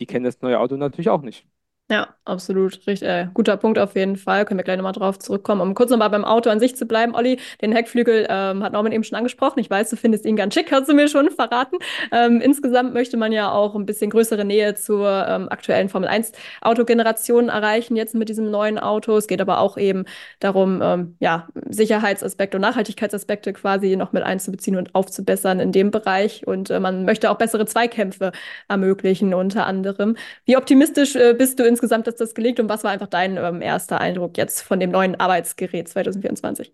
[0.00, 1.46] die kennen das neue Auto natürlich auch nicht.
[1.90, 2.74] Ja, absolut.
[2.86, 4.44] Richtig, äh, guter Punkt auf jeden Fall.
[4.44, 5.60] Können wir gleich nochmal drauf zurückkommen.
[5.60, 8.92] Um kurz nochmal beim Auto an sich zu bleiben, Olli, den Heckflügel ähm, hat Norman
[8.92, 9.58] eben schon angesprochen.
[9.58, 11.78] Ich weiß, du findest ihn ganz schick, hast du mir schon verraten.
[12.12, 16.30] Ähm, insgesamt möchte man ja auch ein bisschen größere Nähe zur ähm, aktuellen Formel 1
[16.60, 19.16] Autogeneration erreichen, jetzt mit diesem neuen Auto.
[19.16, 20.04] Es geht aber auch eben
[20.38, 26.46] darum, ähm, ja, Sicherheitsaspekte und Nachhaltigkeitsaspekte quasi noch mit einzubeziehen und aufzubessern in dem Bereich.
[26.46, 28.30] Und äh, man möchte auch bessere Zweikämpfe
[28.68, 30.16] ermöglichen, unter anderem.
[30.44, 31.79] Wie optimistisch äh, bist du insgesamt?
[31.80, 34.90] Insgesamt ist das gelegt und was war einfach dein ähm, erster Eindruck jetzt von dem
[34.90, 36.72] neuen Arbeitsgerät 2024?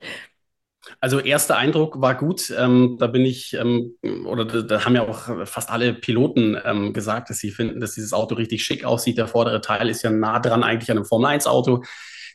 [1.01, 2.53] Also erster Eindruck war gut.
[2.57, 6.93] Ähm, da bin ich, ähm, oder da, da, haben ja auch fast alle Piloten ähm,
[6.93, 9.19] gesagt, dass sie finden, dass dieses Auto richtig schick aussieht.
[9.19, 11.85] Der vordere Teil ist ja nah dran eigentlich an einem Formel-1-Auto.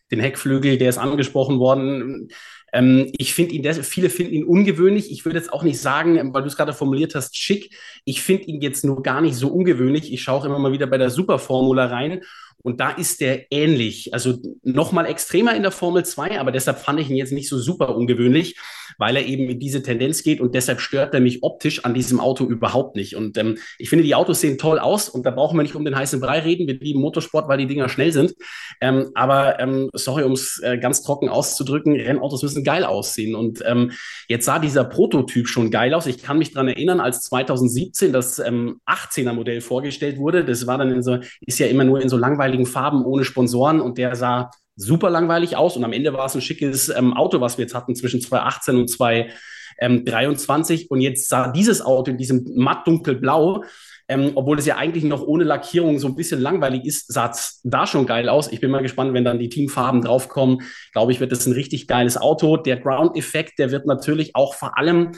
[0.10, 2.30] Den Heckflügel, der ist angesprochen worden.
[2.74, 5.12] Ähm, ich finde ihn, viele finden ihn ungewöhnlich.
[5.12, 7.76] Ich würde jetzt auch nicht sagen, weil du es gerade formuliert hast, schick.
[8.06, 10.12] Ich finde ihn jetzt nur gar nicht so ungewöhnlich.
[10.12, 12.22] Ich schaue auch immer mal wieder bei der Superformula rein
[12.64, 17.00] und da ist der ähnlich, also nochmal extremer in der Formel 2, aber deshalb fand
[17.00, 18.56] ich ihn jetzt nicht so super ungewöhnlich,
[18.98, 22.20] weil er eben in diese Tendenz geht und deshalb stört er mich optisch an diesem
[22.20, 23.16] Auto überhaupt nicht.
[23.16, 25.86] Und ähm, ich finde, die Autos sehen toll aus und da brauchen wir nicht um
[25.86, 26.68] den heißen Brei reden.
[26.68, 28.34] Wir lieben Motorsport, weil die Dinger schnell sind.
[28.80, 33.36] Ähm, aber ähm, sorry, um es äh, ganz trocken auszudrücken, Rennautos müssen geil aussehen.
[33.36, 33.92] Und ähm,
[34.28, 36.06] jetzt sah dieser Prototyp schon geil aus.
[36.06, 40.46] Ich kann mich daran erinnern, als 2017 das ähm, 18er Modell vorgestellt wurde.
[40.46, 43.82] Das war dann in so, ist ja immer nur in so langweiligen Farben ohne Sponsoren
[43.82, 47.42] und der sah super langweilig aus und am Ende war es ein schickes ähm, Auto,
[47.42, 52.46] was wir jetzt hatten zwischen 2018 und 2023 und jetzt sah dieses Auto in diesem
[52.56, 53.64] matt dunkelblau,
[54.08, 57.62] ähm, obwohl es ja eigentlich noch ohne Lackierung so ein bisschen langweilig ist, sah es
[57.64, 58.52] da schon geil aus.
[58.52, 60.64] Ich bin mal gespannt, wenn dann die Teamfarben draufkommen.
[60.92, 62.58] Glaube ich, wird das ein richtig geiles Auto.
[62.58, 65.14] Der Ground-Effekt, der wird natürlich auch vor allem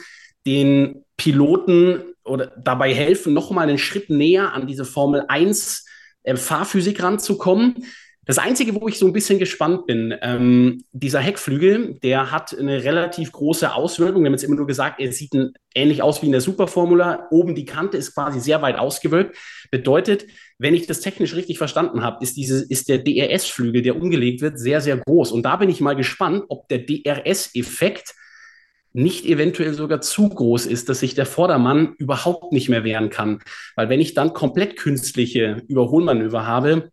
[0.46, 5.84] den Piloten oder dabei helfen, nochmal einen Schritt näher an diese Formel 1
[6.24, 7.84] äh, Fahrphysik ranzukommen.
[8.26, 12.82] Das Einzige, wo ich so ein bisschen gespannt bin, ähm, dieser Heckflügel, der hat eine
[12.82, 14.22] relativ große Auswirkung.
[14.22, 17.28] Wir haben jetzt immer nur gesagt, er sieht ein, ähnlich aus wie in der Superformula.
[17.30, 19.36] Oben die Kante ist quasi sehr weit ausgewölbt.
[19.70, 20.26] Bedeutet,
[20.58, 24.80] wenn ich das technisch richtig verstanden habe, ist, ist der DRS-Flügel, der umgelegt wird, sehr,
[24.80, 25.30] sehr groß.
[25.30, 28.14] Und da bin ich mal gespannt, ob der DRS-Effekt
[28.94, 33.40] nicht eventuell sogar zu groß ist, dass sich der Vordermann überhaupt nicht mehr wehren kann.
[33.74, 36.90] Weil wenn ich dann komplett künstliche Überholmanöver habe,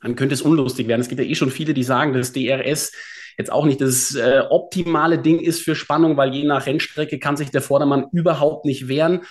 [0.00, 1.00] dann könnte es unlustig werden.
[1.00, 2.92] Es gibt ja eh schon viele, die sagen, dass DRS
[3.38, 7.36] jetzt auch nicht das äh, optimale Ding ist für Spannung, weil je nach Rennstrecke kann
[7.36, 9.22] sich der Vordermann überhaupt nicht wehren.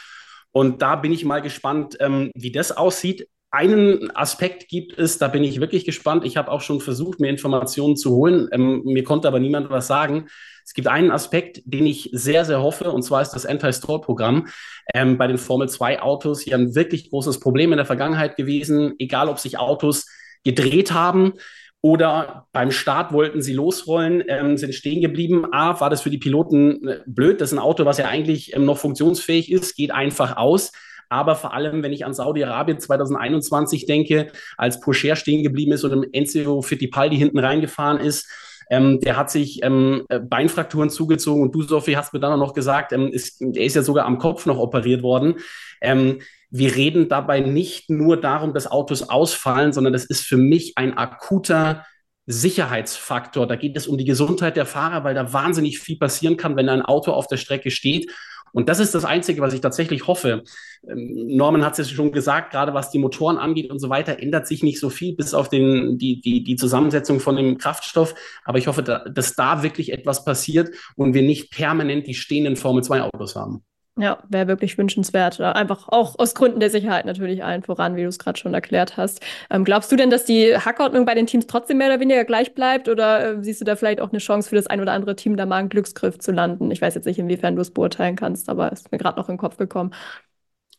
[0.51, 3.29] Und da bin ich mal gespannt, ähm, wie das aussieht.
[3.51, 6.25] Einen Aspekt gibt es, da bin ich wirklich gespannt.
[6.25, 8.49] Ich habe auch schon versucht, mir Informationen zu holen.
[8.51, 10.27] Ähm, mir konnte aber niemand was sagen.
[10.65, 14.47] Es gibt einen Aspekt, den ich sehr, sehr hoffe, und zwar ist das Anti-Stall-Programm
[14.93, 18.93] ähm, bei den Formel-2-Autos ja ein wirklich großes Problem in der Vergangenheit gewesen.
[18.99, 20.07] Egal, ob sich Autos
[20.43, 21.33] gedreht haben
[21.81, 25.51] oder beim Start wollten sie losrollen, ähm, sind stehen geblieben.
[25.51, 27.41] A, war das für die Piloten äh, blöd.
[27.41, 30.71] Das ist ein Auto, was ja eigentlich ähm, noch funktionsfähig ist, geht einfach aus.
[31.09, 35.91] Aber vor allem, wenn ich an Saudi-Arabien 2021 denke, als Pocher stehen geblieben ist und
[35.91, 38.29] im Enzio Fittipaldi hinten reingefahren ist,
[38.69, 42.53] ähm, der hat sich ähm, äh, Beinfrakturen zugezogen und du, Sophie, hast mir dann noch
[42.53, 45.35] gesagt, ähm, ist, er ist ja sogar am Kopf noch operiert worden.
[45.81, 46.19] Ähm,
[46.49, 50.97] wir reden dabei nicht nur darum, dass Autos ausfallen, sondern das ist für mich ein
[50.97, 51.85] akuter
[52.27, 53.47] Sicherheitsfaktor.
[53.47, 56.69] Da geht es um die Gesundheit der Fahrer, weil da wahnsinnig viel passieren kann, wenn
[56.69, 58.11] ein Auto auf der Strecke steht.
[58.53, 60.43] Und das ist das Einzige, was ich tatsächlich hoffe.
[60.87, 64.19] Ähm, Norman hat es ja schon gesagt, gerade was die Motoren angeht und so weiter,
[64.19, 68.15] ändert sich nicht so viel bis auf den, die, die, die Zusammensetzung von dem Kraftstoff.
[68.43, 73.35] Aber ich hoffe, dass da wirklich etwas passiert und wir nicht permanent die stehenden Formel-2-Autos
[73.35, 73.63] haben.
[73.97, 75.41] Ja, wäre wirklich wünschenswert.
[75.41, 78.95] Einfach auch aus Gründen der Sicherheit natürlich allen voran, wie du es gerade schon erklärt
[78.95, 79.19] hast.
[79.49, 82.53] Ähm, glaubst du denn, dass die Hackordnung bei den Teams trotzdem mehr oder weniger gleich
[82.55, 82.87] bleibt?
[82.87, 85.35] Oder äh, siehst du da vielleicht auch eine Chance für das ein oder andere Team,
[85.35, 86.71] da mal einen Glücksgriff zu landen?
[86.71, 89.35] Ich weiß jetzt nicht, inwiefern du es beurteilen kannst, aber ist mir gerade noch in
[89.35, 89.93] den Kopf gekommen.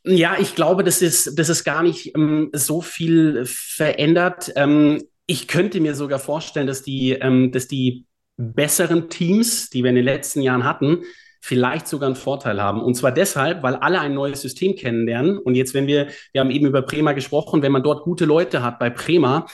[0.05, 4.53] Ja, ich glaube, das ist, das ist gar nicht ähm, so viel verändert.
[4.57, 8.07] Ähm, ich könnte mir sogar vorstellen, dass die, ähm, dass die
[8.39, 11.03] besseren Teams, die wir in den letzten Jahren hatten,
[11.45, 12.81] vielleicht sogar einen Vorteil haben.
[12.81, 15.39] Und zwar deshalb, weil alle ein neues System kennenlernen.
[15.39, 18.63] Und jetzt, wenn wir, wir haben eben über Prema gesprochen, wenn man dort gute Leute
[18.63, 19.47] hat bei Prema,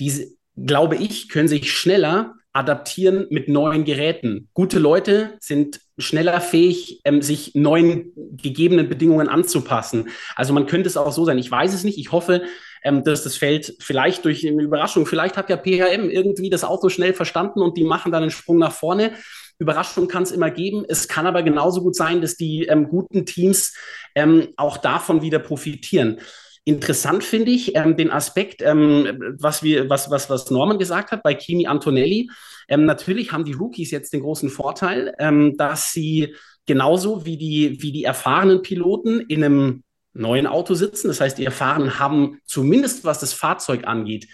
[0.00, 4.48] diese, glaube ich, können sich schneller adaptieren mit neuen Geräten.
[4.54, 10.08] Gute Leute sind schneller fähig, ähm, sich neuen gegebenen Bedingungen anzupassen.
[10.36, 11.36] Also man könnte es auch so sein.
[11.36, 11.98] Ich weiß es nicht.
[11.98, 12.44] Ich hoffe,
[12.82, 16.88] ähm, dass das Feld vielleicht durch eine Überraschung, vielleicht hat ja PHM irgendwie das Auto
[16.88, 19.12] schnell verstanden und die machen dann einen Sprung nach vorne.
[19.58, 20.84] Überraschung kann es immer geben.
[20.88, 23.74] Es kann aber genauso gut sein, dass die ähm, guten Teams
[24.14, 26.20] ähm, auch davon wieder profitieren.
[26.64, 31.22] Interessant finde ich ähm, den Aspekt, ähm, was, wir, was, was, was Norman gesagt hat
[31.22, 32.28] bei Kimi Antonelli.
[32.68, 36.34] Ähm, natürlich haben die Rookies jetzt den großen Vorteil, ähm, dass sie
[36.66, 41.08] genauso wie die, wie die erfahrenen Piloten in einem neuen Auto sitzen.
[41.08, 44.26] Das heißt, die Erfahrenen haben zumindest was das Fahrzeug angeht,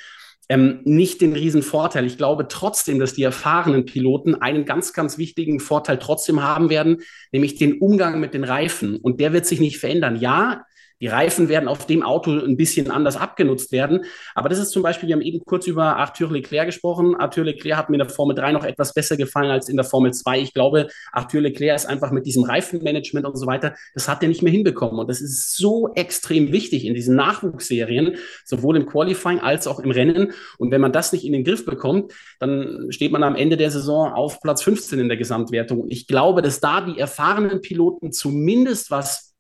[0.49, 2.05] ähm, nicht den riesen Vorteil.
[2.07, 6.99] Ich glaube trotzdem, dass die erfahrenen Piloten einen ganz, ganz wichtigen Vorteil trotzdem haben werden,
[7.33, 8.97] nämlich den Umgang mit den Reifen.
[8.97, 10.17] Und der wird sich nicht verändern.
[10.17, 10.65] Ja,
[11.03, 14.05] die Reifen werden auf dem Auto ein bisschen anders abgenutzt werden.
[14.37, 17.17] Aber das ist zum Beispiel, wir haben eben kurz über Arthur Leclerc gesprochen.
[17.17, 19.85] Arthur Leclerc hat mir in der Formel 3 noch etwas besser gefallen als in der
[19.85, 20.39] Formel 2.
[20.39, 24.29] Ich glaube, Arthur Leclerc ist einfach mit diesem Reifenmanagement und so weiter, das hat er
[24.29, 25.01] nicht mehr hinbekommen.
[25.01, 28.15] Und das ist so extrem wichtig in diesen Nachwuchsserien,
[28.45, 30.31] sowohl im Qualifying als auch im Rennen.
[30.59, 33.73] Und wenn man das nicht in den Griff bekommt, dann steht man am Ende der
[33.73, 35.87] Saison auf Platz 15 in der Gesamtwertung.
[35.89, 39.32] Ich glaube, dass da die erfahrenen Piloten zumindest was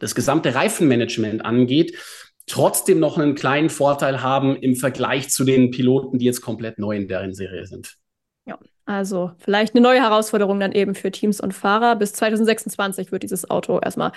[0.00, 1.96] das gesamte Reifenmanagement angeht,
[2.46, 6.96] trotzdem noch einen kleinen Vorteil haben im Vergleich zu den Piloten, die jetzt komplett neu
[6.96, 7.96] in deren Serie sind.
[8.46, 11.96] Ja, also vielleicht eine neue Herausforderung dann eben für Teams und Fahrer.
[11.96, 14.12] Bis 2026 wird dieses Auto erstmal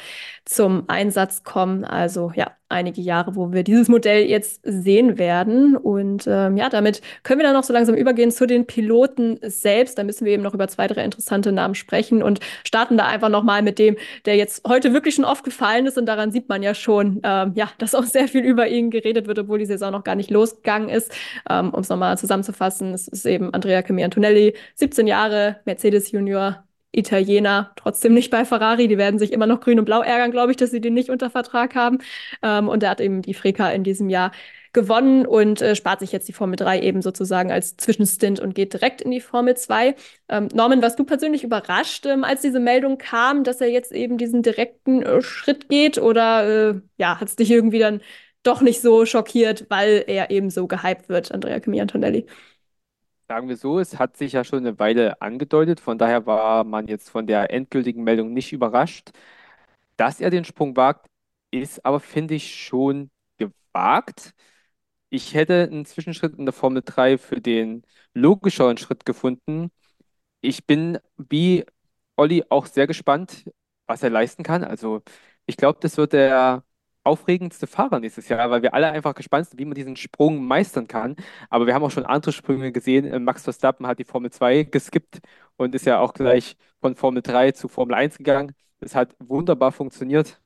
[0.45, 1.83] zum Einsatz kommen.
[1.83, 5.75] Also ja, einige Jahre, wo wir dieses Modell jetzt sehen werden.
[5.75, 9.97] Und ähm, ja, damit können wir dann noch so langsam übergehen zu den Piloten selbst.
[9.97, 13.29] Da müssen wir eben noch über zwei, drei interessante Namen sprechen und starten da einfach
[13.29, 15.97] nochmal mit dem, der jetzt heute wirklich schon oft gefallen ist.
[15.97, 19.27] Und daran sieht man ja schon, ähm, ja, dass auch sehr viel über ihn geredet
[19.27, 21.11] wird, obwohl die Saison noch gar nicht losgegangen ist.
[21.49, 26.63] Ähm, um es nochmal zusammenzufassen, es ist eben Andrea Kimi Antonelli, 17 Jahre, Mercedes Junior,
[26.91, 28.87] Italiener, trotzdem nicht bei Ferrari.
[28.87, 31.09] Die werden sich immer noch grün und blau ärgern, glaube ich, dass sie den nicht
[31.09, 31.99] unter Vertrag haben.
[32.41, 34.31] Ähm, und er hat eben die Frika in diesem Jahr
[34.73, 38.73] gewonnen und äh, spart sich jetzt die Formel 3 eben sozusagen als Zwischenstint und geht
[38.73, 39.95] direkt in die Formel 2.
[40.29, 44.17] Ähm, Norman, warst du persönlich überrascht, ähm, als diese Meldung kam, dass er jetzt eben
[44.17, 45.97] diesen direkten äh, Schritt geht?
[45.97, 48.01] Oder äh, ja, hat es dich irgendwie dann
[48.43, 52.25] doch nicht so schockiert, weil er eben so gehypt wird, Andrea Kimi Antonelli?
[53.31, 56.87] Sagen wir so, es hat sich ja schon eine Weile angedeutet, von daher war man
[56.89, 59.11] jetzt von der endgültigen Meldung nicht überrascht.
[59.97, 61.07] Dass er den Sprung wagt,
[61.51, 64.33] ist aber, finde ich, schon gewagt.
[65.09, 67.83] Ich hätte einen Zwischenschritt in der Formel 3 für den
[68.13, 69.71] logischeren Schritt gefunden.
[70.41, 71.65] Ich bin wie
[72.17, 73.45] Olli auch sehr gespannt,
[73.87, 74.63] was er leisten kann.
[74.63, 75.03] Also
[75.47, 76.63] ich glaube, das wird er
[77.03, 80.87] aufregendste Fahrer nächstes Jahr, weil wir alle einfach gespannt sind, wie man diesen Sprung meistern
[80.87, 81.15] kann.
[81.49, 83.05] Aber wir haben auch schon andere Sprünge gesehen.
[83.05, 85.19] Äh, Max Verstappen hat die Formel 2 geskippt
[85.57, 88.53] und ist ja auch gleich von Formel 3 zu Formel 1 gegangen.
[88.79, 90.41] Das hat wunderbar funktioniert.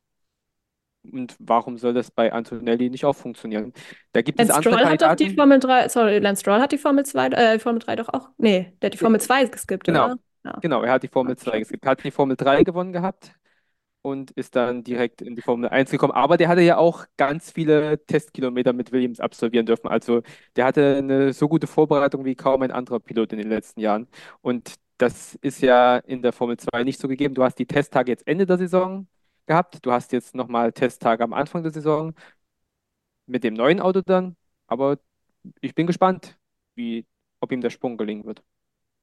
[1.11, 3.73] Und warum soll das bei Antonelli nicht auch funktionieren?
[4.11, 6.71] Da gibt Lance es andere Stroll hat doch die Formel 3, sorry, Lance Stroll hat
[6.71, 9.83] die Formel 2, äh, Formel 3 doch auch, nee, der hat die Formel 2 geskippt,
[9.83, 10.15] genau.
[10.43, 10.57] Ja.
[10.61, 11.85] Genau, er hat die Formel 2 geskippt.
[11.85, 13.33] Hat die Formel 3 gewonnen gehabt,
[14.05, 16.13] und ist dann direkt in die Formel 1 gekommen.
[16.13, 19.87] Aber der hatte ja auch ganz viele Testkilometer mit Williams absolvieren dürfen.
[19.87, 20.21] Also
[20.55, 24.07] der hatte eine so gute Vorbereitung wie kaum ein anderer Pilot in den letzten Jahren.
[24.41, 27.33] Und das ist ja in der Formel 2 nicht so gegeben.
[27.33, 29.07] Du hast die Testtage jetzt Ende der Saison
[29.47, 29.83] gehabt.
[29.83, 32.13] Du hast jetzt nochmal Testtage am Anfang der Saison
[33.25, 34.35] mit dem neuen Auto dann.
[34.67, 34.99] Aber
[35.61, 36.37] ich bin gespannt,
[36.75, 37.05] wie,
[37.39, 38.43] ob ihm der Sprung gelingen wird.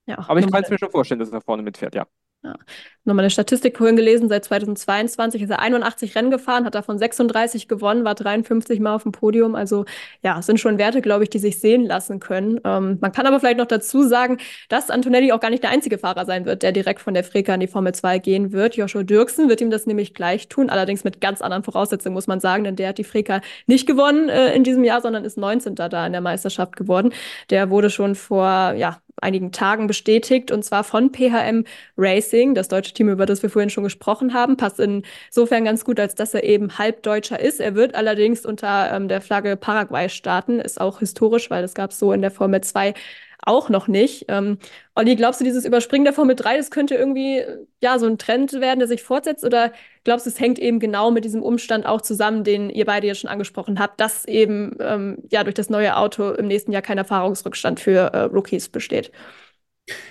[0.07, 2.07] Ja, Aber ich kann es mir schon vorstellen, dass er vorne mitfährt, ja.
[2.45, 2.57] Ja.
[3.05, 7.69] Nochmal eine Statistik vorhin gelesen, seit 2022 ist er 81 Rennen gefahren, hat davon 36
[7.69, 9.55] gewonnen, war 53 Mal auf dem Podium.
[9.55, 9.85] Also
[10.25, 12.61] ja, es sind schon Werte, glaube ich, die sich sehen lassen können.
[12.65, 14.39] Ähm, man kann aber vielleicht noch dazu sagen,
[14.69, 17.55] dass Antonelli auch gar nicht der einzige Fahrer sein wird, der direkt von der Freka
[17.55, 18.77] in die Formel 2 gehen wird.
[18.77, 22.41] Joshua Dirksen wird ihm das nämlich gleich tun, allerdings mit ganz anderen Voraussetzungen, muss man
[22.41, 25.77] sagen, denn der hat die Freka nicht gewonnen äh, in diesem Jahr, sondern ist 19.
[25.77, 27.13] da in der Meisterschaft geworden.
[27.51, 31.65] Der wurde schon vor ja, einigen Tagen bestätigt und zwar von PHM
[31.97, 34.57] Racing, das deutsche Team, über das wir vorhin schon gesprochen haben.
[34.57, 37.61] Passt insofern ganz gut, als dass er eben Halbdeutscher ist.
[37.61, 41.91] Er wird allerdings unter ähm, der Flagge Paraguay starten, ist auch historisch, weil das gab
[41.91, 42.95] es so in der Formel 2
[43.43, 44.27] auch noch nicht.
[44.29, 44.59] Ähm,
[44.95, 47.43] Olli, glaubst du, dieses Überspringen der Formel 3, das könnte irgendwie
[47.81, 49.45] ja so ein Trend werden, der sich fortsetzt?
[49.45, 49.73] Oder
[50.05, 53.21] glaubst du, es hängt eben genau mit diesem Umstand auch zusammen, den ihr beide jetzt
[53.21, 56.99] schon angesprochen habt, dass eben ähm, ja durch das neue Auto im nächsten Jahr kein
[56.99, 59.11] Erfahrungsrückstand für äh, Rookies besteht?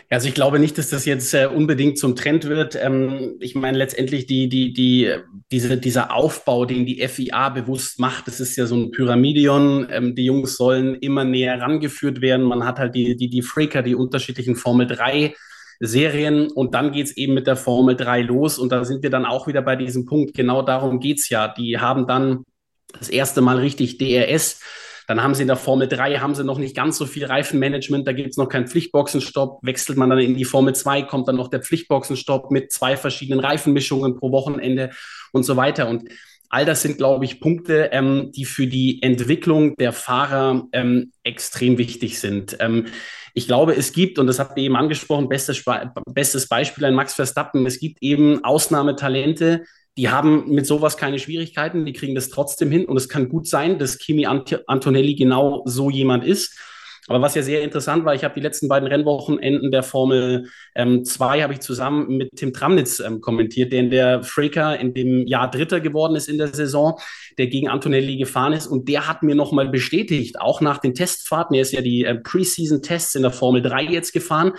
[0.09, 2.75] Also ich glaube nicht, dass das jetzt äh, unbedingt zum Trend wird.
[2.75, 5.13] Ähm, ich meine letztendlich die, die, die,
[5.51, 9.87] diese, dieser Aufbau, den die FIA bewusst macht, das ist ja so ein Pyramidion.
[9.89, 12.45] Ähm, die Jungs sollen immer näher rangeführt werden.
[12.45, 15.33] Man hat halt die, die, die Freaker, die unterschiedlichen Formel 3
[15.79, 19.25] Serien und dann geht's eben mit der Formel 3 los und da sind wir dann
[19.25, 20.35] auch wieder bei diesem Punkt.
[20.35, 21.47] Genau darum geht's ja.
[21.47, 22.43] Die haben dann
[22.99, 24.59] das erste Mal richtig DRS
[25.11, 28.07] dann haben sie in der Formel 3 haben sie noch nicht ganz so viel Reifenmanagement,
[28.07, 29.59] da gibt es noch keinen Pflichtboxenstopp.
[29.61, 33.41] Wechselt man dann in die Formel 2, kommt dann noch der Pflichtboxenstopp mit zwei verschiedenen
[33.41, 34.91] Reifenmischungen pro Wochenende
[35.33, 35.89] und so weiter.
[35.89, 36.05] Und
[36.53, 41.77] All das sind, glaube ich, Punkte, ähm, die für die Entwicklung der Fahrer ähm, extrem
[41.77, 42.57] wichtig sind.
[42.59, 42.87] Ähm,
[43.33, 45.63] ich glaube, es gibt, und das habt ihr eben angesprochen, bestes,
[46.07, 49.63] bestes Beispiel ein Max Verstappen, es gibt eben Ausnahmetalente,
[49.97, 53.47] die haben mit sowas keine Schwierigkeiten, die kriegen das trotzdem hin und es kann gut
[53.47, 56.57] sein, dass Kimi Antonelli genau so jemand ist.
[57.07, 60.77] Aber was ja sehr interessant war, ich habe die letzten beiden Rennwochenenden der Formel 2
[60.77, 65.25] ähm, habe ich zusammen mit Tim Tramnitz ähm, kommentiert, der in der Freaker in dem
[65.25, 66.99] Jahr Dritter geworden ist in der Saison,
[67.37, 71.55] der gegen Antonelli gefahren ist und der hat mir nochmal bestätigt, auch nach den Testfahrten,
[71.55, 74.53] er ist ja die äh, Preseason-Tests in der Formel 3 jetzt gefahren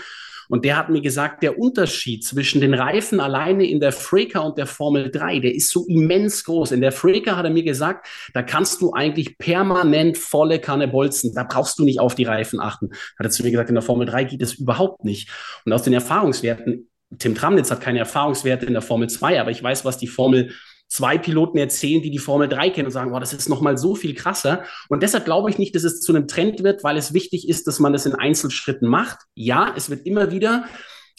[0.48, 4.58] und der hat mir gesagt, der Unterschied zwischen den Reifen alleine in der Freaker und
[4.58, 6.72] der Formel 3, der ist so immens groß.
[6.72, 11.34] In der Freaker hat er mir gesagt, da kannst du eigentlich permanent volle Kanne bolzen.
[11.34, 12.90] Da brauchst du nicht auf die Reifen achten.
[13.18, 15.28] Hat er zu mir gesagt, in der Formel 3 geht es überhaupt nicht.
[15.64, 16.88] Und aus den Erfahrungswerten,
[17.18, 20.52] Tim Tramnitz hat keine Erfahrungswerte in der Formel 2, aber ich weiß, was die Formel
[20.92, 23.78] zwei Piloten erzählen, die die Formel 3 kennen und sagen, boah, das ist noch mal
[23.78, 24.64] so viel krasser.
[24.90, 27.66] Und deshalb glaube ich nicht, dass es zu einem Trend wird, weil es wichtig ist,
[27.66, 29.20] dass man das in Einzelschritten macht.
[29.34, 30.66] Ja, es wird immer wieder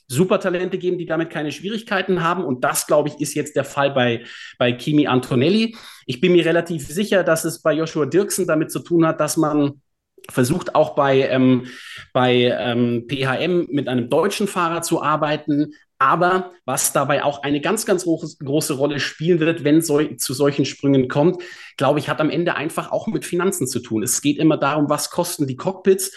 [0.07, 2.45] Supertalente geben, die damit keine Schwierigkeiten haben.
[2.45, 4.23] Und das, glaube ich, ist jetzt der Fall bei,
[4.59, 5.75] bei Kimi Antonelli.
[6.05, 9.37] Ich bin mir relativ sicher, dass es bei Joshua Dirksen damit zu tun hat, dass
[9.37, 9.81] man
[10.29, 11.65] versucht auch bei, ähm,
[12.13, 15.73] bei ähm, PHM mit einem deutschen Fahrer zu arbeiten.
[16.03, 20.65] Aber was dabei auch eine ganz, ganz große, Rolle spielen wird, wenn so, zu solchen
[20.65, 21.41] Sprüngen kommt,
[21.77, 24.03] glaube ich, hat am Ende einfach auch mit Finanzen zu tun.
[24.03, 26.11] Es geht immer darum, was kosten die Cockpits.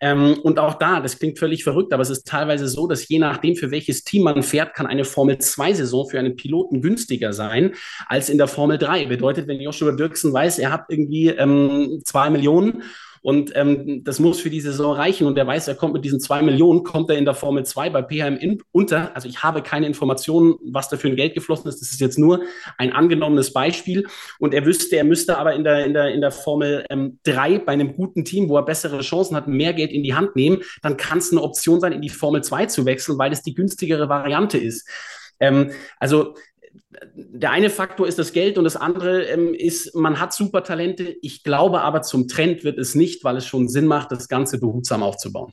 [0.00, 3.20] Ähm, und auch da, das klingt völlig verrückt, aber es ist teilweise so, dass je
[3.20, 7.74] nachdem, für welches Team man fährt, kann eine Formel-2-Saison für einen Piloten günstiger sein
[8.06, 9.06] als in der Formel 3.
[9.06, 12.82] Bedeutet, wenn Joshua Dirksen weiß, er hat irgendwie ähm, zwei Millionen
[13.22, 15.26] und ähm, das muss für die Saison reichen.
[15.26, 17.90] Und er weiß, er kommt mit diesen zwei Millionen, kommt er in der Formel 2
[17.90, 19.14] bei PHM unter.
[19.14, 21.80] Also ich habe keine Informationen, was da für ein Geld geflossen ist.
[21.80, 22.42] Das ist jetzt nur
[22.76, 24.06] ein angenommenes Beispiel.
[24.38, 27.58] Und er wüsste, er müsste aber in der, in der, in der Formel ähm, 3
[27.60, 30.62] bei einem guten Team, wo er bessere Chancen hat, mehr Geld in die Hand nehmen.
[30.82, 33.54] Dann kann es eine Option sein, in die Formel 2 zu wechseln, weil es die
[33.54, 34.88] günstigere Variante ist.
[35.40, 36.34] Ähm, also
[37.14, 41.16] der eine Faktor ist das Geld und das andere ähm, ist, man hat super Talente.
[41.22, 44.58] Ich glaube aber, zum Trend wird es nicht, weil es schon Sinn macht, das Ganze
[44.58, 45.52] behutsam aufzubauen.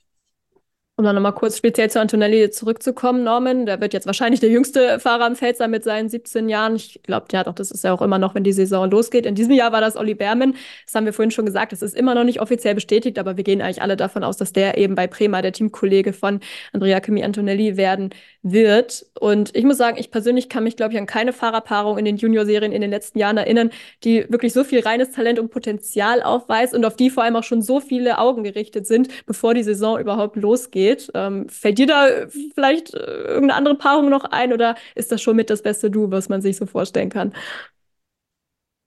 [0.97, 4.97] Um dann nochmal kurz speziell zu Antonelli zurückzukommen, Norman, der wird jetzt wahrscheinlich der jüngste
[5.01, 6.77] Fahrer am Feld sein mit seinen 17 Jahren.
[6.77, 9.25] Ich glaube, ja doch, das ist ja auch immer noch, wenn die Saison losgeht.
[9.25, 10.55] In diesem Jahr war das Olli Berman.
[10.85, 13.43] Das haben wir vorhin schon gesagt, das ist immer noch nicht offiziell bestätigt, aber wir
[13.43, 16.39] gehen eigentlich alle davon aus, dass der eben bei Prema der Teamkollege von
[16.71, 18.11] Andrea Kimi Antonelli werden
[18.41, 19.05] wird.
[19.19, 22.15] Und ich muss sagen, ich persönlich kann mich, glaube ich, an keine Fahrerpaarung in den
[22.15, 23.71] Junior-Serien in den letzten Jahren erinnern,
[24.05, 27.43] die wirklich so viel reines Talent und Potenzial aufweist und auf die vor allem auch
[27.43, 31.11] schon so viele Augen gerichtet sind, bevor die Saison überhaupt losgeht geht.
[31.13, 32.07] Ähm, fällt dir da
[32.53, 36.11] vielleicht äh, irgendeine andere Paarung noch ein oder ist das schon mit das beste Du,
[36.11, 37.33] was man sich so vorstellen kann?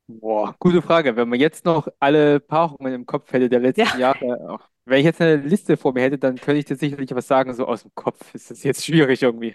[0.06, 1.16] Boah, gute Frage.
[1.16, 3.98] Wenn man jetzt noch alle Paarungen im Kopf hätte der letzten ja.
[3.98, 7.26] Jahre, wenn ich jetzt eine Liste vor mir hätte, dann könnte ich dir sicherlich was
[7.26, 8.34] sagen, so aus dem Kopf.
[8.34, 9.54] Ist das jetzt schwierig irgendwie.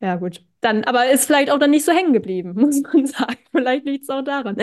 [0.00, 0.44] Ja, gut.
[0.60, 3.38] Dann, aber ist vielleicht auch dann nicht so hängen geblieben, muss man sagen.
[3.50, 4.56] Vielleicht liegt es auch daran.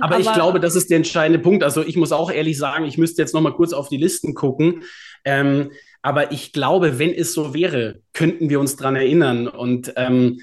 [0.00, 1.62] Aber, aber, ich glaube, das ist der entscheidende Punkt.
[1.62, 4.34] Also ich muss auch ehrlich sagen, ich müsste jetzt noch mal kurz auf die Listen
[4.34, 4.82] gucken.
[5.24, 5.70] Ähm,
[6.02, 9.48] aber ich glaube, wenn es so wäre, könnten wir uns dran erinnern.
[9.48, 10.40] Und ähm,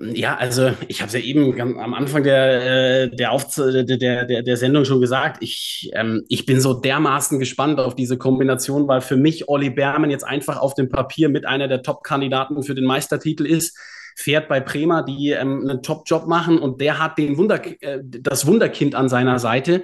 [0.00, 3.38] ja, also ich habe es ja eben am Anfang der, äh, der,
[3.84, 8.18] der, der, der Sendung schon gesagt, ich, ähm, ich bin so dermaßen gespannt auf diese
[8.18, 12.62] Kombination, weil für mich Olli Berman jetzt einfach auf dem Papier mit einer der Top-Kandidaten
[12.62, 13.78] für den Meistertitel ist
[14.16, 18.46] fährt bei Prema, die ähm, einen Top-Job machen und der hat den Wunder, äh, das
[18.46, 19.82] Wunderkind an seiner Seite.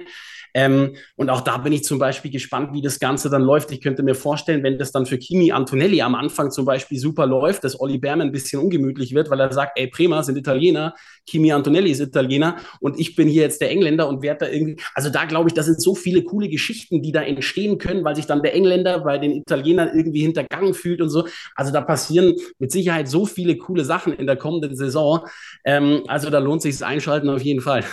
[0.53, 3.71] Ähm, und auch da bin ich zum Beispiel gespannt, wie das Ganze dann läuft.
[3.71, 7.25] Ich könnte mir vorstellen, wenn das dann für Kimi Antonelli am Anfang zum Beispiel super
[7.25, 10.95] läuft, dass Olli Berman ein bisschen ungemütlich wird, weil er sagt, ey, Prima sind Italiener,
[11.25, 14.81] Kimi Antonelli ist Italiener und ich bin hier jetzt der Engländer und werde da irgendwie,
[14.93, 18.15] also da glaube ich, da sind so viele coole Geschichten, die da entstehen können, weil
[18.15, 21.27] sich dann der Engländer bei den Italienern irgendwie hintergangen fühlt und so.
[21.55, 25.25] Also da passieren mit Sicherheit so viele coole Sachen in der kommenden Saison.
[25.63, 27.83] Ähm, also da lohnt sich das Einschalten auf jeden Fall.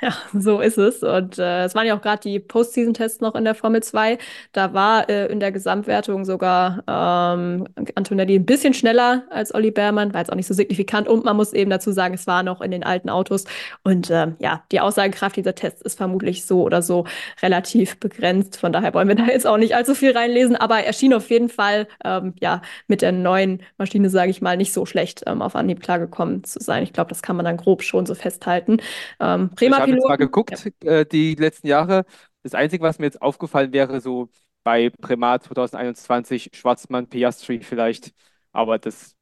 [0.02, 1.02] Ja, so ist es.
[1.02, 4.16] Und äh, es waren ja auch gerade die Postseason-Tests noch in der Formel 2.
[4.52, 10.14] Da war äh, in der Gesamtwertung sogar ähm, Antonelli ein bisschen schneller als Olli Behrmann,
[10.14, 11.06] war jetzt auch nicht so signifikant.
[11.06, 13.44] Und man muss eben dazu sagen, es war noch in den alten Autos.
[13.82, 17.04] Und ähm, ja, die Aussagekraft dieser Tests ist vermutlich so oder so
[17.42, 18.58] relativ begrenzt.
[18.58, 20.56] Von daher wollen wir da jetzt auch nicht allzu viel reinlesen.
[20.56, 24.56] Aber er schien auf jeden Fall ähm, ja mit der neuen Maschine, sage ich mal,
[24.56, 26.84] nicht so schlecht ähm, auf Anhieb klargekommen zu sein.
[26.84, 28.78] Ich glaube, das kann man dann grob schon so festhalten.
[29.20, 30.90] Ähm, Prima habe jetzt mal geguckt, ja.
[30.90, 32.04] äh, die letzten Jahre.
[32.42, 34.28] Das Einzige, was mir jetzt aufgefallen wäre, so
[34.62, 38.12] bei Primat 2021, Schwarzmann, Piastri vielleicht.
[38.52, 39.14] Aber das,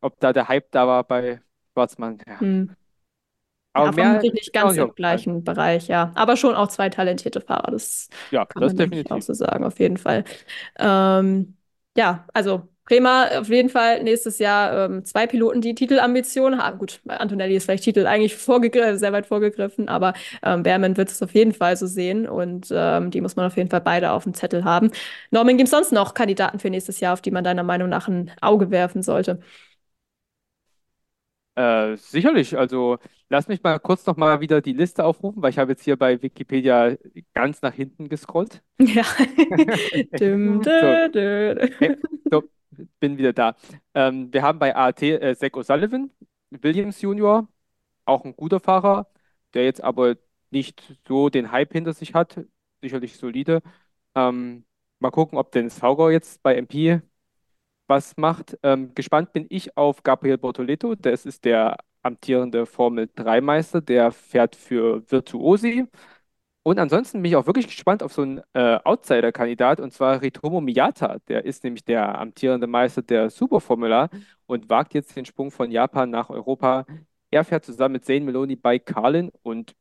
[0.00, 1.40] ob da der Hype da war bei
[1.72, 2.40] Schwarzmann, ja.
[2.40, 2.74] Hm.
[3.76, 5.44] Aber ja, vermutlich nicht ganz im gleichen sein.
[5.44, 6.12] Bereich, ja.
[6.14, 7.72] Aber schon auch zwei talentierte Fahrer.
[7.72, 10.24] Das ja, kann das man definitiv auch so sagen, auf jeden Fall.
[10.78, 11.56] Ähm,
[11.96, 16.78] ja, also Bremer auf jeden Fall nächstes Jahr ähm, zwei Piloten, die Titelambitionen haben.
[16.78, 20.12] Gut, Antonelli ist vielleicht Titel eigentlich vorgegriffen, sehr weit vorgegriffen, aber
[20.42, 23.56] ähm, Behrman wird es auf jeden Fall so sehen und ähm, die muss man auf
[23.56, 24.90] jeden Fall beide auf dem Zettel haben.
[25.30, 28.08] Norman, gibt es sonst noch Kandidaten für nächstes Jahr, auf die man deiner Meinung nach
[28.08, 29.40] ein Auge werfen sollte?
[31.56, 32.98] Äh, sicherlich, also
[33.28, 35.96] lass mich mal kurz noch mal wieder die Liste aufrufen, weil ich habe jetzt hier
[35.96, 36.96] bei Wikipedia
[37.32, 38.62] ganz nach hinten gescrollt.
[38.80, 39.04] Ja.
[40.18, 41.54] düm, dö, dö.
[42.30, 42.42] So,
[43.00, 43.56] bin wieder da.
[43.94, 46.10] Ähm, wir haben bei AAT äh, Zach O'Sullivan,
[46.50, 47.48] Williams Junior,
[48.04, 49.08] auch ein guter Fahrer,
[49.54, 50.16] der jetzt aber
[50.50, 52.40] nicht so den Hype hinter sich hat,
[52.82, 53.62] sicherlich solide.
[54.14, 54.64] Ähm,
[55.00, 57.00] mal gucken, ob Dennis Fauger jetzt bei MP
[57.86, 58.58] was macht.
[58.62, 60.94] Ähm, gespannt bin ich auf Gabriel Bortoleto.
[60.94, 63.80] Das ist der amtierende Formel-3-Meister.
[63.80, 65.86] Der fährt für Virtuosi.
[66.66, 70.62] Und ansonsten bin ich auch wirklich gespannt auf so einen äh, Outsider-Kandidat, und zwar Ritomo
[70.62, 71.18] Miyata.
[71.28, 74.08] Der ist nämlich der amtierende Meister der Superformula
[74.46, 76.86] und wagt jetzt den Sprung von Japan nach Europa.
[77.30, 79.74] Er fährt zusammen mit Zane Meloni bei Carlin und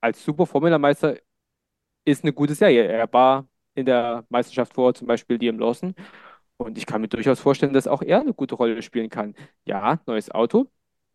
[0.00, 1.16] als Superformula-Meister
[2.04, 2.84] ist eine gute Serie.
[2.86, 5.94] Er war in der Meisterschaft vor zum Beispiel Liam Lawson
[6.58, 9.34] und ich kann mir durchaus vorstellen, dass auch er eine gute Rolle spielen kann.
[9.66, 10.70] Ja, neues Auto,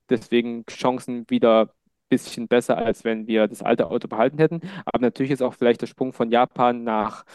[0.10, 1.74] deswegen Chancen wieder
[2.12, 4.62] bisschen besser, als wenn wir das alte Auto behalten hätten.
[4.86, 7.26] Aber natürlich ist auch vielleicht der Sprung von Japan nach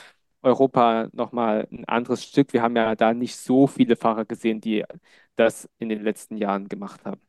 [0.43, 2.53] Europa nochmal ein anderes Stück.
[2.53, 4.85] Wir haben ja da nicht so viele Fahrer gesehen, die
[5.37, 7.21] das in den letzten Jahren gemacht haben.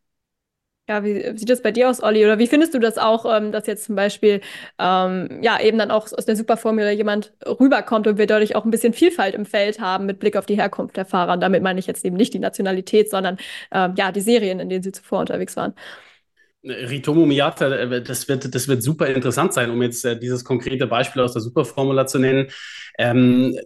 [0.89, 2.23] Ja, wie sieht das bei dir aus, Olli?
[2.23, 4.39] Oder wie findest du das auch, ähm, dass jetzt zum Beispiel
[4.79, 8.71] ähm, ja eben dann auch aus der Superformula jemand rüberkommt und wir dadurch auch ein
[8.71, 11.33] bisschen Vielfalt im Feld haben mit Blick auf die Herkunft der Fahrer?
[11.33, 13.37] Und damit meine ich jetzt eben nicht die Nationalität, sondern
[13.71, 15.73] ähm, ja die Serien, in denen sie zuvor unterwegs waren.
[16.69, 20.87] Ritomo Miyata, äh, das wird, das wird super interessant sein, um jetzt äh, dieses konkrete
[20.87, 22.47] Beispiel aus der Superformula zu nennen.
[22.97, 23.57] Ähm,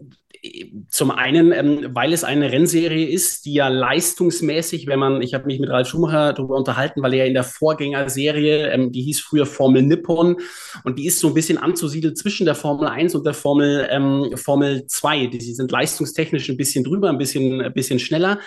[0.89, 5.45] zum einen, ähm, weil es eine Rennserie ist, die ja leistungsmäßig, wenn man, ich habe
[5.45, 9.45] mich mit Ralf Schumacher darüber unterhalten, weil er in der Vorgängerserie, ähm, die hieß früher
[9.45, 10.37] Formel Nippon
[10.83, 14.35] und die ist so ein bisschen anzusiedeln zwischen der Formel 1 und der Formel, ähm,
[14.35, 15.27] Formel 2.
[15.27, 18.39] Die, die sind leistungstechnisch ein bisschen drüber, ein bisschen, ein bisschen schneller.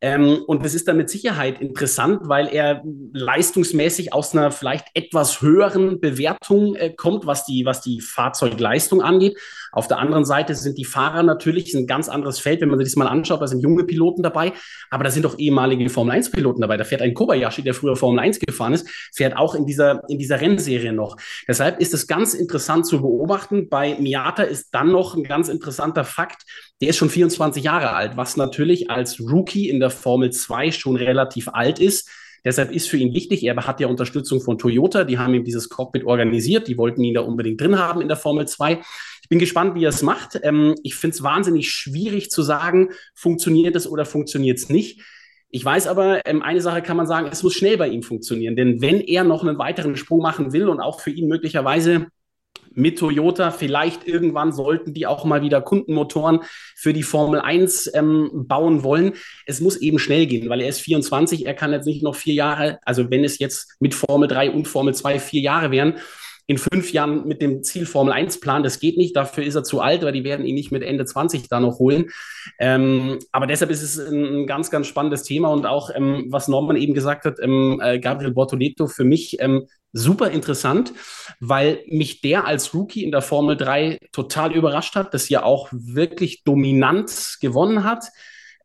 [0.00, 2.82] Ähm, und das ist dann mit Sicherheit interessant, weil er
[3.12, 9.38] leistungsmäßig aus einer vielleicht etwas höheren Bewertung äh, kommt, was die, was die Fahrzeugleistung angeht.
[9.76, 12.88] Auf der anderen Seite sind die Fahrer natürlich ein ganz anderes Feld, wenn man sich
[12.88, 13.42] das mal anschaut.
[13.42, 14.54] Da sind junge Piloten dabei,
[14.88, 16.78] aber da sind auch ehemalige Formel-1-Piloten dabei.
[16.78, 20.18] Da fährt ein Kobayashi, der früher Formel 1 gefahren ist, fährt auch in dieser, in
[20.18, 21.18] dieser Rennserie noch.
[21.46, 23.68] Deshalb ist es ganz interessant zu beobachten.
[23.68, 26.44] Bei Miata ist dann noch ein ganz interessanter Fakt,
[26.80, 30.96] der ist schon 24 Jahre alt, was natürlich als Rookie in der Formel 2 schon
[30.96, 32.08] relativ alt ist.
[32.46, 35.68] Deshalb ist für ihn wichtig, er hat ja Unterstützung von Toyota, die haben ihm dieses
[35.68, 38.80] Cockpit organisiert, die wollten ihn da unbedingt drin haben in der Formel 2.
[39.20, 40.38] Ich bin gespannt, wie er es macht.
[40.44, 45.02] Ähm, ich finde es wahnsinnig schwierig zu sagen, funktioniert es oder funktioniert es nicht.
[45.48, 48.54] Ich weiß aber, ähm, eine Sache kann man sagen, es muss schnell bei ihm funktionieren.
[48.54, 52.06] Denn wenn er noch einen weiteren Sprung machen will und auch für ihn möglicherweise
[52.76, 53.50] mit Toyota.
[53.50, 56.40] Vielleicht irgendwann sollten die auch mal wieder Kundenmotoren
[56.76, 59.14] für die Formel 1 ähm, bauen wollen.
[59.46, 61.46] Es muss eben schnell gehen, weil er ist 24.
[61.46, 64.68] Er kann jetzt nicht noch vier Jahre, also wenn es jetzt mit Formel 3 und
[64.68, 65.94] Formel 2 vier Jahre wären,
[66.48, 68.62] in fünf Jahren mit dem Ziel Formel 1 planen.
[68.62, 71.04] Das geht nicht, dafür ist er zu alt, weil die werden ihn nicht mit Ende
[71.04, 72.10] 20 da noch holen.
[72.58, 76.76] Ähm, aber deshalb ist es ein, ganz, ganz spannendes Thema und auch, ähm, was Norman
[76.76, 80.92] eben gesagt hat, ähm, äh, Gabriel Bortoleto für mich ähm, super interessant,
[81.40, 85.68] weil mich der als Rookie in der Formel 3 total überrascht hat, dass er auch
[85.72, 88.04] wirklich dominant gewonnen hat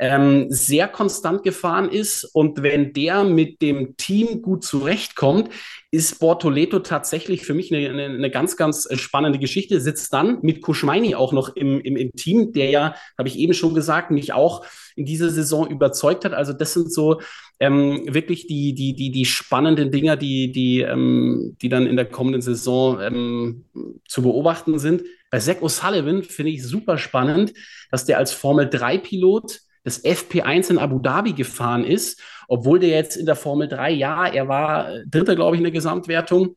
[0.01, 2.23] ähm, sehr konstant gefahren ist.
[2.23, 5.51] Und wenn der mit dem Team gut zurechtkommt,
[5.91, 9.79] ist Bortoleto tatsächlich für mich eine, eine, eine ganz, ganz spannende Geschichte.
[9.79, 13.53] Sitzt dann mit Kuschmeini auch noch im, im, im Team, der ja, habe ich eben
[13.53, 14.65] schon gesagt, mich auch
[14.95, 16.33] in dieser Saison überzeugt hat.
[16.33, 17.21] Also das sind so
[17.59, 22.05] ähm, wirklich die, die, die, die spannenden Dinger, die, die, ähm, die dann in der
[22.05, 23.65] kommenden Saison ähm,
[24.07, 25.03] zu beobachten sind.
[25.29, 27.53] Bei Zach O'Sullivan finde ich super spannend,
[27.91, 33.25] dass der als Formel-3-Pilot das FP1 in Abu Dhabi gefahren ist, obwohl der jetzt in
[33.25, 36.55] der Formel 3, ja, er war äh, Dritter, glaube ich, in der Gesamtwertung.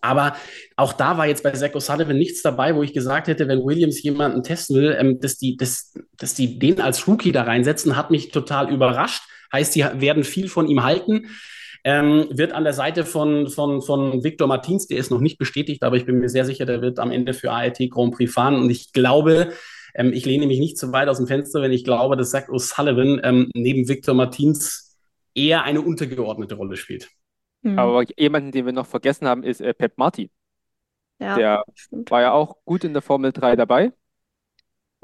[0.00, 0.36] Aber
[0.76, 4.02] auch da war jetzt bei Zach O'Sullivan nichts dabei, wo ich gesagt hätte, wenn Williams
[4.02, 8.10] jemanden testen will, ähm, dass, die, dass, dass die den als Rookie da reinsetzen, hat
[8.10, 9.22] mich total überrascht.
[9.52, 11.26] Heißt, die werden viel von ihm halten.
[11.84, 15.84] Ähm, wird an der Seite von, von, von Victor Martins, der ist noch nicht bestätigt,
[15.84, 18.56] aber ich bin mir sehr sicher, der wird am Ende für ART Grand Prix fahren.
[18.56, 19.52] Und ich glaube,
[19.96, 22.48] ähm, ich lehne mich nicht zu weit aus dem Fenster, wenn ich glaube, dass Zach
[22.48, 24.96] O'Sullivan ähm, neben Victor Martins
[25.34, 27.08] eher eine untergeordnete Rolle spielt.
[27.62, 27.78] Mhm.
[27.78, 30.30] Aber jemanden, den wir noch vergessen haben, ist äh, Pep Marti.
[31.18, 32.10] Ja, der stimmt.
[32.10, 33.92] war ja auch gut in der Formel 3 dabei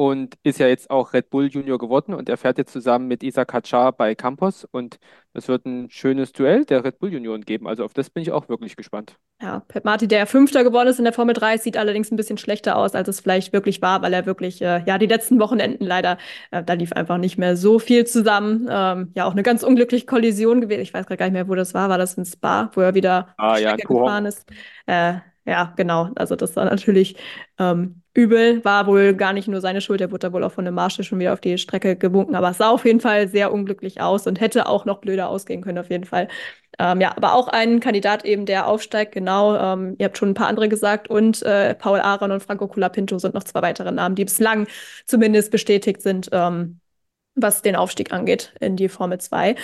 [0.02, 3.22] und ist ja jetzt auch Red Bull Junior geworden und er fährt jetzt zusammen mit
[3.22, 4.98] Isaac Hatschar bei Campos und
[5.32, 7.68] es wird ein schönes Duell der Red Bull Junioren geben.
[7.68, 9.16] Also auf das bin ich auch wirklich gespannt.
[9.40, 12.36] Ja, Pep Marti, der Fünfter geworden ist in der Formel 3, sieht allerdings ein bisschen
[12.36, 15.86] schlechter aus, als es vielleicht wirklich war, weil er wirklich, äh, ja, die letzten Wochenenden
[15.86, 16.18] leider,
[16.50, 18.66] äh, da lief einfach nicht mehr so viel zusammen.
[18.68, 20.80] Ähm, ja, auch eine ganz unglückliche Kollision gewesen.
[20.80, 21.88] Ich weiß gerade gar nicht mehr, wo das war.
[21.88, 24.50] War das in Spa, wo er wieder ah, ja, gefahren ist?
[24.86, 25.14] Äh,
[25.44, 26.10] ja, genau.
[26.16, 27.16] Also das war natürlich
[27.60, 28.64] ähm, übel.
[28.64, 30.00] War wohl gar nicht nur seine Schuld.
[30.00, 32.34] Er wurde da wohl auch von dem Marshall schon wieder auf die Strecke gewunken.
[32.34, 35.62] Aber es sah auf jeden Fall sehr unglücklich aus und hätte auch noch blöder ausgehen
[35.62, 36.28] können, auf jeden Fall.
[36.78, 39.56] Ähm, ja, aber auch ein Kandidat eben, der aufsteigt, genau.
[39.56, 41.08] Ähm, ihr habt schon ein paar andere gesagt.
[41.08, 44.66] Und äh, Paul Aaron und Franco Colapinto sind noch zwei weitere Namen, die bislang
[45.06, 46.80] zumindest bestätigt sind, ähm,
[47.34, 49.56] was den Aufstieg angeht in die Formel 2.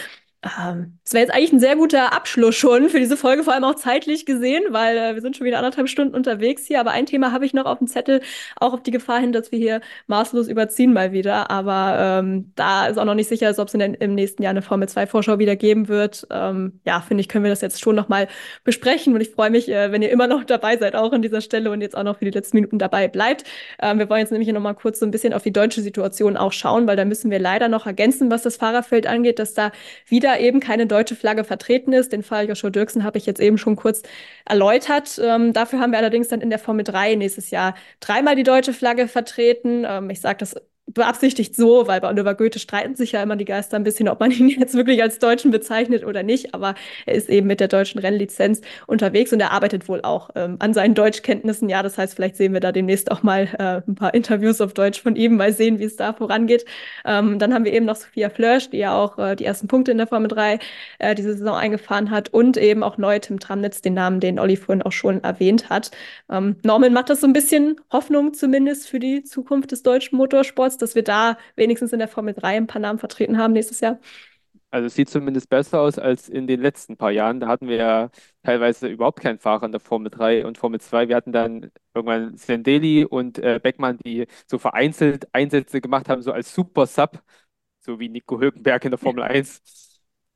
[0.43, 3.65] Ähm, das wäre jetzt eigentlich ein sehr guter Abschluss schon für diese Folge, vor allem
[3.65, 6.79] auch zeitlich gesehen, weil äh, wir sind schon wieder anderthalb Stunden unterwegs hier.
[6.79, 8.21] Aber ein Thema habe ich noch auf dem Zettel,
[8.57, 11.51] auch auf die Gefahr hin, dass wir hier maßlos überziehen mal wieder.
[11.51, 14.89] Aber ähm, da ist auch noch nicht sicher, ob es im nächsten Jahr eine Formel
[14.89, 16.27] 2 Vorschau wieder geben wird.
[16.31, 18.29] Ähm, ja, finde ich, können wir das jetzt schon noch mal
[18.63, 19.15] besprechen.
[19.15, 21.73] Und ich freue mich, äh, wenn ihr immer noch dabei seid, auch an dieser Stelle
[21.73, 23.43] und jetzt auch noch für die letzten Minuten dabei bleibt.
[23.83, 26.37] Ähm, wir wollen jetzt nämlich noch mal kurz so ein bisschen auf die deutsche Situation
[26.37, 29.73] auch schauen, weil da müssen wir leider noch ergänzen, was das Fahrerfeld angeht, dass da
[30.07, 32.13] wieder da eben keine deutsche Flagge vertreten ist.
[32.13, 34.03] Den Fall Joshua Dirksen habe ich jetzt eben schon kurz
[34.45, 35.21] erläutert.
[35.23, 38.73] Ähm, dafür haben wir allerdings dann in der Formel 3 nächstes Jahr dreimal die deutsche
[38.73, 39.85] Flagge vertreten.
[39.87, 40.55] Ähm, ich sage das
[40.95, 44.21] beabsichtigt so, weil bei Oliver Goethe streiten sich ja immer die Geister ein bisschen, ob
[44.21, 46.55] man ihn jetzt wirklich als Deutschen bezeichnet oder nicht.
[46.55, 46.75] Aber
[47.07, 50.75] er ist eben mit der deutschen Rennlizenz unterwegs und er arbeitet wohl auch ähm, an
[50.75, 51.69] seinen Deutschkenntnissen.
[51.69, 54.75] Ja, das heißt, vielleicht sehen wir da demnächst auch mal äh, ein paar Interviews auf
[54.75, 56.65] Deutsch von ihm, mal sehen, wie es da vorangeht.
[57.05, 59.93] Ähm, dann haben wir eben noch Sophia Flörsch, die ja auch äh, die ersten Punkte
[59.93, 60.59] in der Formel 3
[60.99, 64.57] äh, diese Saison eingefahren hat und eben auch neu Tim Tramnitz, den Namen, den Olli
[64.57, 65.91] vorhin auch schon erwähnt hat.
[66.31, 70.78] Ähm, Norman macht das so ein bisschen Hoffnung zumindest für die Zukunft des deutschen Motorsports
[70.79, 73.99] dass wir da wenigstens in der Formel 3 ein paar Namen vertreten haben nächstes Jahr?
[74.71, 77.41] Also es sieht zumindest besser aus als in den letzten paar Jahren.
[77.41, 78.11] Da hatten wir ja
[78.43, 81.09] teilweise überhaupt keinen Fahrer in der Formel 3 und Formel 2.
[81.09, 86.33] Wir hatten dann irgendwann Sendeli und äh, Beckmann, die so vereinzelt Einsätze gemacht haben, so
[86.33, 87.23] als Super Sub,
[87.81, 89.63] so wie Nico Hülkenberg in der Formel 1.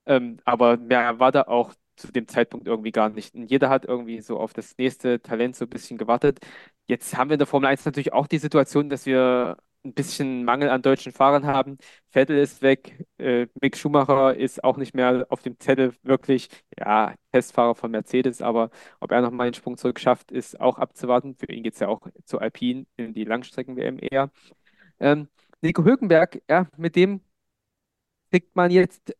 [0.06, 3.34] Ähm, aber mehr war da auch zu dem Zeitpunkt irgendwie gar nicht.
[3.34, 6.40] Und jeder hat irgendwie so auf das nächste Talent so ein bisschen gewartet.
[6.86, 10.44] Jetzt haben wir in der Formel 1 natürlich auch die Situation, dass wir ein bisschen
[10.44, 11.78] Mangel an deutschen Fahrern haben.
[12.10, 16.48] Vettel ist weg, äh, Mick Schumacher ist auch nicht mehr auf dem Zettel wirklich,
[16.78, 21.34] ja, Testfahrer von Mercedes, aber ob er nochmal den Sprung zurück schafft, ist auch abzuwarten.
[21.36, 24.30] Für ihn geht es ja auch zu Alpine in die Langstrecken-WM eher.
[25.00, 25.28] Ähm,
[25.62, 27.22] Nico Hülkenberg, ja, mit dem
[28.30, 29.14] kriegt man jetzt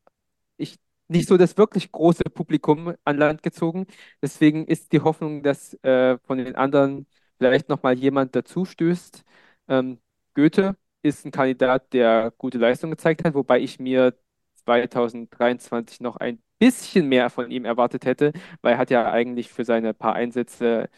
[0.59, 0.79] ich,
[1.09, 3.87] nicht so das wirklich große Publikum an Land gezogen.
[4.23, 7.07] Deswegen ist die Hoffnung, dass äh, von den anderen
[7.39, 9.25] vielleicht nochmal jemand dazu stößt.
[9.69, 10.01] Ähm,
[10.35, 14.17] Goethe ist ein Kandidat, der gute Leistung gezeigt hat, wobei ich mir
[14.65, 18.33] 2023 noch ein bisschen mehr von ihm erwartet hätte,
[18.63, 20.89] weil er hat ja eigentlich für seine paar Einsätze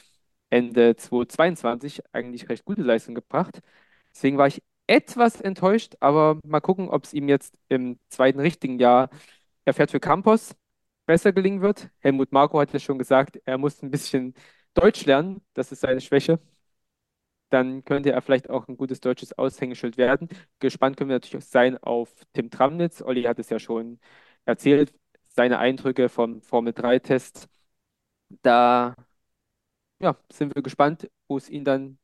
[0.50, 3.60] Ende 2022 eigentlich recht gute Leistung gebracht.
[4.14, 8.78] Deswegen war ich etwas enttäuscht, aber mal gucken, ob es ihm jetzt im zweiten richtigen
[8.78, 9.10] Jahr,
[9.64, 10.54] er fährt für Campos,
[11.06, 11.90] besser gelingen wird.
[12.00, 14.34] Helmut Marko hat ja schon gesagt, er muss ein bisschen
[14.74, 16.38] Deutsch lernen, das ist seine Schwäche
[17.50, 20.28] dann könnte er vielleicht auch ein gutes deutsches Aushängeschild werden.
[20.60, 23.02] Gespannt können wir natürlich auch sein auf Tim Tramnitz.
[23.02, 24.00] Olli hat es ja schon
[24.44, 24.92] erzählt,
[25.28, 27.48] seine Eindrücke vom Formel-3-Test.
[28.42, 28.94] Da
[30.00, 31.98] ja, sind wir gespannt, wo es ihn dann,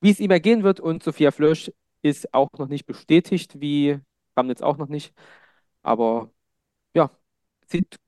[0.00, 0.80] wie es ihm ergehen wird.
[0.80, 1.72] Und Sophia Flösch
[2.02, 4.00] ist auch noch nicht bestätigt, wie
[4.34, 5.14] Tramnitz auch noch nicht.
[5.82, 6.32] Aber
[6.94, 7.10] ja,
[7.68, 7.98] sieht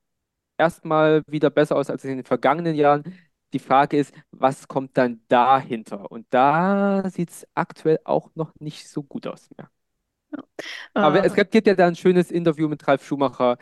[0.59, 3.05] erstmal wieder besser aus als in den vergangenen Jahren.
[3.53, 6.11] Die Frage ist, was kommt dann dahinter?
[6.11, 9.71] Und da sieht es aktuell auch noch nicht so gut aus mehr.
[10.33, 10.45] Ja.
[10.95, 13.59] Aber äh, es gibt ja da ein schönes Interview mit Ralf Schumacher,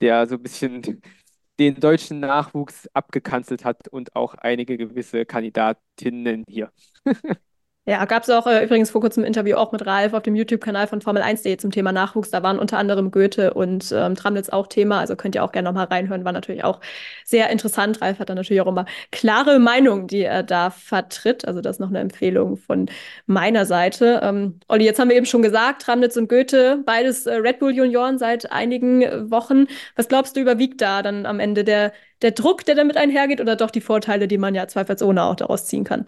[0.00, 0.82] der so ein bisschen
[1.58, 6.72] den deutschen Nachwuchs abgekanzelt hat und auch einige gewisse Kandidatinnen hier.
[7.84, 10.36] Ja, gab es auch äh, übrigens vor kurzem ein Interview auch mit Ralf auf dem
[10.36, 12.30] YouTube-Kanal von Formel 1.de zum Thema Nachwuchs.
[12.30, 15.00] Da waren unter anderem Goethe und ähm, Tramnitz auch Thema.
[15.00, 16.24] Also könnt ihr auch gerne nochmal reinhören.
[16.24, 16.78] War natürlich auch
[17.24, 18.00] sehr interessant.
[18.00, 21.44] Ralf hat dann natürlich auch immer klare Meinungen, die er da vertritt.
[21.44, 22.88] Also das ist noch eine Empfehlung von
[23.26, 24.20] meiner Seite.
[24.22, 27.74] Ähm, Olli, jetzt haben wir eben schon gesagt, Tramnitz und Goethe, beides äh, Red Bull
[27.74, 29.66] Junioren seit einigen Wochen.
[29.96, 31.92] Was glaubst du, überwiegt da dann am Ende der,
[32.22, 35.66] der Druck, der damit einhergeht oder doch die Vorteile, die man ja zweifelsohne auch daraus
[35.66, 36.06] ziehen kann?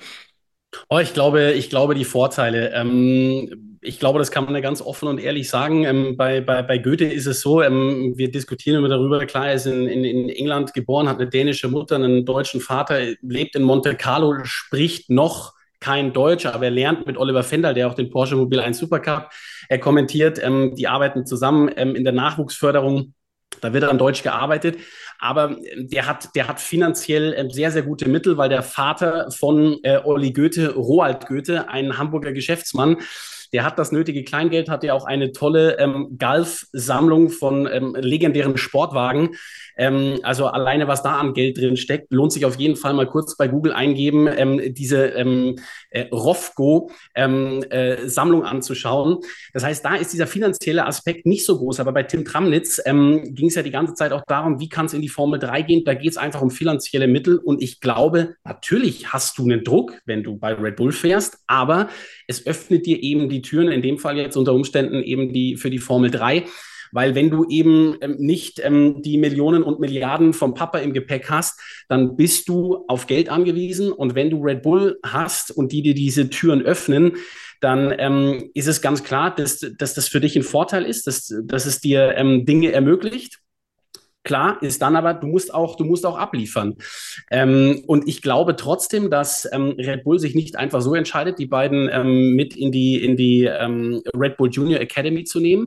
[0.88, 2.72] Oh, ich glaube, ich glaube, die Vorteile.
[2.72, 5.84] Ähm, ich glaube, das kann man ja ganz offen und ehrlich sagen.
[5.84, 9.54] Ähm, bei, bei, bei Goethe ist es so, ähm, wir diskutieren immer darüber, klar, er
[9.54, 13.62] ist in, in, in England geboren, hat eine dänische Mutter, einen deutschen Vater, lebt in
[13.62, 18.08] Monte Carlo, spricht noch kein Deutsch, aber er lernt mit Oliver Fendal, der auch den
[18.08, 19.28] Porsche Mobil 1 Supercup
[19.68, 20.42] er kommentiert.
[20.42, 23.12] Ähm, die arbeiten zusammen ähm, in der Nachwuchsförderung.
[23.60, 24.78] Da wird an Deutsch gearbeitet,
[25.24, 29.30] aber ähm, der hat, der hat finanziell ähm, sehr, sehr gute Mittel, weil der Vater
[29.30, 32.98] von äh, Olli Goethe, Roald Goethe, ein Hamburger Geschäftsmann,
[33.54, 38.56] der hat das nötige Kleingeld, hat ja auch eine tolle ähm, Golf-Sammlung von ähm, legendären
[38.58, 39.36] Sportwagen.
[39.76, 43.06] Ähm, also alleine, was da an Geld drin steckt, lohnt sich auf jeden Fall mal
[43.06, 45.56] kurz bei Google eingeben, ähm, diese ähm,
[45.90, 49.18] äh, Rofco-Sammlung ähm, äh, anzuschauen.
[49.52, 51.80] Das heißt, da ist dieser finanzielle Aspekt nicht so groß.
[51.80, 54.86] Aber bei Tim Tramnitz ähm, ging es ja die ganze Zeit auch darum, wie kann
[54.86, 55.84] es in die Formel 3 gehen.
[55.84, 57.38] Da geht es einfach um finanzielle Mittel.
[57.38, 61.88] Und ich glaube, natürlich hast du einen Druck, wenn du bei Red Bull fährst, aber
[62.26, 65.70] es öffnet dir eben die Türen, in dem Fall jetzt unter Umständen eben die für
[65.70, 66.44] die Formel 3.
[66.94, 71.28] Weil wenn du eben ähm, nicht ähm, die Millionen und Milliarden vom Papa im Gepäck
[71.28, 73.90] hast, dann bist du auf Geld angewiesen.
[73.90, 77.16] Und wenn du Red Bull hast und die dir diese Türen öffnen,
[77.60, 81.34] dann ähm, ist es ganz klar, dass, dass das für dich ein Vorteil ist, dass,
[81.42, 83.40] dass es dir ähm, Dinge ermöglicht.
[84.22, 86.76] Klar ist dann aber, du musst auch, du musst auch abliefern.
[87.28, 91.46] Ähm, und ich glaube trotzdem, dass ähm, Red Bull sich nicht einfach so entscheidet, die
[91.46, 95.66] beiden ähm, mit in die, in die ähm, Red Bull Junior Academy zu nehmen.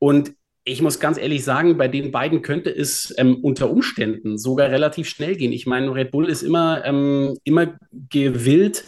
[0.00, 0.32] Und
[0.68, 5.08] ich muss ganz ehrlich sagen, bei den beiden könnte es ähm, unter Umständen sogar relativ
[5.08, 5.52] schnell gehen.
[5.52, 8.84] Ich meine, Red Bull ist immer, ähm, immer gewillt,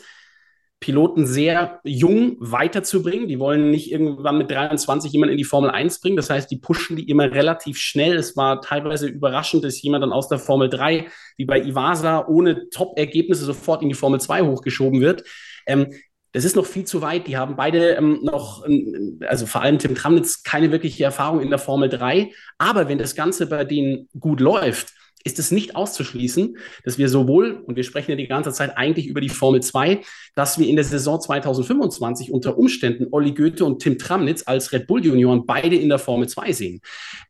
[0.80, 3.28] Piloten sehr jung weiterzubringen.
[3.28, 6.16] Die wollen nicht irgendwann mit 23 jemanden in die Formel 1 bringen.
[6.16, 8.16] Das heißt, die pushen die immer relativ schnell.
[8.16, 11.06] Es war teilweise überraschend, dass jemand dann aus der Formel 3,
[11.36, 15.22] wie bei Ivasa, ohne Top-Ergebnisse sofort in die Formel 2 hochgeschoben wird.
[15.66, 15.92] Ähm,
[16.32, 17.26] das ist noch viel zu weit.
[17.26, 21.50] Die haben beide ähm, noch, ähm, also vor allem Tim Tramnitz, keine wirkliche Erfahrung in
[21.50, 22.30] der Formel 3.
[22.59, 24.92] Aber wenn das Ganze bei denen gut läuft,
[25.24, 29.06] ist es nicht auszuschließen, dass wir sowohl, und wir sprechen ja die ganze Zeit eigentlich
[29.06, 30.00] über die Formel 2,
[30.34, 34.86] dass wir in der Saison 2025 unter Umständen Olli Goethe und Tim Tramnitz als Red
[34.86, 36.80] Bull Junioren beide in der Formel 2 sehen.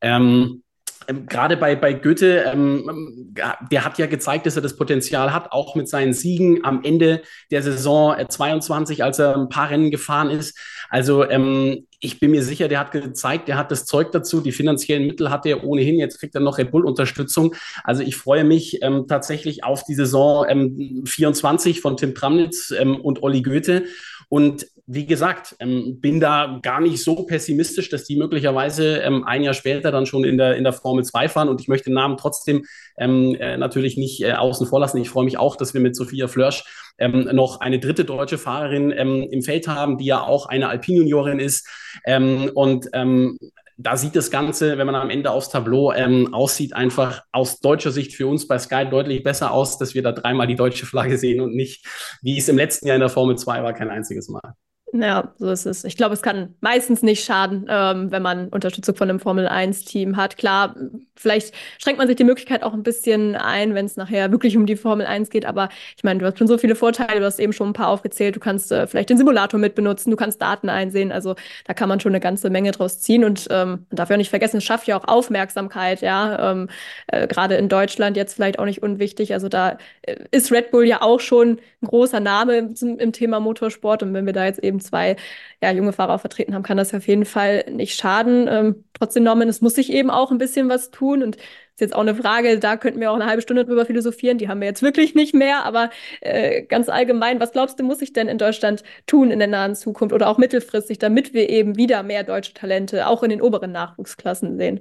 [0.01, 0.63] Ähm,
[1.09, 3.35] ähm, gerade bei, bei Goethe, ähm,
[3.71, 7.23] der hat ja gezeigt, dass er das Potenzial hat, auch mit seinen Siegen am Ende
[7.51, 10.59] der Saison 22, äh, als er ein paar Rennen gefahren ist.
[10.91, 14.53] Also ähm, ich bin mir sicher, der hat gezeigt, der hat das Zeug dazu, die
[14.53, 17.55] finanziellen Mittel hat er ohnehin, jetzt kriegt er noch Red Bull-Unterstützung.
[17.83, 23.01] Also ich freue mich ähm, tatsächlich auf die Saison ähm, 24 von Tim Tramnitz ähm,
[23.01, 23.85] und Olli Goethe.
[24.29, 29.43] Und wie gesagt, ähm, bin da gar nicht so pessimistisch, dass die möglicherweise ähm, ein
[29.43, 31.49] Jahr später dann schon in der, in der Formel 2 fahren.
[31.49, 32.65] Und ich möchte den Namen trotzdem
[32.97, 34.99] ähm, äh, natürlich nicht äh, außen vor lassen.
[34.99, 36.65] Ich freue mich auch, dass wir mit Sophia Flörsch
[36.99, 41.39] ähm, noch eine dritte deutsche Fahrerin ähm, im Feld haben, die ja auch eine Alpin-Juniorin
[41.39, 41.69] ist.
[42.07, 43.39] Ähm, und ähm,
[43.81, 47.93] da sieht das Ganze, wenn man am Ende aufs Tableau ähm, aussieht, einfach aus deutscher
[47.93, 51.17] Sicht für uns bei Sky deutlich besser aus, dass wir da dreimal die deutsche Flagge
[51.17, 51.87] sehen und nicht,
[52.21, 54.55] wie es im letzten Jahr in der Formel 2 war, kein einziges Mal.
[54.93, 55.85] Ja, so ist es.
[55.85, 60.39] Ich glaube, es kann meistens nicht schaden, ähm, wenn man Unterstützung von einem Formel-1-Team hat.
[60.39, 60.75] Klar,
[61.15, 64.65] vielleicht schränkt man sich die Möglichkeit auch ein bisschen ein, wenn es nachher wirklich um
[64.65, 65.45] die Formel 1 geht.
[65.45, 67.89] Aber ich meine, du hast schon so viele Vorteile, du hast eben schon ein paar
[67.89, 68.37] aufgezählt.
[68.37, 71.13] Du kannst äh, vielleicht den Simulator mitbenutzen, du kannst Daten einsehen.
[71.13, 71.35] Also
[71.67, 73.25] da kann man schon eine ganze Menge draus ziehen.
[73.25, 76.53] Und ähm, man darf ja nicht vergessen, es schafft ja auch Aufmerksamkeit, ja.
[76.53, 76.69] Ähm,
[77.09, 79.35] äh, Gerade in Deutschland jetzt vielleicht auch nicht unwichtig.
[79.35, 83.39] Also da äh, ist Red Bull ja auch schon ein großer Name im, im Thema
[83.39, 84.03] Motorsport.
[84.03, 85.17] Und wenn wir da jetzt eben eben zwei
[85.63, 88.47] ja, junge Fahrer vertreten haben, kann das auf jeden Fall nicht schaden.
[88.49, 91.95] Ähm, trotzdem, Norman, es muss sich eben auch ein bisschen was tun und ist jetzt
[91.95, 94.67] auch eine Frage, da könnten wir auch eine halbe Stunde drüber philosophieren, die haben wir
[94.69, 95.91] jetzt wirklich nicht mehr, aber
[96.21, 99.75] äh, ganz allgemein, was glaubst du, muss sich denn in Deutschland tun in der nahen
[99.77, 103.73] Zukunft oder auch mittelfristig, damit wir eben wieder mehr deutsche Talente auch in den oberen
[103.73, 104.81] Nachwuchsklassen sehen?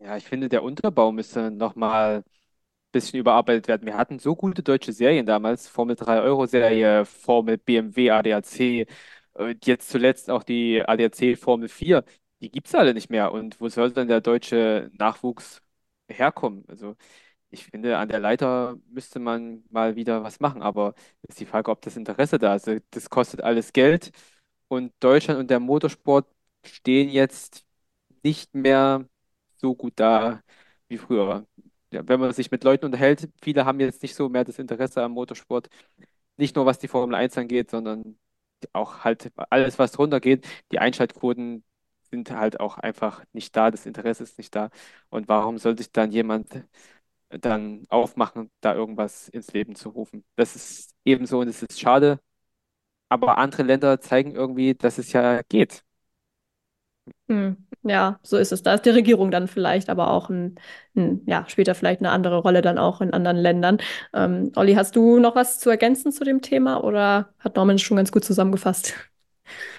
[0.00, 2.22] Ja, ich finde, der Unterbau müsste nochmal
[2.96, 3.86] bisschen überarbeitet werden.
[3.86, 8.86] Wir hatten so gute deutsche Serien damals, Formel 3 Euro-Serie, Formel BMW, ADAC,
[9.64, 12.04] jetzt zuletzt auch die ADAC Formel 4.
[12.40, 13.32] Die gibt es alle nicht mehr.
[13.32, 15.62] Und wo soll dann der deutsche Nachwuchs
[16.08, 16.64] herkommen?
[16.68, 16.96] Also
[17.50, 21.70] ich finde, an der Leiter müsste man mal wieder was machen, aber ist die Frage,
[21.70, 22.68] ob das Interesse da ist.
[22.90, 24.10] Das kostet alles Geld
[24.68, 26.26] und Deutschland und der Motorsport
[26.64, 27.66] stehen jetzt
[28.24, 29.08] nicht mehr
[29.56, 30.42] so gut da
[30.88, 31.46] wie früher
[31.96, 35.02] ja, wenn man sich mit Leuten unterhält, viele haben jetzt nicht so mehr das Interesse
[35.02, 35.68] am Motorsport.
[36.36, 38.18] Nicht nur was die Formel 1 angeht, sondern
[38.72, 40.46] auch halt alles, was drunter geht.
[40.72, 41.64] Die Einschaltquoten
[42.10, 44.70] sind halt auch einfach nicht da, das Interesse ist nicht da.
[45.10, 46.64] Und warum soll sich dann jemand
[47.30, 50.24] dann aufmachen, da irgendwas ins Leben zu rufen?
[50.36, 52.20] Das ist ebenso und es ist schade.
[53.08, 55.82] aber andere Länder zeigen irgendwie, dass es ja geht.
[57.28, 58.62] Hm, ja, so ist es.
[58.62, 60.56] Da ist die Regierung dann vielleicht, aber auch ein,
[60.96, 63.78] ein ja, später vielleicht eine andere Rolle dann auch in anderen Ländern.
[64.14, 67.96] Ähm, Olli, hast du noch was zu ergänzen zu dem Thema oder hat Norman schon
[67.96, 68.94] ganz gut zusammengefasst?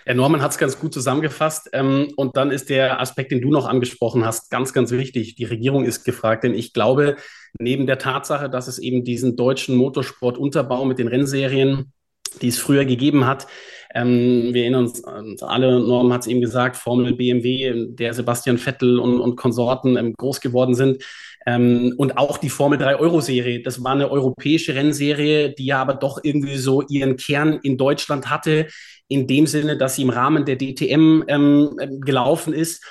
[0.06, 1.70] Ja, Norman hat es ganz gut zusammengefasst.
[1.74, 5.36] Ähm, und dann ist der Aspekt, den du noch angesprochen hast, ganz, ganz wichtig.
[5.36, 7.18] Die Regierung ist gefragt, denn ich glaube,
[7.60, 11.92] neben der Tatsache, dass es eben diesen deutschen Motorsportunterbau mit den Rennserien,
[12.30, 13.48] die es früher gegeben hat,
[13.94, 18.58] ähm, wir erinnern uns, uns alle, Norm hat es eben gesagt, Formel BMW, der Sebastian
[18.58, 21.04] Vettel und, und Konsorten ähm, groß geworden sind.
[21.46, 25.94] Ähm, und auch die Formel 3 Euro-Serie, das war eine europäische Rennserie, die ja aber
[25.94, 28.68] doch irgendwie so ihren Kern in Deutschland hatte,
[29.08, 32.84] in dem Sinne, dass sie im Rahmen der DTM ähm, gelaufen ist.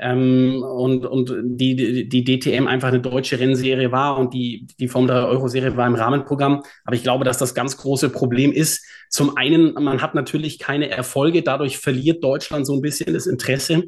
[0.00, 5.10] Ähm, und, und die, die DTM einfach eine deutsche Rennserie war und die, die Formel
[5.10, 6.62] 3 Euro-Serie war im Rahmenprogramm.
[6.84, 8.84] Aber ich glaube, dass das ganz große Problem ist.
[9.08, 13.84] Zum einen, man hat natürlich keine Erfolge, dadurch verliert Deutschland so ein bisschen das Interesse.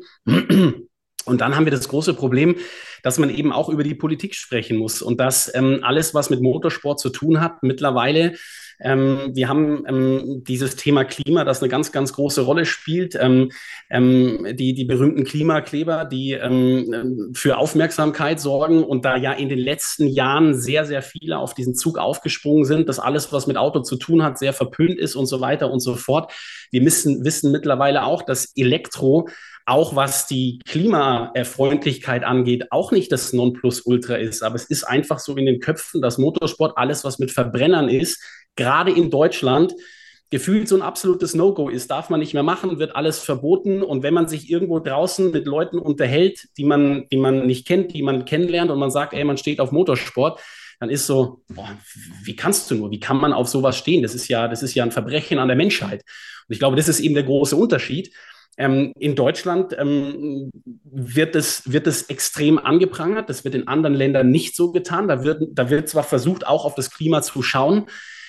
[1.27, 2.55] Und dann haben wir das große Problem,
[3.03, 6.41] dass man eben auch über die Politik sprechen muss und dass ähm, alles, was mit
[6.41, 8.35] Motorsport zu tun hat, mittlerweile
[8.81, 13.17] ähm, wir haben ähm, dieses Thema Klima, das eine ganz, ganz große Rolle spielt.
[13.21, 13.51] Ähm,
[13.91, 19.59] ähm die, die berühmten Klimakleber, die ähm, für Aufmerksamkeit sorgen und da ja in den
[19.59, 23.81] letzten Jahren sehr, sehr viele auf diesen Zug aufgesprungen sind, dass alles, was mit Auto
[23.81, 26.33] zu tun hat, sehr verpönt ist und so weiter und so fort.
[26.71, 29.29] Wir müssen, wissen mittlerweile auch, dass Elektro
[29.67, 34.43] auch was die Klimafreundlichkeit angeht, auch nicht das Nonplusultra ist.
[34.43, 38.23] Aber es ist einfach so in den Köpfen, dass Motorsport, alles, was mit Verbrennern ist,
[38.55, 39.75] gerade in Deutschland
[40.31, 43.83] gefühlt so ein absolutes No-Go ist, darf man nicht mehr machen, wird alles verboten.
[43.83, 47.93] Und wenn man sich irgendwo draußen mit Leuten unterhält, die man, die man nicht kennt,
[47.93, 50.41] die man kennenlernt und man sagt, ey, man steht auf Motorsport,
[50.79, 51.71] dann ist so, boah,
[52.23, 54.03] wie kannst du nur, wie kann man auf sowas stehen?
[54.03, 56.03] Das ist ja, das ist ja ein Verbrechen an der Menschheit.
[56.49, 58.13] Und ich glaube, das ist eben der große Unterschied.
[58.57, 60.51] Ähm, in Deutschland ähm,
[60.85, 63.29] wird, es, wird extrem angeprangert.
[63.29, 65.09] Das wird in anderen Ländern nicht so getan.
[65.09, 67.87] Da wird, da wird zwar versucht, auch auf das Klima zu schauen,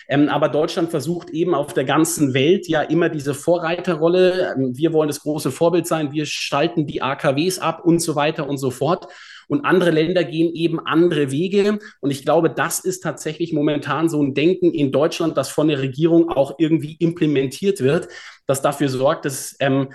[0.10, 4.56] ähm, aber Deutschland versucht eben auf der ganzen Welt ja immer diese Vorreiterrolle.
[4.56, 8.48] Ähm, wir wollen das große Vorbild sein, wir schalten die AKWs ab und so weiter
[8.48, 9.08] und so fort.
[9.49, 11.80] Und andere Länder gehen eben andere Wege.
[12.02, 15.80] Und ich glaube, das ist tatsächlich momentan so ein Denken in Deutschland, das von der
[15.80, 18.10] Regierung auch irgendwie implementiert wird,
[18.45, 19.90] das dafür sorgt, dass ähm,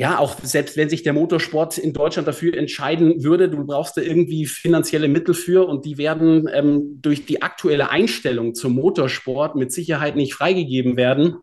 [0.00, 4.00] ja, auch selbst wenn sich der Motorsport in Deutschland dafür entscheiden würde, du brauchst da
[4.00, 9.72] irgendwie finanzielle Mittel für und die werden ähm, durch die aktuelle Einstellung zum Motorsport mit
[9.72, 11.36] Sicherheit nicht freigegeben werden.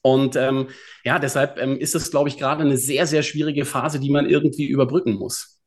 [0.00, 0.68] Und ähm,
[1.02, 4.30] ja, deshalb ähm, ist es, glaube ich, gerade eine sehr, sehr schwierige Phase, die man
[4.30, 5.57] irgendwie überbrücken muss.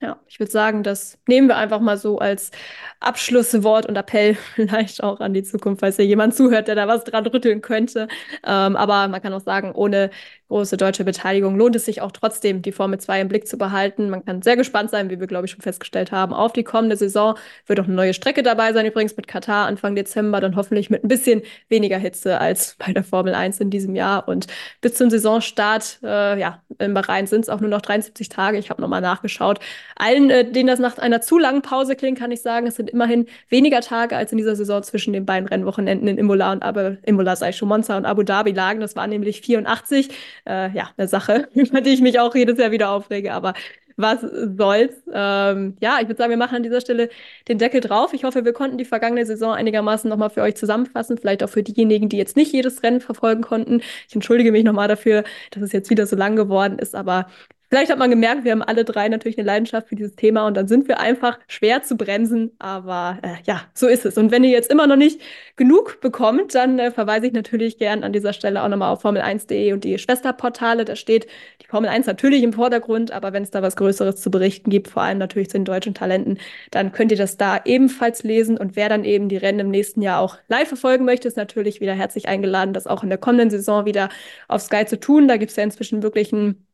[0.00, 2.52] Ja, ich würde sagen, das nehmen wir einfach mal so als
[3.00, 7.02] Abschlusswort und Appell vielleicht auch an die Zukunft, falls hier jemand zuhört, der da was
[7.02, 8.06] dran rütteln könnte.
[8.46, 10.10] Ähm, aber man kann auch sagen, ohne
[10.48, 14.08] große deutsche Beteiligung lohnt es sich auch trotzdem, die Formel 2 im Blick zu behalten.
[14.08, 16.96] Man kann sehr gespannt sein, wie wir, glaube ich, schon festgestellt haben, auf die kommende
[16.96, 17.36] Saison.
[17.66, 21.04] Wird auch eine neue Strecke dabei sein, übrigens mit Katar Anfang Dezember, dann hoffentlich mit
[21.04, 24.26] ein bisschen weniger Hitze als bei der Formel 1 in diesem Jahr.
[24.28, 24.46] Und
[24.80, 28.58] bis zum Saisonstart, äh, ja, in Bahrain sind es auch nur noch 73 Tage.
[28.58, 29.58] Ich habe nochmal nachgeschaut.
[29.98, 32.90] Allen, äh, denen das nach einer zu langen Pause klingt, kann ich sagen, es sind
[32.90, 36.96] immerhin weniger Tage als in dieser Saison zwischen den beiden Rennwochenenden in Imola und aber
[37.02, 38.80] Imola sei schon Monza und Abu Dhabi lagen.
[38.80, 40.10] Das waren nämlich 84
[40.46, 43.54] äh, ja, eine Sache, über die ich mich auch jedes Jahr wieder aufrege, aber
[43.98, 44.20] was
[44.56, 44.94] soll's.
[45.12, 47.10] Ähm, ja, ich würde sagen, wir machen an dieser Stelle
[47.48, 48.14] den Deckel drauf.
[48.14, 51.64] Ich hoffe, wir konnten die vergangene Saison einigermaßen nochmal für euch zusammenfassen, vielleicht auch für
[51.64, 53.80] diejenigen, die jetzt nicht jedes Rennen verfolgen konnten.
[54.08, 57.26] Ich entschuldige mich nochmal dafür, dass es jetzt wieder so lang geworden ist, aber
[57.70, 60.56] Vielleicht hat man gemerkt, wir haben alle drei natürlich eine Leidenschaft für dieses Thema und
[60.56, 62.52] dann sind wir einfach schwer zu bremsen.
[62.58, 64.16] Aber äh, ja, so ist es.
[64.16, 65.20] Und wenn ihr jetzt immer noch nicht
[65.56, 69.74] genug bekommt, dann äh, verweise ich natürlich gern an dieser Stelle auch nochmal auf Formel1.de
[69.74, 70.86] und die Schwesterportale.
[70.86, 71.26] Da steht
[71.60, 74.88] die Formel 1 natürlich im Vordergrund, aber wenn es da was Größeres zu berichten gibt,
[74.88, 76.38] vor allem natürlich zu den deutschen Talenten,
[76.70, 78.56] dann könnt ihr das da ebenfalls lesen.
[78.56, 81.82] Und wer dann eben die Rennen im nächsten Jahr auch live verfolgen möchte, ist natürlich
[81.82, 84.08] wieder herzlich eingeladen, das auch in der kommenden Saison wieder
[84.48, 85.28] auf Sky zu tun.
[85.28, 86.64] Da gibt es ja inzwischen wirklich ein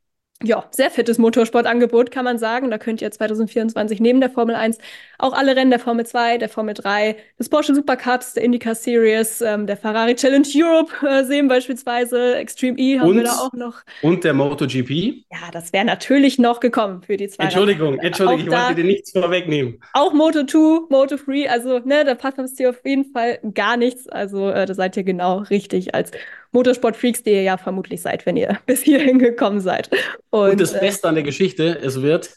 [0.42, 2.70] ja, sehr fettes Motorsportangebot, kann man sagen.
[2.70, 4.78] Da könnt ihr 2024 neben der Formel 1
[5.18, 9.40] auch alle Rennen der Formel 2, der Formel 3, des Porsche Supercups, der IndyCar Series,
[9.40, 12.34] ähm, der Ferrari Challenge Europe äh, sehen beispielsweise.
[12.34, 13.82] Extreme E haben und, wir da auch noch.
[14.02, 15.24] Und der MotoGP?
[15.30, 17.44] Ja, das wäre natürlich noch gekommen für die zwei.
[17.44, 19.80] Entschuldigung, Entschuldigung, ich wollte dir nichts vorwegnehmen.
[19.92, 24.08] Auch Moto2, Moto3, also ne, da passt dir auf jeden Fall gar nichts.
[24.08, 26.10] Also äh, da seid ihr genau richtig als
[26.54, 29.90] Motorsport-Freaks, die ihr ja vermutlich seid, wenn ihr bis hierhin gekommen seid.
[30.30, 32.30] Und, Und das äh, Beste an der Geschichte, es wird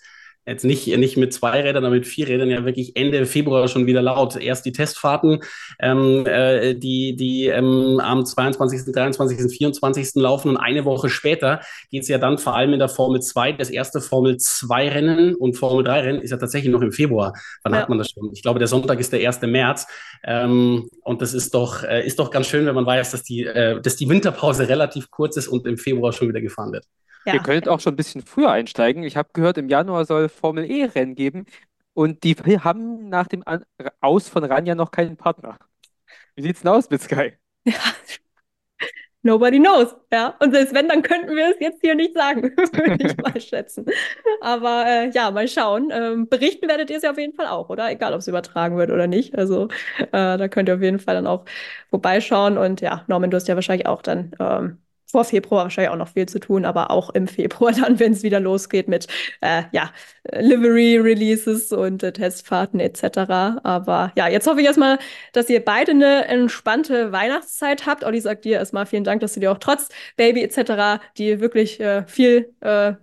[0.48, 3.86] jetzt nicht, nicht mit zwei Rädern, aber mit vier Rädern ja wirklich Ende Februar schon
[3.86, 4.38] wieder laut.
[4.38, 5.40] Erst die Testfahrten,
[5.80, 10.15] ähm, äh, die, die ähm, am 22., 23., 24.
[10.15, 11.61] laufen und eine Woche später
[11.91, 13.53] geht es ja dann vor allem in der Formel 2.
[13.53, 17.34] Das erste Formel 2 Rennen und Formel 3 Rennen ist ja tatsächlich noch im Februar.
[17.64, 17.82] Wann ja.
[17.82, 18.32] hat man das schon?
[18.34, 19.41] Ich glaube, der Sonntag ist der 1.
[19.41, 19.88] März.
[20.24, 23.44] Ähm, und das ist doch, äh, ist doch ganz schön, wenn man weiß, dass die,
[23.44, 26.86] äh, dass die Winterpause relativ kurz ist und im Februar schon wieder gefahren wird.
[27.28, 27.34] Ja.
[27.34, 29.04] Ihr könnt auch schon ein bisschen früher einsteigen.
[29.04, 31.45] Ich habe gehört, im Januar soll Formel E-Rennen geben
[31.94, 33.44] und die haben nach dem
[33.99, 35.60] Aus von Ranja noch keinen Partner.
[36.36, 37.34] Wie sieht's denn aus mit Sky?
[37.66, 37.74] Ja,
[39.24, 39.94] nobody knows.
[40.14, 43.41] Ja, und selbst wenn, dann könnten wir es jetzt hier nicht sagen, würde ich mal
[43.41, 43.86] schätzen.
[44.40, 45.90] Aber äh, ja, mal schauen.
[45.91, 47.91] Ähm, berichten werdet ihr es ja auf jeden Fall auch, oder?
[47.91, 49.38] Egal, ob es übertragen wird oder nicht.
[49.38, 49.68] Also
[49.98, 51.44] äh, da könnt ihr auf jeden Fall dann auch
[51.90, 52.58] vorbeischauen.
[52.58, 54.78] Und ja, Norman, du hast ja wahrscheinlich auch dann ähm,
[55.09, 58.23] vor Februar wahrscheinlich auch noch viel zu tun, aber auch im Februar dann, wenn es
[58.23, 59.07] wieder losgeht mit
[59.41, 59.91] äh, ja,
[60.31, 63.57] Livery-Releases und äh, Testfahrten etc.
[63.63, 64.99] Aber ja, jetzt hoffe ich erstmal,
[65.34, 68.03] dass ihr beide eine entspannte Weihnachtszeit habt.
[68.03, 71.01] Olli sagt dir erstmal vielen Dank, dass du dir auch trotz Baby etc.
[71.17, 72.93] die wirklich äh, viel äh,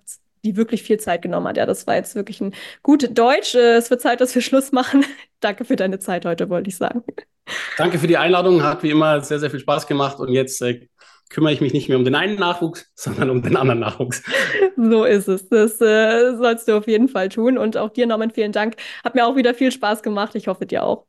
[0.44, 1.56] die wirklich viel Zeit genommen hat.
[1.56, 3.54] Ja, das war jetzt wirklich ein gut Deutsch.
[3.54, 5.04] Äh, es wird Zeit, dass wir Schluss machen.
[5.40, 7.02] Danke für deine Zeit heute, wollte ich sagen.
[7.76, 8.62] Danke für die Einladung.
[8.62, 10.18] Hat wie immer sehr, sehr viel Spaß gemacht.
[10.18, 10.86] Und jetzt äh,
[11.30, 14.22] kümmere ich mich nicht mehr um den einen Nachwuchs, sondern um den anderen Nachwuchs.
[14.76, 15.48] So ist es.
[15.48, 17.58] Das äh, sollst du auf jeden Fall tun.
[17.58, 18.76] Und auch dir, Norman, vielen Dank.
[19.04, 20.34] Hat mir auch wieder viel Spaß gemacht.
[20.34, 21.06] Ich hoffe, dir auch.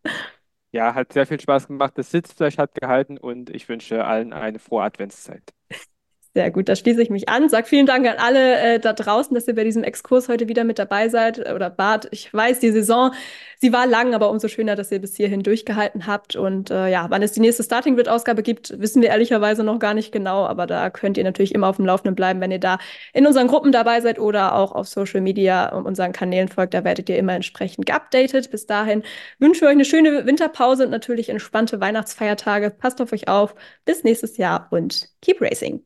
[0.71, 1.93] Ja, hat sehr viel Spaß gemacht.
[1.95, 5.53] Das Sitzfleisch hat gehalten und ich wünsche allen eine frohe Adventszeit.
[6.37, 7.47] Sehr gut, da schließe ich mich an.
[7.47, 10.65] Sag vielen Dank an alle äh, da draußen, dass ihr bei diesem Exkurs heute wieder
[10.65, 12.09] mit dabei seid oder wart.
[12.11, 13.13] Ich weiß, die Saison,
[13.61, 16.35] sie war lang, aber umso schöner, dass ihr bis hierhin durchgehalten habt.
[16.35, 19.79] Und äh, ja, wann es die nächste Starting Grid Ausgabe gibt, wissen wir ehrlicherweise noch
[19.79, 20.45] gar nicht genau.
[20.45, 22.79] Aber da könnt ihr natürlich immer auf dem Laufenden bleiben, wenn ihr da
[23.13, 26.73] in unseren Gruppen dabei seid oder auch auf Social Media unseren Kanälen folgt.
[26.73, 28.51] Da werdet ihr immer entsprechend geupdatet.
[28.51, 29.03] Bis dahin
[29.39, 32.71] wünsche ich euch eine schöne Winterpause und natürlich entspannte Weihnachtsfeiertage.
[32.71, 33.55] Passt auf euch auf.
[33.85, 35.85] Bis nächstes Jahr und keep racing.